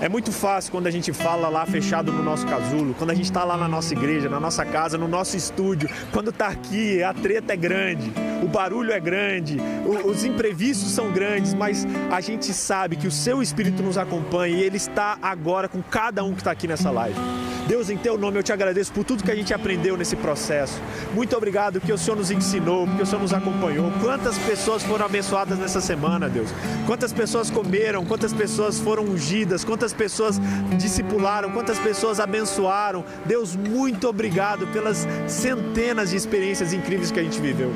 É 0.00 0.08
muito 0.08 0.32
fácil 0.32 0.70
quando 0.70 0.86
a 0.86 0.90
gente 0.90 1.12
fala 1.12 1.48
lá 1.48 1.66
fechado 1.66 2.12
no 2.12 2.22
nosso 2.22 2.46
casulo, 2.46 2.94
quando 2.94 3.10
a 3.10 3.14
gente 3.14 3.26
está 3.26 3.42
lá 3.44 3.56
na 3.56 3.68
nossa 3.68 3.94
igreja, 3.94 4.28
na 4.28 4.38
nossa 4.40 4.64
casa, 4.64 4.96
no 4.96 5.08
nosso 5.08 5.36
estúdio, 5.36 5.88
quando 6.12 6.30
está 6.30 6.48
aqui, 6.48 7.02
a 7.02 7.12
treta 7.14 7.52
é 7.52 7.56
grande 7.56 8.12
o 8.44 8.48
barulho 8.48 8.92
é 8.92 9.00
grande, 9.00 9.56
os 10.04 10.24
imprevistos 10.24 10.90
são 10.90 11.10
grandes, 11.10 11.54
mas 11.54 11.86
a 12.10 12.20
gente 12.20 12.52
sabe 12.52 12.94
que 12.94 13.06
o 13.06 13.10
seu 13.10 13.40
Espírito 13.40 13.82
nos 13.82 13.96
acompanha 13.96 14.54
e 14.54 14.62
ele 14.62 14.76
está 14.76 15.18
agora 15.22 15.66
com 15.66 15.82
cada 15.82 16.22
um 16.22 16.32
que 16.32 16.40
está 16.40 16.50
aqui 16.50 16.68
nessa 16.68 16.90
live. 16.90 17.18
Deus, 17.66 17.88
em 17.88 17.96
teu 17.96 18.18
nome, 18.18 18.38
eu 18.38 18.42
te 18.42 18.52
agradeço 18.52 18.92
por 18.92 19.04
tudo 19.04 19.24
que 19.24 19.30
a 19.30 19.34
gente 19.34 19.54
aprendeu 19.54 19.96
nesse 19.96 20.16
processo. 20.16 20.80
Muito 21.14 21.34
obrigado 21.34 21.80
que 21.80 21.92
o 21.92 21.96
Senhor 21.96 22.16
nos 22.16 22.30
ensinou, 22.30 22.86
que 22.86 23.02
o 23.02 23.06
Senhor 23.06 23.22
nos 23.22 23.32
acompanhou. 23.32 23.90
Quantas 24.02 24.36
pessoas 24.38 24.82
foram 24.82 25.06
abençoadas 25.06 25.58
nessa 25.58 25.80
semana, 25.80 26.28
Deus? 26.28 26.50
Quantas 26.86 27.12
pessoas 27.12 27.50
comeram, 27.50 28.04
quantas 28.04 28.34
pessoas 28.34 28.78
foram 28.78 29.04
ungidas, 29.04 29.64
quantas 29.64 29.94
pessoas 29.94 30.38
discipularam, 30.76 31.52
quantas 31.52 31.78
pessoas 31.78 32.20
abençoaram. 32.20 33.04
Deus, 33.24 33.56
muito 33.56 34.08
obrigado 34.08 34.66
pelas 34.66 35.06
centenas 35.26 36.10
de 36.10 36.16
experiências 36.16 36.72
incríveis 36.72 37.10
que 37.10 37.20
a 37.20 37.22
gente 37.22 37.40
viveu. 37.40 37.72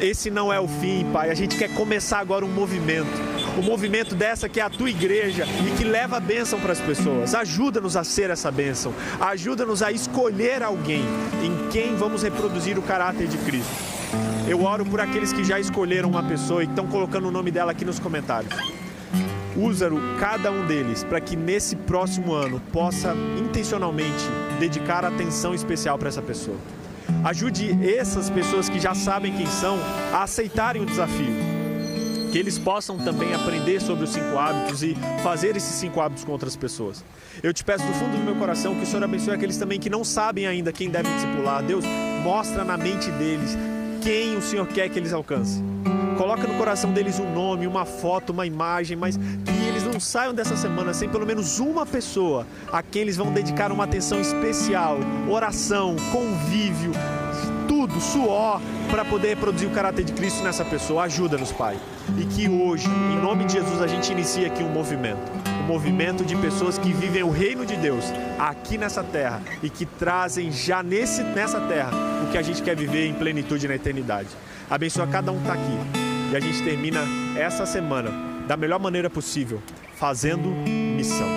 Esse 0.00 0.30
não 0.30 0.52
é 0.52 0.60
o 0.60 0.68
fim, 0.68 1.06
Pai. 1.12 1.30
A 1.30 1.34
gente 1.34 1.56
quer 1.56 1.72
começar 1.74 2.18
agora 2.18 2.44
um 2.44 2.52
movimento. 2.52 3.35
O 3.58 3.62
movimento 3.62 4.14
dessa 4.14 4.48
que 4.48 4.60
é 4.60 4.62
a 4.62 4.70
tua 4.70 4.90
igreja 4.90 5.46
e 5.66 5.76
que 5.76 5.84
leva 5.84 6.18
a 6.18 6.20
bênção 6.20 6.60
para 6.60 6.72
as 6.72 6.80
pessoas. 6.80 7.34
Ajuda-nos 7.34 7.96
a 7.96 8.04
ser 8.04 8.28
essa 8.28 8.50
bênção. 8.50 8.92
Ajuda-nos 9.20 9.82
a 9.82 9.90
escolher 9.90 10.62
alguém 10.62 11.02
em 11.42 11.68
quem 11.70 11.96
vamos 11.96 12.22
reproduzir 12.22 12.78
o 12.78 12.82
caráter 12.82 13.26
de 13.26 13.38
Cristo. 13.38 13.72
Eu 14.46 14.62
oro 14.62 14.84
por 14.84 15.00
aqueles 15.00 15.32
que 15.32 15.42
já 15.42 15.58
escolheram 15.58 16.08
uma 16.10 16.22
pessoa 16.22 16.62
e 16.62 16.66
estão 16.66 16.86
colocando 16.86 17.28
o 17.28 17.30
nome 17.30 17.50
dela 17.50 17.72
aqui 17.72 17.84
nos 17.84 17.98
comentários. 17.98 18.54
Usa-o 19.56 19.98
cada 20.20 20.52
um 20.52 20.66
deles 20.66 21.02
para 21.02 21.20
que 21.20 21.34
nesse 21.34 21.74
próximo 21.76 22.34
ano 22.34 22.60
possa 22.72 23.14
intencionalmente 23.38 24.24
dedicar 24.60 25.02
atenção 25.02 25.54
especial 25.54 25.96
para 25.96 26.08
essa 26.08 26.20
pessoa. 26.20 26.58
Ajude 27.24 27.70
essas 27.82 28.28
pessoas 28.28 28.68
que 28.68 28.78
já 28.78 28.94
sabem 28.94 29.32
quem 29.32 29.46
são 29.46 29.78
a 30.12 30.24
aceitarem 30.24 30.82
o 30.82 30.86
desafio. 30.86 31.55
Que 32.36 32.40
eles 32.40 32.58
possam 32.58 32.98
também 32.98 33.32
aprender 33.32 33.80
sobre 33.80 34.04
os 34.04 34.10
cinco 34.10 34.36
hábitos 34.36 34.82
e 34.82 34.94
fazer 35.22 35.56
esses 35.56 35.74
cinco 35.76 36.02
hábitos 36.02 36.22
com 36.22 36.32
outras 36.32 36.54
pessoas. 36.54 37.02
Eu 37.42 37.50
te 37.50 37.64
peço 37.64 37.86
do 37.86 37.94
fundo 37.94 38.14
do 38.14 38.22
meu 38.22 38.36
coração 38.36 38.74
que 38.74 38.82
o 38.82 38.86
Senhor 38.86 39.02
abençoe 39.02 39.32
aqueles 39.32 39.56
também 39.56 39.80
que 39.80 39.88
não 39.88 40.04
sabem 40.04 40.46
ainda 40.46 40.70
quem 40.70 40.90
deve 40.90 41.08
discipular. 41.14 41.62
Deus, 41.62 41.82
mostra 42.22 42.62
na 42.62 42.76
mente 42.76 43.10
deles 43.12 43.56
quem 44.02 44.36
o 44.36 44.42
Senhor 44.42 44.66
quer 44.66 44.90
que 44.90 44.98
eles 44.98 45.14
alcancem. 45.14 45.64
Coloca 46.18 46.46
no 46.46 46.58
coração 46.58 46.92
deles 46.92 47.18
um 47.18 47.32
nome, 47.32 47.66
uma 47.66 47.86
foto, 47.86 48.34
uma 48.34 48.44
imagem, 48.44 48.98
mas 48.98 49.16
que 49.16 49.66
eles 49.66 49.84
não 49.84 49.98
saiam 49.98 50.34
dessa 50.34 50.58
semana 50.58 50.92
sem 50.92 51.08
pelo 51.08 51.24
menos 51.24 51.58
uma 51.58 51.86
pessoa 51.86 52.46
a 52.70 52.82
quem 52.82 53.00
eles 53.00 53.16
vão 53.16 53.32
dedicar 53.32 53.72
uma 53.72 53.84
atenção 53.84 54.20
especial, 54.20 54.98
oração, 55.26 55.96
convívio, 56.12 56.92
tudo, 57.66 57.98
suor, 57.98 58.60
para 58.86 59.04
poder 59.04 59.28
reproduzir 59.28 59.68
o 59.68 59.72
caráter 59.72 60.04
de 60.04 60.12
Cristo 60.12 60.42
nessa 60.42 60.64
pessoa. 60.64 61.04
Ajuda-nos, 61.04 61.52
Pai. 61.52 61.76
E 62.18 62.24
que 62.24 62.48
hoje, 62.48 62.88
em 62.88 63.20
nome 63.20 63.44
de 63.44 63.54
Jesus, 63.54 63.82
a 63.82 63.86
gente 63.86 64.10
inicie 64.10 64.44
aqui 64.44 64.62
um 64.62 64.68
movimento. 64.68 65.30
Um 65.62 65.66
movimento 65.66 66.24
de 66.24 66.36
pessoas 66.36 66.78
que 66.78 66.92
vivem 66.92 67.22
o 67.22 67.30
reino 67.30 67.66
de 67.66 67.76
Deus 67.76 68.04
aqui 68.38 68.78
nessa 68.78 69.02
terra 69.02 69.42
e 69.62 69.68
que 69.68 69.84
trazem 69.84 70.50
já 70.52 70.82
nesse, 70.82 71.22
nessa 71.22 71.60
terra 71.60 71.90
o 72.22 72.30
que 72.30 72.38
a 72.38 72.42
gente 72.42 72.62
quer 72.62 72.76
viver 72.76 73.06
em 73.06 73.14
plenitude 73.14 73.66
na 73.66 73.74
eternidade. 73.74 74.28
Abençoa 74.70 75.06
cada 75.06 75.32
um 75.32 75.36
que 75.36 75.42
está 75.42 75.54
aqui. 75.54 75.78
E 76.32 76.36
a 76.36 76.40
gente 76.40 76.62
termina 76.62 77.00
essa 77.36 77.66
semana 77.66 78.10
da 78.46 78.56
melhor 78.56 78.78
maneira 78.78 79.10
possível, 79.10 79.60
fazendo 79.96 80.48
missão. 80.48 81.28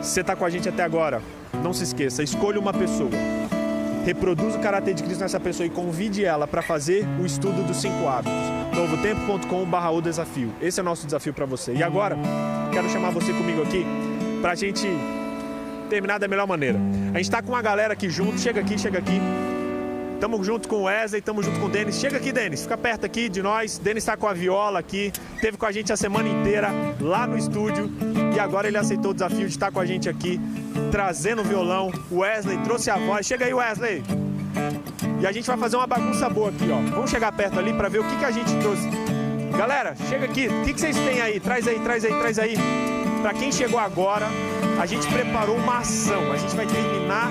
Você 0.00 0.20
está 0.20 0.34
com 0.34 0.44
a 0.44 0.50
gente 0.50 0.68
até 0.68 0.82
agora, 0.82 1.22
não 1.62 1.72
se 1.72 1.84
esqueça, 1.84 2.22
escolha 2.22 2.58
uma 2.58 2.72
pessoa 2.72 3.10
reproduza 4.04 4.58
o 4.58 4.60
caráter 4.60 4.94
de 4.94 5.02
Cristo 5.02 5.20
nessa 5.20 5.40
pessoa 5.40 5.66
e 5.66 5.70
convide 5.70 6.24
ela 6.24 6.46
para 6.46 6.62
fazer 6.62 7.06
o 7.20 7.26
estudo 7.26 7.62
dos 7.66 7.76
cinco 7.76 8.08
hábitos. 8.08 8.32
novotempo.com.br 8.74 9.88
o 9.92 10.00
desafio. 10.00 10.52
Esse 10.60 10.80
é 10.80 10.82
o 10.82 10.86
nosso 10.86 11.04
desafio 11.04 11.34
para 11.34 11.46
você. 11.46 11.72
E 11.74 11.82
agora, 11.82 12.16
quero 12.72 12.88
chamar 12.88 13.10
você 13.10 13.32
comigo 13.32 13.62
aqui 13.62 13.84
para 14.40 14.52
a 14.52 14.54
gente 14.54 14.88
terminar 15.88 16.18
da 16.18 16.28
melhor 16.28 16.46
maneira. 16.46 16.78
A 17.12 17.16
gente 17.16 17.24
está 17.24 17.42
com 17.42 17.52
uma 17.52 17.62
galera 17.62 17.92
aqui 17.92 18.08
junto. 18.08 18.38
Chega 18.38 18.60
aqui, 18.60 18.78
chega 18.78 18.98
aqui. 18.98 19.20
Tamo 20.20 20.42
junto 20.44 20.68
com 20.68 20.76
o 20.76 20.82
Wesley, 20.82 21.22
tamo 21.22 21.42
junto 21.42 21.58
com 21.58 21.66
o 21.66 21.68
Denis. 21.70 21.98
Chega 21.98 22.18
aqui, 22.18 22.30
Denis, 22.30 22.62
fica 22.62 22.76
perto 22.76 23.06
aqui 23.06 23.28
de 23.28 23.42
nós. 23.42 23.78
Denis 23.78 24.02
está 24.02 24.18
com 24.18 24.28
a 24.28 24.34
viola 24.34 24.78
aqui, 24.78 25.10
teve 25.40 25.56
com 25.56 25.64
a 25.64 25.72
gente 25.72 25.90
a 25.94 25.96
semana 25.96 26.28
inteira 26.28 26.68
lá 27.00 27.26
no 27.26 27.38
estúdio 27.38 27.90
e 28.36 28.38
agora 28.38 28.68
ele 28.68 28.76
aceitou 28.76 29.12
o 29.12 29.14
desafio 29.14 29.46
de 29.46 29.54
estar 29.54 29.72
com 29.72 29.80
a 29.80 29.86
gente 29.86 30.10
aqui, 30.10 30.38
trazendo 30.90 31.42
o 31.42 31.44
violão. 31.44 31.92
Wesley 32.10 32.58
trouxe 32.58 32.90
a 32.90 32.96
voz. 32.96 33.26
Chega 33.26 33.46
aí, 33.46 33.54
Wesley. 33.54 34.02
E 35.20 35.26
a 35.26 35.32
gente 35.32 35.46
vai 35.46 35.56
fazer 35.56 35.76
uma 35.76 35.86
bagunça 35.86 36.28
boa 36.28 36.48
aqui, 36.48 36.70
ó. 36.70 36.80
Vamos 36.94 37.10
chegar 37.10 37.30
perto 37.32 37.58
ali 37.58 37.72
para 37.72 37.88
ver 37.88 38.00
o 38.00 38.04
que, 38.04 38.16
que 38.16 38.24
a 38.24 38.30
gente 38.30 38.54
trouxe. 38.56 38.88
Galera, 39.56 39.94
chega 40.08 40.24
aqui. 40.24 40.48
O 40.48 40.64
que, 40.64 40.72
que 40.72 40.80
vocês 40.80 40.96
têm 40.96 41.20
aí? 41.20 41.38
Traz 41.38 41.68
aí, 41.68 41.78
traz 41.80 42.04
aí, 42.04 42.14
traz 42.14 42.38
aí. 42.38 42.54
Para 43.20 43.34
quem 43.34 43.52
chegou 43.52 43.78
agora, 43.78 44.26
a 44.80 44.86
gente 44.86 45.06
preparou 45.08 45.56
uma 45.56 45.78
ação. 45.78 46.32
A 46.32 46.36
gente 46.36 46.56
vai 46.56 46.66
terminar 46.66 47.30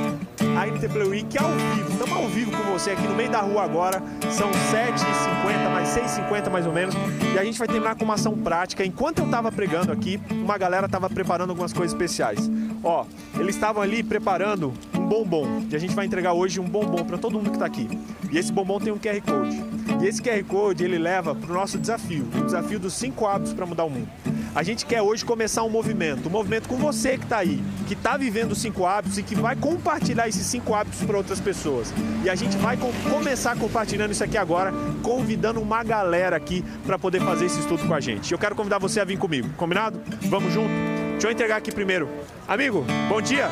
a 0.58 0.68
NTP 0.68 1.04
Week 1.04 1.38
ao 1.38 1.50
vivo. 1.52 1.92
Estamos 1.92 2.18
ao 2.18 2.28
vivo 2.28 2.52
com 2.52 2.64
você 2.72 2.92
aqui 2.92 3.08
no 3.08 3.16
meio 3.16 3.30
da 3.30 3.42
rua 3.42 3.64
agora. 3.64 4.02
São 4.32 4.50
7h50, 4.52 5.70
mais 5.72 5.90
6h50 5.90 6.50
mais 6.50 6.66
ou 6.66 6.74
menos. 6.74 6.96
E 7.34 7.38
a 7.38 7.44
gente 7.44 7.58
vai 7.58 7.68
terminar 7.68 7.96
com 7.96 8.06
uma 8.06 8.16
ação 8.16 8.38
prática. 8.38 8.86
Enquanto 8.86 9.20
eu 9.20 9.26
estava 9.26 9.52
pregando 9.52 9.92
aqui, 9.92 10.20
uma 10.32 10.58
galera 10.58 10.86
estava 10.86 11.10
preparando 11.10 11.50
algumas 11.52 11.74
coisas 11.74 11.94
especiais. 11.94 12.50
Ó, 12.84 13.06
eles 13.40 13.56
estavam 13.56 13.82
ali 13.82 14.04
preparando 14.04 14.74
um 14.94 15.08
bombom. 15.08 15.64
E 15.70 15.76
a 15.76 15.80
gente 15.80 15.96
vai 15.96 16.06
entregar 16.06 16.34
hoje 16.34 16.60
um 16.60 16.68
bombom 16.68 17.04
para 17.04 17.18
todo 17.18 17.34
mundo 17.34 17.50
que 17.50 17.56
está 17.56 17.66
aqui. 17.66 17.88
E 18.32 18.38
esse 18.38 18.52
bombom 18.52 18.80
tem 18.80 18.94
um 18.94 18.98
QR 18.98 19.22
Code. 19.22 19.64
E 20.02 20.08
esse 20.08 20.22
QR 20.22 20.44
Code 20.46 20.84
ele 20.84 20.98
leva 20.98 21.36
para 21.36 21.50
o 21.50 21.54
nosso 21.54 21.78
desafio, 21.78 22.28
o 22.36 22.46
desafio 22.46 22.80
dos 22.80 22.94
cinco 22.94 23.26
hábitos 23.26 23.54
para 23.54 23.66
mudar 23.66 23.84
o 23.84 23.90
mundo. 23.90 24.08
A 24.56 24.64
gente 24.64 24.86
quer 24.86 25.02
hoje 25.02 25.24
começar 25.24 25.64
um 25.64 25.70
movimento, 25.70 26.28
um 26.28 26.32
movimento 26.32 26.68
com 26.68 26.76
você 26.76 27.18
que 27.18 27.24
está 27.24 27.38
aí, 27.38 27.64
que 27.88 27.94
está 27.94 28.18
vivendo 28.18 28.54
os 28.54 28.60
cinco 28.60 28.86
hábitos 28.86 29.20
e 29.20 29.24
que 29.24 29.36
vai 29.36 29.56
compartilhar 29.56 30.28
esses 30.28 30.46
cinco 30.46 30.74
hábitos 30.74 31.04
para 31.04 31.18
outras 31.18 31.40
pessoas. 31.40 31.94
E 32.24 32.30
a 32.30 32.36
gente 32.36 32.58
vai 32.58 32.76
com 32.76 32.92
começar 33.12 33.56
compartilhando 33.56 34.12
isso 34.12 34.24
aqui 34.24 34.38
agora, 34.38 34.74
convidando 35.04 35.62
uma 35.62 35.84
galera 35.84 36.36
aqui 36.36 36.64
para 36.86 36.98
poder 36.98 37.22
fazer 37.22 37.46
esse 37.46 37.60
estudo 37.60 37.88
com 37.88 37.94
a 37.94 38.00
gente. 38.00 38.32
Eu 38.32 38.40
quero 38.40 38.56
convidar 38.56 38.80
você 38.80 39.00
a 39.00 39.06
vir 39.06 39.20
comigo, 39.20 39.48
combinado? 39.56 40.02
Vamos 40.22 40.52
junto? 40.52 40.70
Deixa 41.12 41.28
eu 41.28 41.32
entregar 41.32 41.58
aqui 41.58 41.72
primeiro. 41.72 42.10
Amigo, 42.48 42.84
bom 43.08 43.22
dia. 43.22 43.48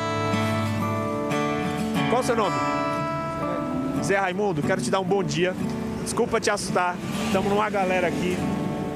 Qual 2.10 2.22
o 2.22 2.24
seu 2.24 2.34
nome? 2.34 2.56
Zé 4.02 4.16
Raimundo, 4.16 4.62
quero 4.62 4.80
te 4.80 4.90
dar 4.90 4.98
um 4.98 5.04
bom 5.04 5.22
dia. 5.22 5.54
Desculpa 6.02 6.40
te 6.40 6.50
assustar, 6.50 6.96
estamos 7.26 7.50
numa 7.50 7.68
galera 7.70 8.08
aqui, 8.08 8.36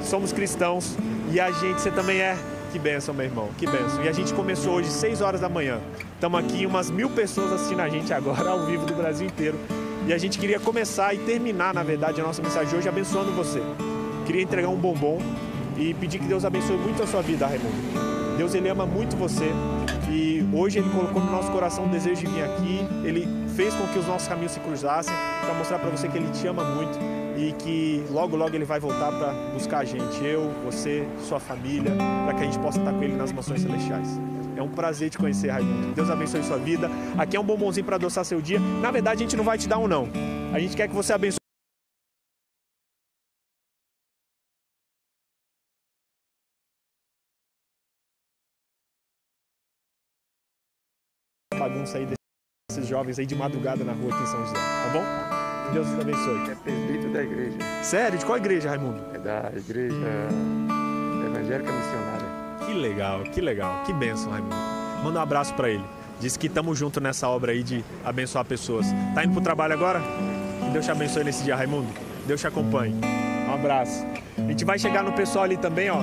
somos 0.03 0.33
cristãos 0.33 0.97
e 1.33 1.39
a 1.39 1.49
gente, 1.49 1.81
você 1.81 1.89
também 1.89 2.19
é. 2.19 2.37
Que 2.71 2.77
benção, 2.77 3.13
meu 3.13 3.25
irmão, 3.25 3.49
que 3.57 3.65
benção. 3.65 4.03
E 4.03 4.07
a 4.07 4.11
gente 4.11 4.33
começou 4.33 4.73
hoje, 4.75 4.89
6 4.89 5.21
horas 5.21 5.41
da 5.41 5.49
manhã. 5.49 5.79
Estamos 6.13 6.39
aqui, 6.39 6.65
umas 6.65 6.91
mil 6.91 7.09
pessoas 7.09 7.51
assistindo 7.53 7.81
a 7.81 7.89
gente 7.89 8.13
agora, 8.13 8.49
ao 8.51 8.65
vivo 8.65 8.85
do 8.85 8.93
Brasil 8.93 9.27
inteiro. 9.27 9.57
E 10.07 10.13
a 10.13 10.17
gente 10.17 10.37
queria 10.37 10.59
começar 10.59 11.13
e 11.13 11.17
terminar, 11.19 11.73
na 11.73 11.81
verdade, 11.81 12.21
a 12.21 12.23
nossa 12.23 12.41
mensagem 12.41 12.77
hoje 12.77 12.87
abençoando 12.87 13.31
você. 13.31 13.61
Queria 14.27 14.43
entregar 14.43 14.69
um 14.69 14.75
bombom 14.75 15.19
e 15.77 15.93
pedir 15.95 16.19
que 16.19 16.25
Deus 16.25 16.45
abençoe 16.45 16.77
muito 16.77 17.01
a 17.01 17.07
sua 17.07 17.23
vida, 17.23 17.47
Raimundo. 17.47 18.37
Deus, 18.37 18.53
Ele 18.53 18.69
ama 18.69 18.85
muito 18.85 19.15
você 19.15 19.51
e 20.09 20.47
hoje 20.53 20.79
Ele 20.79 20.89
colocou 20.89 21.21
no 21.21 21.31
nosso 21.31 21.51
coração 21.51 21.85
o 21.85 21.89
desejo 21.89 22.21
de 22.21 22.27
vir 22.27 22.43
aqui. 22.43 22.87
Ele 23.03 23.27
fez 23.55 23.73
com 23.73 23.87
que 23.87 23.97
os 23.97 24.05
nossos 24.05 24.27
caminhos 24.27 24.51
se 24.51 24.59
cruzassem 24.59 25.13
para 25.43 25.53
mostrar 25.55 25.79
para 25.79 25.89
você 25.89 26.07
que 26.07 26.17
Ele 26.17 26.29
te 26.29 26.45
ama 26.47 26.63
muito 26.63 27.12
e 27.37 27.53
que 27.53 28.03
logo, 28.09 28.35
logo 28.35 28.55
Ele 28.55 28.65
vai 28.65 28.79
voltar 28.79 29.11
para 29.11 29.33
buscar 29.53 29.79
a 29.79 29.85
gente, 29.85 30.23
eu, 30.23 30.49
você, 30.63 31.07
sua 31.19 31.39
família, 31.39 31.91
para 32.25 32.33
que 32.35 32.43
a 32.43 32.45
gente 32.45 32.59
possa 32.59 32.79
estar 32.79 32.91
com 32.91 33.03
Ele 33.03 33.15
nas 33.15 33.31
mansões 33.31 33.61
celestiais. 33.61 34.07
É 34.55 34.61
um 34.61 34.69
prazer 34.69 35.09
te 35.09 35.17
conhecer, 35.17 35.49
Raimundo. 35.49 35.93
Deus 35.93 36.09
abençoe 36.09 36.43
sua 36.43 36.57
vida. 36.57 36.89
Aqui 37.17 37.35
é 37.35 37.39
um 37.39 37.43
bombonzinho 37.43 37.85
para 37.85 37.95
adoçar 37.95 38.23
seu 38.23 38.41
dia. 38.41 38.59
Na 38.59 38.91
verdade, 38.91 39.23
a 39.23 39.25
gente 39.25 39.35
não 39.35 39.43
vai 39.43 39.57
te 39.57 39.67
dar 39.67 39.79
um 39.79 39.87
não. 39.87 40.07
A 40.53 40.59
gente 40.59 40.75
quer 40.75 40.87
que 40.87 40.93
você 40.93 41.13
abençoe. 41.13 41.37
bagunça 51.63 51.97
aí 51.97 52.07
desses 52.69 52.87
jovens 52.87 53.19
aí 53.19 53.25
de 53.25 53.35
madrugada 53.35 53.83
na 53.85 53.93
rua 53.93 54.13
aqui 54.13 54.23
em 54.23 54.27
São 54.27 54.39
José, 54.45 54.53
tá 54.53 54.89
bom? 54.91 55.42
Deus 55.71 55.87
te 55.87 56.01
abençoe. 56.01 56.51
É 56.51 56.55
presbítero 56.55 57.13
da 57.13 57.23
igreja. 57.23 57.57
Sério? 57.81 58.19
De 58.19 58.25
qual 58.25 58.37
igreja, 58.37 58.69
Raimundo? 58.69 59.01
É 59.13 59.17
da 59.17 59.51
igreja 59.55 59.95
evangélica 61.25 61.71
missionária. 61.71 62.65
Que 62.65 62.73
legal, 62.73 63.23
que 63.23 63.41
legal. 63.41 63.83
Que 63.85 63.93
benção, 63.93 64.31
Raimundo. 64.31 64.55
Manda 65.03 65.19
um 65.19 65.21
abraço 65.21 65.53
para 65.53 65.69
ele. 65.69 65.83
Diz 66.19 66.37
que 66.37 66.47
estamos 66.47 66.77
junto 66.77 67.01
nessa 67.01 67.27
obra 67.27 67.51
aí 67.51 67.63
de 67.63 67.83
abençoar 68.05 68.45
pessoas. 68.45 68.87
Tá 69.13 69.23
indo 69.23 69.33
pro 69.33 69.41
trabalho 69.41 69.73
agora? 69.73 70.01
Que 70.63 70.69
Deus 70.71 70.85
te 70.85 70.91
abençoe 70.91 71.23
nesse 71.23 71.43
dia, 71.43 71.55
Raimundo. 71.55 71.87
Deus 72.25 72.39
te 72.39 72.47
acompanhe. 72.47 72.95
Um 73.49 73.53
abraço. 73.53 74.05
A 74.37 74.41
gente 74.41 74.63
vai 74.63 74.79
chegar 74.79 75.03
no 75.03 75.11
pessoal 75.13 75.45
ali 75.45 75.57
também, 75.57 75.89
ó. 75.89 76.01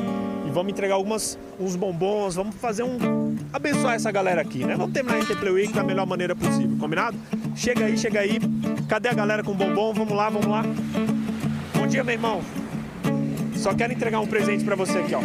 Vamos 0.53 0.73
entregar 0.73 0.95
algumas, 0.95 1.39
uns 1.59 1.77
bombons. 1.77 2.35
Vamos 2.35 2.57
fazer 2.57 2.83
um. 2.83 3.37
abençoar 3.53 3.95
essa 3.95 4.11
galera 4.11 4.41
aqui, 4.41 4.65
né? 4.65 4.75
Vamos 4.77 4.93
terminar 4.93 5.17
a 5.17 5.21
Interplay 5.21 5.53
Week 5.53 5.73
da 5.73 5.83
melhor 5.83 6.07
maneira 6.07 6.35
possível, 6.35 6.77
combinado? 6.79 7.17
Chega 7.55 7.87
aí, 7.87 7.97
chega 7.97 8.21
aí. 8.21 8.39
Cadê 8.89 9.09
a 9.09 9.15
galera 9.15 9.43
com 9.43 9.55
bombom? 9.55 9.93
Vamos 9.95 10.13
lá, 10.15 10.29
vamos 10.29 10.47
lá. 10.47 10.63
Bom 11.75 11.87
dia, 11.87 12.03
meu 12.03 12.15
irmão. 12.15 12.43
Só 13.55 13.75
quero 13.75 13.93
entregar 13.93 14.21
um 14.21 14.27
presente 14.27 14.65
para 14.65 14.75
você 14.75 14.99
aqui, 14.99 15.15
ó. 15.15 15.21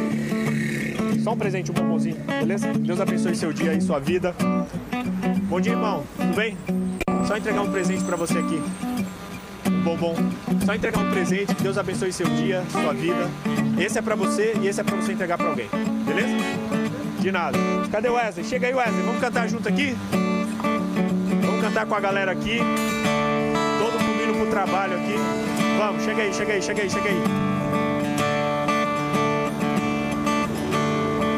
Só 1.23 1.33
um 1.33 1.37
presente, 1.37 1.71
um 1.71 1.73
bombonzinho, 1.73 2.17
beleza? 2.27 2.71
Deus 2.73 2.99
abençoe 2.99 3.35
seu 3.35 3.51
dia 3.51 3.73
e 3.73 3.81
sua 3.81 3.99
vida. 3.99 4.35
Bom 5.49 5.59
dia, 5.59 5.71
irmão. 5.71 6.03
Tudo 6.17 6.35
bem? 6.35 6.57
Só 7.27 7.37
entregar 7.37 7.61
um 7.61 7.71
presente 7.71 8.03
para 8.03 8.15
você 8.15 8.37
aqui. 8.37 8.61
Um 9.85 9.95
bombom. 9.95 10.15
Só 10.65 10.73
entregar 10.73 10.99
um 10.99 11.11
presente. 11.11 11.53
Que 11.53 11.61
Deus 11.61 11.77
abençoe 11.77 12.11
seu 12.11 12.27
dia, 12.27 12.63
sua 12.71 12.91
vida. 12.91 13.29
Esse 13.79 13.99
é 13.99 14.01
para 14.01 14.15
você 14.15 14.57
e 14.59 14.67
esse 14.67 14.81
é 14.81 14.83
para 14.83 14.95
você 14.95 15.13
entregar 15.13 15.37
para 15.37 15.47
alguém. 15.47 15.69
Beleza? 16.05 16.35
De 17.19 17.31
nada. 17.31 17.57
Cadê 17.91 18.09
o 18.09 18.13
Wesley? 18.13 18.43
Chega 18.45 18.67
aí, 18.67 18.73
Wesley. 18.73 19.03
Vamos 19.03 19.21
cantar 19.21 19.47
junto 19.47 19.69
aqui? 19.69 19.95
Vamos 21.43 21.61
cantar 21.61 21.85
com 21.85 21.93
a 21.93 21.99
galera 21.99 22.31
aqui. 22.31 22.59
Todo 23.77 24.01
mundo 24.01 24.23
indo 24.23 24.33
pro 24.39 24.47
trabalho 24.49 24.97
aqui. 24.97 25.15
Vamos, 25.77 26.03
chega 26.03 26.23
aí, 26.23 26.33
chega 26.33 26.53
aí, 26.53 26.61
chega 26.61 26.81
aí, 26.81 26.89
chega 26.89 27.09
aí. 27.09 27.23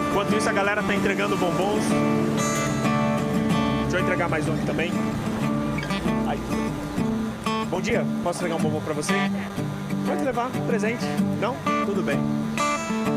Enquanto 0.10 0.38
isso, 0.38 0.50
a 0.50 0.54
galera 0.54 0.82
tá 0.82 0.96
entregando 0.96 1.36
bombons. 1.36 1.84
Deixa 3.82 3.98
eu 3.98 4.02
entregar 4.02 4.30
mais 4.30 4.48
um 4.48 4.54
aqui 4.54 4.66
também. 4.66 4.92
Bom 7.78 7.82
dia, 7.82 8.04
posso 8.24 8.40
entregar 8.40 8.56
um 8.56 8.60
bombom 8.60 8.82
para 8.82 8.94
você? 8.96 9.14
Pode 10.08 10.24
levar, 10.24 10.50
presente. 10.66 11.06
Não? 11.40 11.56
Tudo 11.86 12.02
bem. 12.02 12.18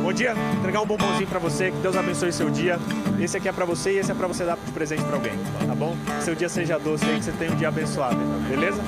Bom 0.03 0.13
dia, 0.13 0.35
entregar 0.59 0.83
um 0.83 0.87
bombonzinho 0.87 1.27
para 1.27 1.39
você, 1.39 1.71
que 1.71 1.79
Deus 1.79 1.97
abençoe 1.97 2.31
seu 2.31 2.51
dia. 2.51 2.79
Esse 3.19 3.39
aqui 3.39 3.49
é 3.49 3.53
para 3.53 3.65
você 3.65 3.93
e 3.93 3.97
esse 3.97 4.13
é 4.13 4.15
para 4.15 4.27
você 4.27 4.45
dar 4.45 4.59
de 4.63 4.71
presente 4.73 5.03
para 5.03 5.15
alguém, 5.15 5.33
tá 5.67 5.75
bom? 5.75 5.97
Que 6.19 6.25
seu 6.25 6.35
dia 6.35 6.51
seja 6.51 6.79
doce 6.79 7.07
aí, 7.07 7.17
que 7.17 7.25
você 7.25 7.33
tenha 7.33 7.53
um 7.53 7.57
dia 7.57 7.69
abençoado, 7.69 8.19
beleza? 8.51 8.83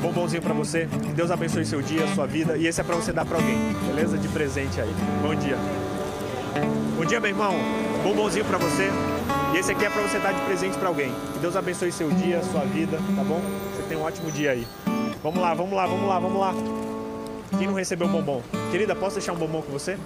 bombonzinho 0.00 0.40
pra 0.40 0.54
você. 0.54 0.86
Que 0.86 1.12
Deus 1.12 1.32
abençoe 1.32 1.64
seu 1.64 1.82
dia, 1.82 2.06
sua 2.14 2.28
vida. 2.28 2.56
E 2.56 2.68
esse 2.68 2.80
é 2.80 2.84
pra 2.84 2.94
você 2.94 3.12
dar 3.12 3.24
pra 3.24 3.38
alguém, 3.38 3.58
beleza? 3.88 4.16
De 4.18 4.28
presente 4.28 4.80
aí. 4.80 4.94
Bom 5.20 5.34
dia. 5.34 5.56
Bom 6.96 7.04
dia, 7.04 7.18
meu 7.18 7.30
irmão. 7.30 7.56
Bombonzinho 8.04 8.44
pra 8.44 8.56
você. 8.56 8.88
E 9.52 9.58
esse 9.58 9.72
aqui 9.72 9.84
é 9.84 9.90
pra 9.90 10.02
você 10.02 10.18
dar 10.18 10.32
de 10.32 10.40
presente 10.42 10.78
pra 10.78 10.88
alguém. 10.88 11.12
Que 11.32 11.38
Deus 11.40 11.56
abençoe 11.56 11.90
seu 11.90 12.10
dia, 12.10 12.42
sua 12.44 12.60
vida, 12.60 12.98
tá 13.16 13.24
bom? 13.24 13.40
Você 13.74 13.82
tem 13.88 13.98
um 13.98 14.02
ótimo 14.02 14.30
dia 14.30 14.52
aí. 14.52 14.66
Vamos 15.22 15.40
lá, 15.40 15.52
vamos 15.54 15.72
lá, 15.72 15.86
vamos 15.86 16.08
lá, 16.08 16.18
vamos 16.18 16.40
lá. 16.40 16.54
Quem 17.58 17.66
não 17.66 17.74
recebeu 17.74 18.08
bombom? 18.08 18.40
Querida, 18.70 18.94
posso 18.94 19.16
deixar 19.16 19.32
um 19.32 19.36
bombom 19.36 19.60
com 19.60 19.72
você? 19.72 19.98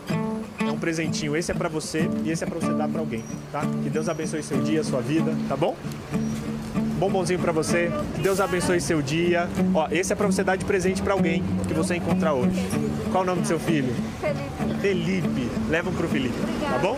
É 0.59 0.71
um 0.71 0.79
presentinho. 0.79 1.37
Esse 1.37 1.53
é 1.53 1.55
pra 1.55 1.69
você 1.69 2.09
e 2.25 2.31
esse 2.31 2.43
é 2.43 2.47
pra 2.47 2.59
você 2.59 2.73
dar 2.73 2.89
pra 2.89 3.01
alguém, 3.01 3.23
tá? 3.53 3.61
Que 3.83 3.91
Deus 3.91 4.09
abençoe 4.09 4.43
seu 4.43 4.59
dia, 4.63 4.83
sua 4.83 5.01
vida, 5.01 5.37
tá 5.49 5.57
bom? 5.57 5.77
Bombonzinho 6.99 7.39
pra 7.39 7.53
você. 7.53 7.93
Que 8.15 8.23
Deus 8.23 8.41
abençoe 8.41 8.81
seu 8.81 9.03
dia. 9.03 9.49
Ó, 9.75 9.89
esse 9.91 10.13
é 10.13 10.17
pra 10.17 10.27
você 10.27 10.43
dar 10.43 10.57
de 10.57 10.65
presente 10.65 11.03
pra 11.03 11.13
alguém 11.13 11.45
que 11.69 11.75
você 11.75 11.97
encontrar 11.97 12.33
hoje. 12.33 12.59
Qual 13.13 13.23
o 13.23 13.27
nome 13.27 13.43
do 13.43 13.47
seu 13.47 13.61
filho? 13.61 13.95
Felipe. 14.21 14.81
Felipe. 14.81 15.51
Leva 15.69 15.91
um 15.91 15.95
pro 15.95 16.09
Felipe, 16.09 16.35
tá 16.63 16.79
bom? 16.79 16.97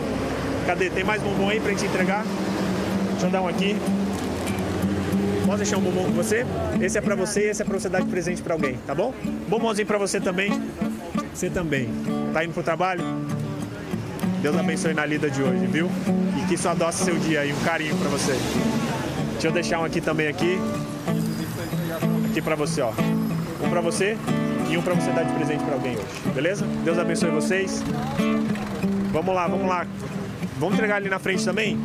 Cadê? 0.67 0.89
Tem 0.89 1.03
mais 1.03 1.21
bombom 1.21 1.49
aí 1.49 1.61
pra 1.61 1.71
gente 1.71 1.85
entregar? 1.85 2.25
Deixa 3.11 3.27
eu 3.27 3.31
dar 3.31 3.41
um 3.41 3.47
aqui. 3.47 3.75
Posso 5.45 5.57
deixar 5.59 5.77
um 5.77 5.81
bombom 5.81 6.03
com 6.03 6.11
você? 6.11 6.45
Esse 6.81 6.97
é 6.97 7.01
pra 7.01 7.15
você 7.15 7.47
e 7.47 7.49
esse 7.51 7.61
é 7.61 7.65
pra 7.65 7.79
você 7.79 7.87
dar 7.87 8.01
de 8.01 8.07
presente 8.07 8.41
pra 8.41 8.53
alguém, 8.53 8.77
tá 8.85 8.93
bom? 8.93 9.13
Bombonzinho 9.47 9.87
pra 9.87 9.97
você 9.97 10.19
também. 10.19 10.51
Você 11.33 11.49
também. 11.49 11.89
Tá 12.33 12.43
indo 12.43 12.53
pro 12.53 12.61
trabalho? 12.61 13.01
Deus 14.41 14.57
abençoe 14.57 14.93
na 14.93 15.05
lida 15.05 15.29
de 15.29 15.41
hoje, 15.41 15.65
viu? 15.67 15.89
E 16.37 16.45
que 16.47 16.55
isso 16.55 16.67
adoce 16.67 17.05
seu 17.05 17.15
dia 17.15 17.39
aí, 17.39 17.53
um 17.53 17.63
carinho 17.63 17.95
pra 17.95 18.09
você. 18.09 18.37
Deixa 19.31 19.47
eu 19.47 19.51
deixar 19.53 19.79
um 19.79 19.85
aqui 19.85 20.01
também 20.01 20.27
aqui. 20.27 20.59
Aqui 22.29 22.41
pra 22.41 22.55
você, 22.55 22.81
ó. 22.81 22.91
Um 23.63 23.69
pra 23.69 23.79
você 23.79 24.17
e 24.69 24.77
um 24.77 24.81
pra 24.81 24.93
você 24.93 25.11
dar 25.11 25.23
de 25.23 25.33
presente 25.33 25.63
pra 25.63 25.75
alguém 25.75 25.95
hoje, 25.95 26.29
beleza? 26.35 26.65
Deus 26.83 26.99
abençoe 26.99 27.31
vocês. 27.31 27.81
Vamos 29.13 29.33
lá, 29.33 29.47
vamos 29.47 29.67
lá. 29.67 29.87
Vamos 30.59 30.75
entregar 30.75 30.95
ali 30.95 31.09
na 31.09 31.19
frente 31.19 31.45
também? 31.45 31.77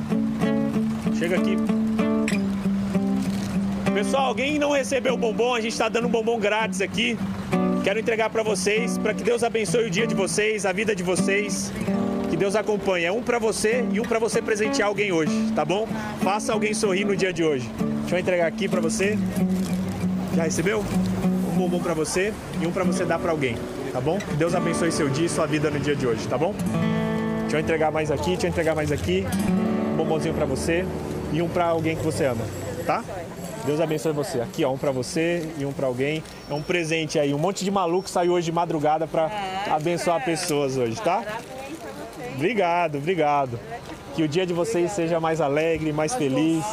Chega 1.18 1.36
aqui. 1.36 1.56
Pessoal, 3.92 4.26
alguém 4.26 4.58
não 4.58 4.72
recebeu 4.72 5.14
o 5.14 5.16
bombom? 5.16 5.54
A 5.54 5.60
gente 5.60 5.72
está 5.72 5.88
dando 5.88 6.08
um 6.08 6.10
bombom 6.10 6.38
grátis 6.38 6.80
aqui. 6.80 7.18
Quero 7.84 7.98
entregar 7.98 8.30
para 8.30 8.42
vocês, 8.42 8.96
para 8.96 9.12
que 9.12 9.22
Deus 9.22 9.42
abençoe 9.44 9.86
o 9.86 9.90
dia 9.90 10.06
de 10.06 10.14
vocês, 10.14 10.64
a 10.64 10.72
vida 10.72 10.96
de 10.96 11.02
vocês. 11.02 11.72
Que 12.30 12.36
Deus 12.36 12.56
acompanhe. 12.56 13.04
É 13.04 13.12
um 13.12 13.22
para 13.22 13.38
você 13.38 13.84
e 13.92 14.00
um 14.00 14.04
para 14.04 14.18
você 14.18 14.40
presentear 14.40 14.88
alguém 14.88 15.12
hoje, 15.12 15.52
tá 15.54 15.64
bom? 15.64 15.86
Faça 16.22 16.52
alguém 16.52 16.72
sorrir 16.72 17.04
no 17.04 17.14
dia 17.14 17.32
de 17.32 17.44
hoje. 17.44 17.70
Deixa 18.00 18.16
eu 18.16 18.20
entregar 18.20 18.46
aqui 18.46 18.68
para 18.68 18.80
você. 18.80 19.18
Já 20.34 20.44
recebeu? 20.44 20.82
Um 21.52 21.56
bombom 21.56 21.80
para 21.80 21.92
você 21.92 22.32
e 22.60 22.66
um 22.66 22.72
para 22.72 22.84
você 22.84 23.04
dar 23.04 23.18
para 23.18 23.30
alguém, 23.30 23.56
tá 23.92 24.00
bom? 24.00 24.18
Que 24.18 24.34
Deus 24.34 24.54
abençoe 24.54 24.90
seu 24.90 25.10
dia 25.10 25.26
e 25.26 25.28
sua 25.28 25.46
vida 25.46 25.70
no 25.70 25.78
dia 25.78 25.94
de 25.94 26.06
hoje, 26.06 26.26
tá 26.26 26.38
bom? 26.38 26.54
Deixa 27.52 27.60
eu 27.60 27.64
entregar 27.66 27.92
mais 27.92 28.10
aqui, 28.10 28.30
deixa 28.30 28.46
eu 28.46 28.50
entregar 28.50 28.74
mais 28.74 28.90
aqui. 28.90 29.26
Um 29.92 29.96
bombonzinho 29.98 30.32
para 30.32 30.46
você 30.46 30.86
e 31.34 31.42
um 31.42 31.48
para 31.50 31.66
alguém 31.66 31.94
que 31.94 32.02
você 32.02 32.24
ama, 32.24 32.42
tá? 32.86 33.04
Deus 33.66 33.78
abençoe 33.78 34.10
você. 34.14 34.40
Aqui, 34.40 34.64
ó, 34.64 34.72
um 34.72 34.78
para 34.78 34.90
você 34.90 35.46
e 35.58 35.66
um 35.66 35.70
para 35.70 35.86
alguém. 35.86 36.24
É 36.50 36.54
um 36.54 36.62
presente 36.62 37.18
aí. 37.18 37.34
Um 37.34 37.38
monte 37.38 37.62
de 37.62 37.70
maluco 37.70 38.08
saiu 38.08 38.32
hoje 38.32 38.46
de 38.46 38.52
madrugada 38.52 39.06
para 39.06 39.30
abençoar 39.70 40.24
pessoas 40.24 40.78
hoje, 40.78 40.98
tá? 41.02 41.22
Obrigado, 42.36 42.96
obrigado. 42.96 43.60
Que 44.14 44.22
o 44.22 44.28
dia 44.28 44.46
de 44.46 44.54
vocês 44.54 44.90
seja 44.92 45.20
mais 45.20 45.38
alegre, 45.38 45.92
mais 45.92 46.14
feliz, 46.14 46.64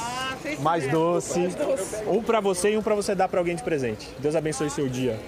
mais 0.62 0.90
doce. 0.90 1.50
Um 2.08 2.24
para 2.24 2.40
você 2.40 2.72
e 2.72 2.78
um 2.78 2.82
para 2.82 2.96
você 2.96 3.14
dar 3.14 3.28
para 3.28 3.42
alguém 3.42 3.58
de 3.58 3.64
presente. 3.64 4.08
Deus 4.18 4.34
abençoe 4.34 4.70
seu 4.70 4.88
dia. 4.88 5.20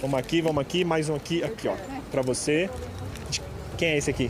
Vamos 0.00 0.18
aqui, 0.18 0.40
vamos 0.40 0.60
aqui, 0.60 0.84
mais 0.84 1.08
um 1.08 1.14
aqui, 1.14 1.44
aqui, 1.44 1.68
ó, 1.68 1.74
para 2.10 2.22
você. 2.22 2.68
Quem 3.78 3.90
é 3.90 3.98
esse 3.98 4.10
aqui? 4.10 4.28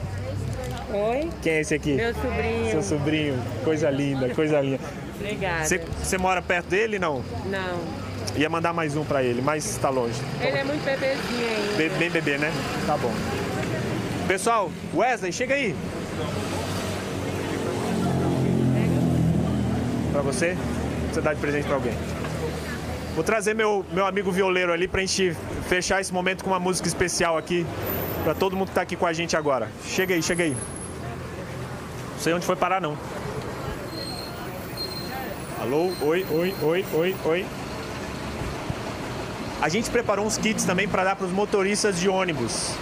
Oi, 0.96 1.28
Quem 1.42 1.52
é 1.54 1.60
esse 1.60 1.74
aqui? 1.74 1.94
meu 1.94 2.14
sobrinho. 2.14 2.70
Seu 2.70 2.82
sobrinho. 2.82 3.42
Coisa 3.64 3.90
linda, 3.90 4.28
coisa 4.34 4.60
linda. 4.60 4.78
Obrigada. 5.18 5.64
Você, 6.02 6.16
mora 6.18 6.40
perto 6.40 6.66
dele? 6.66 6.98
Não. 6.98 7.22
Não, 7.46 8.04
Ia 8.36 8.48
mandar 8.48 8.72
mais 8.72 8.96
um 8.96 9.04
pra 9.04 9.22
ele, 9.22 9.42
mas 9.42 9.64
está 9.68 9.90
longe. 9.90 10.20
ele 10.40 10.56
é 10.56 10.64
muito 10.64 10.84
bebezinho 10.84 11.48
ainda. 11.48 11.76
Be- 11.76 11.88
bem 11.98 12.10
bebê, 12.10 12.38
né? 12.38 12.52
Tá 12.86 12.96
bom. 12.96 13.12
Pessoal, 14.28 14.70
Wesley, 14.94 15.32
chega 15.32 15.54
aí. 15.54 15.74
Pra 20.12 20.22
você, 20.22 20.56
você 21.12 21.20
dá 21.20 21.34
de 21.34 21.40
presente 21.40 21.64
pra 21.66 21.74
alguém. 21.74 21.92
Vou 23.14 23.22
trazer 23.24 23.54
meu, 23.54 23.84
meu 23.92 24.06
amigo 24.06 24.30
violeiro 24.32 24.72
ali 24.72 24.88
pra 24.88 25.00
gente 25.00 25.36
fechar 25.68 26.00
esse 26.00 26.12
momento 26.12 26.42
com 26.44 26.50
uma 26.50 26.60
música 26.60 26.86
especial 26.88 27.36
aqui. 27.36 27.66
Pra 28.24 28.34
todo 28.34 28.56
mundo 28.56 28.68
que 28.68 28.74
tá 28.74 28.80
aqui 28.82 28.96
com 28.96 29.06
a 29.06 29.12
gente 29.12 29.36
agora. 29.36 29.68
Chega 29.86 30.14
aí, 30.14 30.22
chega 30.22 30.44
aí. 30.44 30.56
Não 32.14 32.20
sei 32.20 32.32
onde 32.32 32.46
foi 32.46 32.56
parar, 32.56 32.80
não. 32.80 32.96
Alô? 35.60 35.92
Oi, 36.02 36.26
oi, 36.30 36.54
oi, 36.62 36.84
oi, 36.92 37.16
oi. 37.24 37.46
A 39.60 39.68
gente 39.68 39.90
preparou 39.90 40.26
uns 40.26 40.36
kits 40.36 40.64
também 40.64 40.86
para 40.86 41.04
dar 41.04 41.16
para 41.16 41.26
os 41.26 41.32
motoristas 41.32 41.98
de 41.98 42.08
ônibus. 42.08 42.72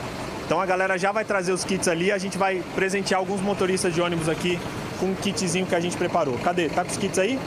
Então 0.45 0.61
a 0.61 0.67
galera 0.67 0.99
já 0.99 1.13
vai 1.13 1.25
trazer 1.25 1.53
os 1.53 1.65
kits 1.65 1.87
ali, 1.87 2.11
a 2.11 2.19
gente 2.19 2.37
vai 2.37 2.63
presentear 2.75 3.21
alguns 3.21 3.41
motoristas 3.41 3.95
de 3.95 4.01
ônibus 4.01 4.29
aqui 4.29 4.59
com 4.99 5.07
um 5.07 5.15
kitzinho 5.15 5.65
que 5.65 5.75
a 5.75 5.81
gente 5.81 5.97
preparou. 5.97 6.37
Cadê? 6.39 6.69
Tá 6.69 6.85
com 6.85 6.91
os 6.91 6.97
kits 6.97 7.19
aí? 7.19 7.39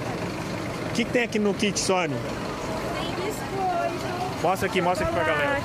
O 0.90 0.94
que, 0.94 1.04
que 1.04 1.12
tem 1.12 1.24
aqui 1.24 1.38
no 1.38 1.54
kit, 1.54 1.78
Sônia? 1.80 2.18
Tem 2.18 3.10
biscoito. 3.26 4.42
Mostra 4.42 4.68
aqui, 4.68 4.82
mostra 4.82 5.06
aqui 5.06 5.16
pra 5.16 5.24
galera. 5.24 5.62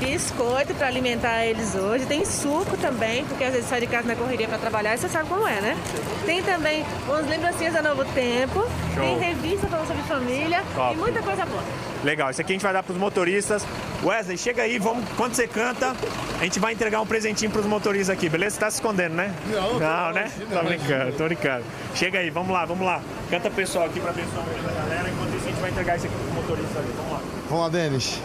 Biscoito 0.00 0.74
para 0.74 0.86
alimentar 0.86 1.44
eles 1.44 1.74
hoje. 1.74 2.06
Tem 2.06 2.24
suco 2.24 2.74
também, 2.78 3.22
porque 3.26 3.44
às 3.44 3.52
vezes 3.52 3.68
sai 3.68 3.80
de 3.80 3.86
casa 3.86 4.08
na 4.08 4.16
correria 4.16 4.48
para 4.48 4.56
trabalhar 4.56 4.94
e 4.94 4.98
você 4.98 5.10
sabe 5.10 5.28
como 5.28 5.46
é, 5.46 5.60
né? 5.60 5.76
Tem 6.24 6.42
também 6.42 6.84
umas 7.06 7.28
lembrancinhas 7.28 7.74
da 7.74 7.82
Novo 7.82 8.02
Tempo. 8.06 8.64
Tem 8.94 9.18
revista 9.18 9.66
falando 9.68 9.86
sobre 9.88 10.02
família 10.04 10.62
Top. 10.74 10.94
e 10.94 10.96
muita 10.96 11.20
coisa 11.22 11.44
boa. 11.44 11.62
Legal, 12.02 12.30
esse 12.30 12.40
aqui 12.40 12.52
a 12.52 12.54
gente 12.54 12.62
vai 12.62 12.72
dar 12.72 12.82
para 12.82 12.92
os 12.92 12.98
motoristas. 12.98 13.62
Wesley, 14.02 14.38
chega 14.38 14.62
aí, 14.62 14.78
vamos, 14.78 15.04
quando 15.18 15.34
você 15.34 15.46
canta, 15.46 15.94
a 16.40 16.44
gente 16.44 16.58
vai 16.58 16.72
entregar 16.72 17.02
um 17.02 17.06
presentinho 17.06 17.50
para 17.50 17.60
os 17.60 17.66
motoristas 17.66 18.16
aqui, 18.16 18.30
beleza? 18.30 18.54
Você 18.54 18.60
tá 18.60 18.70
se 18.70 18.76
escondendo, 18.78 19.14
né? 19.14 19.34
Não, 19.48 19.78
Não, 19.78 20.12
né? 20.12 20.32
Tô 20.50 20.64
brincando, 20.64 21.12
tô 21.12 21.24
brincando. 21.24 21.64
Chega 21.94 22.20
aí, 22.20 22.30
vamos 22.30 22.50
lá, 22.50 22.64
vamos 22.64 22.86
lá. 22.86 23.02
Canta 23.28 23.50
pessoal 23.50 23.84
aqui 23.84 24.00
para 24.00 24.10
abençoar 24.10 24.46
o 24.46 24.50
dia 24.50 24.62
da 24.62 24.72
galera, 24.80 25.10
enquanto 25.10 25.36
isso 25.36 25.44
a 25.46 25.50
gente 25.50 25.60
vai 25.60 25.70
entregar 25.70 25.96
isso 25.96 26.06
aqui 26.06 26.14
para 26.16 26.26
os 26.26 26.34
motoristas 26.34 26.76
ali. 26.78 26.92
Vamos 26.96 27.12
lá. 27.12 27.20
Vamos 27.50 27.64
lá, 27.64 27.68
Denis. 27.68 28.20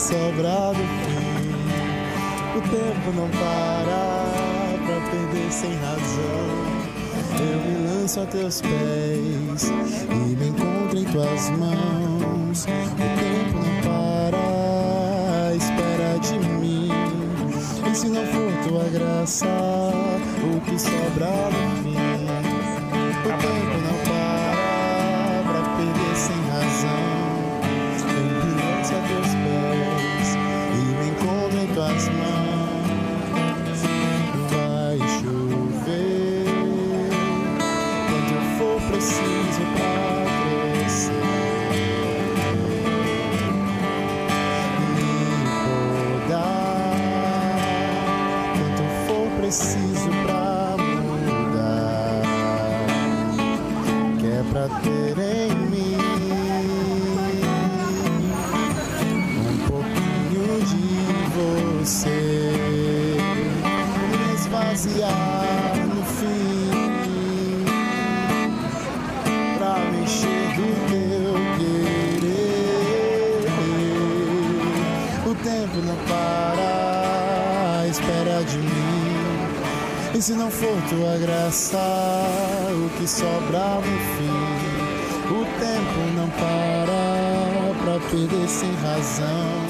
Sobra 0.00 0.72
do 0.72 0.84
fim? 1.04 1.50
O 2.56 2.60
tempo 2.62 3.12
não 3.14 3.28
para 3.28 4.24
pra 4.86 5.00
perder 5.10 5.52
sem 5.52 5.74
razão. 5.76 6.70
Eu 7.38 7.58
me 7.60 7.86
lanço 7.86 8.20
a 8.20 8.26
teus 8.26 8.62
pés 8.62 9.68
e 9.68 10.36
me 10.36 10.48
encontro 10.48 10.98
em 10.98 11.04
tuas 11.04 11.50
mãos. 11.50 12.64
O 12.64 12.96
tempo 13.20 13.58
não 13.58 13.76
para 13.84 15.54
espera 15.54 16.18
de 16.18 16.38
mim. 16.48 16.88
E 17.90 17.94
se 17.94 18.08
não 18.08 18.24
for 18.26 18.52
tua 18.68 18.80
tua 18.80 18.88
graça, 18.88 19.46
o 19.46 20.60
que 20.62 20.78
sobra 20.78 21.50
no 21.50 21.82
fim. 21.82 21.96
O 23.26 23.32
tempo 23.38 23.76
não 23.84 23.89
E 80.20 80.22
se 80.22 80.34
não 80.34 80.50
for 80.50 80.76
tua 80.90 81.16
graça, 81.16 81.78
o 81.78 82.90
que 82.98 83.08
sobra 83.08 83.76
no 83.76 83.82
fim? 83.82 85.32
O 85.32 85.46
tempo 85.58 85.98
não 86.14 86.28
para 86.28 87.72
pra 87.82 87.98
perder 88.10 88.46
sem 88.46 88.70
razão. 88.82 89.64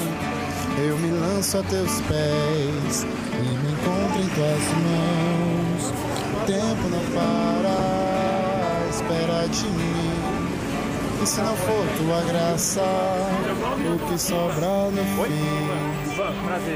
Eu 0.77 0.97
me 0.97 1.09
lanço 1.11 1.57
a 1.57 1.63
teus 1.63 2.01
pés 2.01 3.05
e 3.05 3.41
me 3.41 3.71
encontro 3.71 4.21
em 4.21 4.27
tuas 4.27 4.65
mãos. 4.83 5.93
O 6.35 6.45
tempo 6.45 6.83
não 6.89 7.05
para 7.15 8.89
espera 8.89 9.47
de 9.47 9.67
mim. 9.67 10.11
E 11.23 11.27
se 11.27 11.39
não 11.39 11.55
for 11.55 11.85
tua 11.97 12.21
graça, 12.29 12.81
o 13.89 13.99
que 14.05 14.19
sobra 14.19 14.91
no 14.91 15.23
fim? 15.23 15.71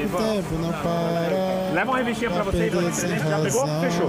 O 0.02 0.16
tempo 0.16 0.54
não 0.62 0.72
para. 0.72 1.45
Leva 1.76 1.90
uma 1.90 1.98
revistinha 1.98 2.30
pra 2.30 2.42
você, 2.42 2.68
Ivan, 2.68 2.90
de 2.90 2.90
perder 2.90 2.94
sem 2.94 3.08
presente. 3.10 3.28
Já 3.28 3.38
pegou? 3.38 3.66
Fechou. 3.82 4.08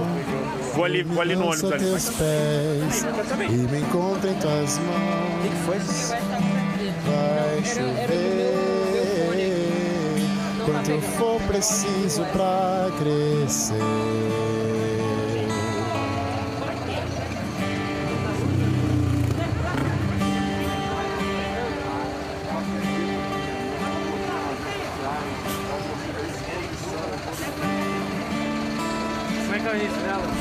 Vou 0.74 0.84
ali, 0.86 1.02
vou 1.02 1.20
ali 1.20 1.36
no 1.36 1.48
ônibus 1.48 1.70
ali. 1.70 1.84
teus 1.84 2.08
pés 2.08 3.06
e 3.46 3.56
me 3.56 3.80
encontro 3.80 4.30
em 4.30 4.34
tuas 4.36 4.78
mãos. 4.78 5.34
O 5.34 5.42
que 5.42 5.50
foi? 5.66 5.78
Vai 7.04 7.62
chover 7.66 8.54
quanto 10.64 10.98
for 11.18 11.38
preciso 11.42 12.24
pra 12.32 12.88
crescer. 12.98 14.77
Como 29.68 29.76
é 29.76 29.80
que 29.80 29.86
é 29.86 30.37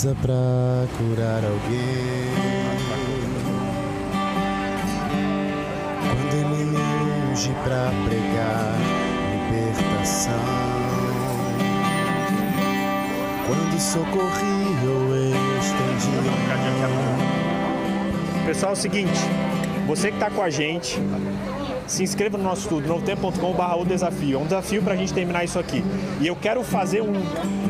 me 0.00 0.12
usa 0.12 0.16
pra 0.22 0.86
curar 0.96 1.44
alguém. 1.44 2.30
Quando 6.00 6.34
ele 6.34 6.64
me 6.64 6.76
unge 7.30 7.50
pra 7.64 7.90
pregar 8.06 8.78
libertação. 9.50 10.32
Quando 13.46 13.80
socorri 13.80 14.88
ou 14.88 15.16
estendi. 15.58 16.10
Pessoal, 18.46 18.72
é 18.72 18.74
o 18.74 18.76
seguinte, 18.76 19.20
você 19.86 20.08
que 20.08 20.16
está 20.16 20.30
com 20.30 20.42
a 20.42 20.50
gente, 20.50 20.98
se 21.86 22.02
inscreva 22.02 22.36
no 22.38 22.44
nosso 22.44 22.62
estudo, 22.62 22.88
novotempo.com.br 22.88 23.78
o 23.78 23.84
desafio. 23.84 24.38
É 24.38 24.40
um 24.40 24.44
desafio 24.44 24.82
para 24.82 24.94
a 24.94 24.96
gente 24.96 25.12
terminar 25.12 25.44
isso 25.44 25.58
aqui. 25.58 25.84
E 26.20 26.26
eu 26.26 26.34
quero 26.34 26.64
fazer 26.64 27.02
um 27.02 27.12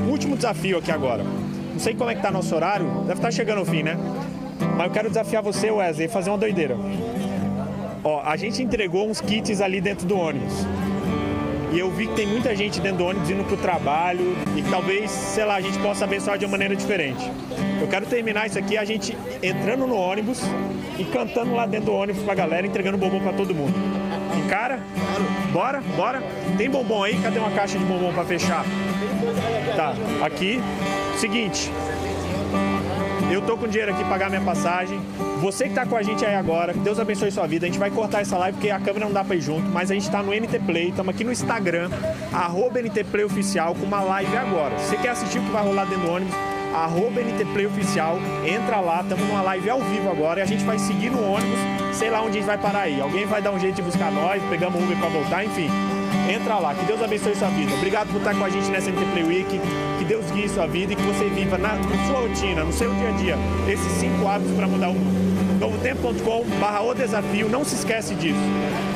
último 0.08 0.36
desafio 0.36 0.78
aqui 0.78 0.90
agora. 0.90 1.24
Não 1.80 1.84
sei 1.84 1.94
como 1.94 2.10
é 2.10 2.14
que 2.14 2.20
tá 2.20 2.30
nosso 2.30 2.54
horário, 2.54 2.86
deve 3.06 3.14
estar 3.14 3.30
chegando 3.30 3.60
ao 3.60 3.64
fim, 3.64 3.82
né? 3.82 3.96
Mas 4.76 4.86
eu 4.88 4.92
quero 4.92 5.08
desafiar 5.08 5.42
você, 5.42 5.70
Wesley, 5.70 6.08
fazer 6.08 6.28
uma 6.28 6.36
doideira. 6.36 6.76
Ó, 8.04 8.20
a 8.22 8.36
gente 8.36 8.62
entregou 8.62 9.08
uns 9.08 9.18
kits 9.18 9.62
ali 9.62 9.80
dentro 9.80 10.06
do 10.06 10.14
ônibus. 10.14 10.52
E 11.72 11.78
eu 11.78 11.90
vi 11.90 12.06
que 12.06 12.14
tem 12.14 12.26
muita 12.26 12.54
gente 12.54 12.82
dentro 12.82 12.98
do 12.98 13.04
ônibus 13.06 13.30
indo 13.30 13.44
pro 13.44 13.56
trabalho 13.56 14.36
e 14.54 14.60
que 14.60 14.68
talvez, 14.68 15.10
sei 15.10 15.46
lá, 15.46 15.54
a 15.54 15.60
gente 15.62 15.78
possa 15.78 16.04
abençoar 16.04 16.36
de 16.36 16.44
uma 16.44 16.50
maneira 16.50 16.76
diferente. 16.76 17.32
Eu 17.80 17.88
quero 17.88 18.04
terminar 18.04 18.46
isso 18.46 18.58
aqui 18.58 18.76
a 18.76 18.84
gente 18.84 19.16
entrando 19.42 19.86
no 19.86 19.96
ônibus 19.96 20.42
e 20.98 21.04
cantando 21.04 21.54
lá 21.54 21.64
dentro 21.64 21.86
do 21.86 21.94
ônibus 21.94 22.22
pra 22.22 22.34
galera, 22.34 22.66
entregando 22.66 22.98
bombom 22.98 23.20
pra 23.20 23.32
todo 23.32 23.54
mundo. 23.54 23.72
Encara? 24.36 24.80
Bora, 25.50 25.80
bora. 25.96 26.22
Tem 26.58 26.68
bombom 26.68 27.02
aí? 27.02 27.18
Cadê 27.22 27.38
uma 27.38 27.52
caixa 27.52 27.78
de 27.78 27.84
bombom 27.86 28.12
pra 28.12 28.26
fechar? 28.26 28.66
Tá, 29.74 29.94
aqui. 30.22 30.60
Seguinte, 31.20 31.70
eu 33.30 33.42
tô 33.42 33.54
com 33.54 33.68
dinheiro 33.68 33.92
aqui 33.92 34.00
pra 34.00 34.08
pagar 34.08 34.30
minha 34.30 34.40
passagem. 34.40 34.98
Você 35.42 35.68
que 35.68 35.74
tá 35.74 35.84
com 35.84 35.94
a 35.94 36.02
gente 36.02 36.24
aí 36.24 36.34
agora, 36.34 36.72
Deus 36.72 36.98
abençoe 36.98 37.30
sua 37.30 37.46
vida. 37.46 37.66
A 37.66 37.68
gente 37.68 37.78
vai 37.78 37.90
cortar 37.90 38.22
essa 38.22 38.38
live 38.38 38.56
porque 38.56 38.70
a 38.70 38.80
câmera 38.80 39.04
não 39.04 39.12
dá 39.12 39.22
pra 39.22 39.36
ir 39.36 39.42
junto, 39.42 39.68
mas 39.68 39.90
a 39.90 39.94
gente 39.94 40.10
tá 40.10 40.22
no 40.22 40.32
NT 40.32 40.60
Play, 40.60 40.88
estamos 40.88 41.14
aqui 41.14 41.22
no 41.22 41.30
Instagram, 41.30 41.90
arroba 42.32 42.80
NT 42.80 43.04
Play 43.04 43.26
Oficial, 43.26 43.74
com 43.74 43.84
uma 43.84 44.00
live 44.00 44.34
agora. 44.34 44.78
Se 44.78 44.86
você 44.86 44.96
quer 44.96 45.10
assistir 45.10 45.40
o 45.40 45.42
que 45.42 45.50
vai 45.50 45.62
rolar 45.62 45.84
dentro 45.84 46.06
do 46.06 46.10
ônibus, 46.10 46.34
arroba 46.74 47.20
NT 47.20 47.44
Play 47.52 47.66
Oficial, 47.66 48.18
entra 48.46 48.80
lá, 48.80 49.02
estamos 49.02 49.22
numa 49.28 49.42
live 49.42 49.68
ao 49.68 49.80
vivo 49.82 50.10
agora 50.10 50.40
e 50.40 50.42
a 50.42 50.46
gente 50.46 50.64
vai 50.64 50.78
seguir 50.78 51.10
no 51.10 51.22
ônibus, 51.22 51.58
sei 51.92 52.08
lá 52.08 52.22
onde 52.22 52.38
a 52.38 52.40
gente 52.40 52.46
vai 52.46 52.56
parar 52.56 52.80
aí. 52.80 52.98
Alguém 52.98 53.26
vai 53.26 53.42
dar 53.42 53.50
um 53.50 53.60
jeito 53.60 53.76
de 53.76 53.82
buscar 53.82 54.10
nós, 54.10 54.42
pegamos 54.44 54.80
um 54.80 54.84
Uber 54.84 54.96
pra 54.96 55.10
voltar, 55.10 55.44
enfim. 55.44 55.68
Entra 56.30 56.58
lá, 56.58 56.74
que 56.74 56.84
Deus 56.84 57.02
abençoe 57.02 57.34
sua 57.34 57.48
vida. 57.48 57.74
Obrigado 57.74 58.08
por 58.08 58.18
estar 58.18 58.34
com 58.34 58.44
a 58.44 58.48
gente 58.48 58.70
nessa 58.70 58.90
NT 58.90 59.04
Play 59.12 59.24
Week. 59.24 59.60
Que 59.98 60.04
Deus 60.04 60.30
guie 60.30 60.48
sua 60.48 60.66
vida 60.66 60.92
e 60.92 60.96
que 60.96 61.02
você 61.02 61.24
viva 61.28 61.58
na, 61.58 61.74
na 61.74 62.06
sua 62.06 62.20
rotina, 62.20 62.64
no 62.64 62.72
seu 62.72 62.92
dia 62.94 63.08
a 63.08 63.12
dia, 63.12 63.38
esses 63.68 63.92
cinco 63.92 64.26
hábitos 64.26 64.54
para 64.54 64.66
mudar 64.66 64.88
o 64.88 64.94
mundo. 64.94 65.58
novotempo.com 65.60 66.44
barra 66.58 66.82
o 66.82 66.94
desafio, 66.94 67.48
não 67.48 67.64
se 67.64 67.74
esquece 67.74 68.14
disso. 68.14 68.38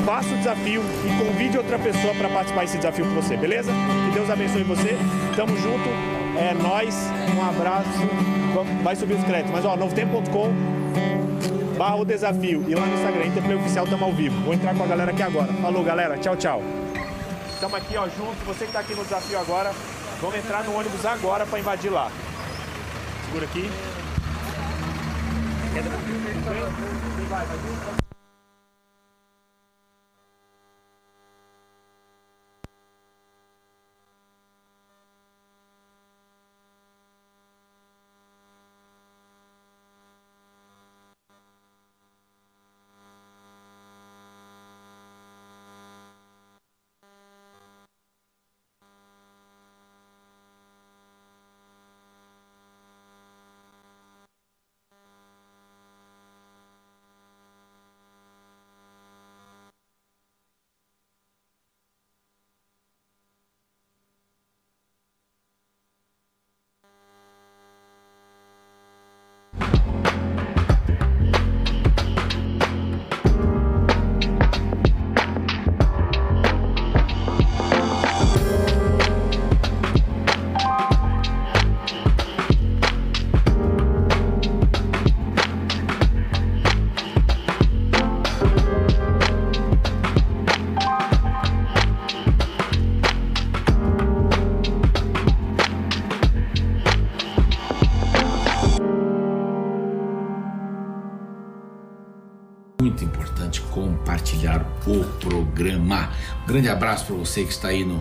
Faça 0.04 0.28
o 0.34 0.38
desafio 0.38 0.82
e 1.04 1.24
convide 1.24 1.56
outra 1.56 1.78
pessoa 1.78 2.14
para 2.14 2.28
participar 2.28 2.60
desse 2.62 2.76
desafio 2.76 3.06
com 3.06 3.14
você, 3.14 3.36
beleza? 3.36 3.72
Que 4.06 4.14
Deus 4.14 4.30
abençoe 4.30 4.62
você. 4.62 4.96
Tamo 5.34 5.56
junto. 5.56 5.88
É 6.38 6.52
nós. 6.54 6.94
Um 7.36 7.48
abraço. 7.48 7.88
Vai 8.82 8.96
subir 8.96 9.14
os 9.14 9.24
créditos. 9.24 9.52
Mas 9.52 9.64
ó, 9.64 9.76
novotempo.com 9.76 10.52
barra 11.74 11.96
o 11.96 12.04
desafio. 12.04 12.64
E 12.68 12.74
lá 12.74 12.86
no 12.86 12.94
Instagram, 12.94 13.26
Interplay 13.26 13.56
Oficial, 13.56 13.86
tamo 13.86 14.04
ao 14.04 14.12
vivo. 14.12 14.38
Vou 14.42 14.54
entrar 14.54 14.74
com 14.74 14.84
a 14.84 14.86
galera 14.86 15.10
aqui 15.10 15.22
agora. 15.22 15.52
Falou, 15.54 15.82
galera. 15.82 16.16
Tchau, 16.18 16.36
tchau. 16.36 16.83
Estamos 17.64 17.82
aqui, 17.82 17.96
ó, 17.96 18.06
junto. 18.06 18.44
Você 18.44 18.58
que 18.58 18.64
está 18.66 18.80
aqui 18.80 18.94
no 18.94 19.02
desafio 19.04 19.38
agora, 19.38 19.72
vamos 20.20 20.36
entrar 20.36 20.62
no 20.64 20.76
ônibus 20.76 21.06
agora 21.06 21.46
para 21.46 21.58
invadir 21.58 21.90
lá. 21.90 22.12
Segura 23.24 23.46
aqui. 23.46 23.70
Quem 25.72 27.26
vai? 27.26 27.46
Vai 27.46 28.03
grande 106.54 106.68
abraço 106.68 107.06
para 107.06 107.16
você 107.16 107.42
que 107.42 107.50
está 107.50 107.68
aí 107.68 107.84
no, 107.84 108.00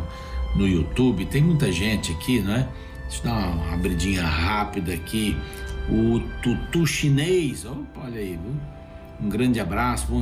no 0.55 0.67
YouTube. 0.67 1.25
Tem 1.25 1.41
muita 1.41 1.71
gente 1.71 2.11
aqui, 2.11 2.39
não 2.39 2.53
é? 2.53 2.69
Deixa 3.09 3.27
eu 3.27 3.31
dar 3.31 3.47
uma 3.47 3.73
abridinha 3.73 4.23
rápida 4.23 4.93
aqui. 4.93 5.35
O 5.89 6.19
Tutu 6.43 6.85
Chinês, 6.85 7.65
opa, 7.65 8.01
olha 8.05 8.19
aí, 8.19 8.37
viu? 8.41 8.55
Um 9.19 9.27
grande 9.27 9.59
abraço. 9.59 10.05
Bom 10.07 10.21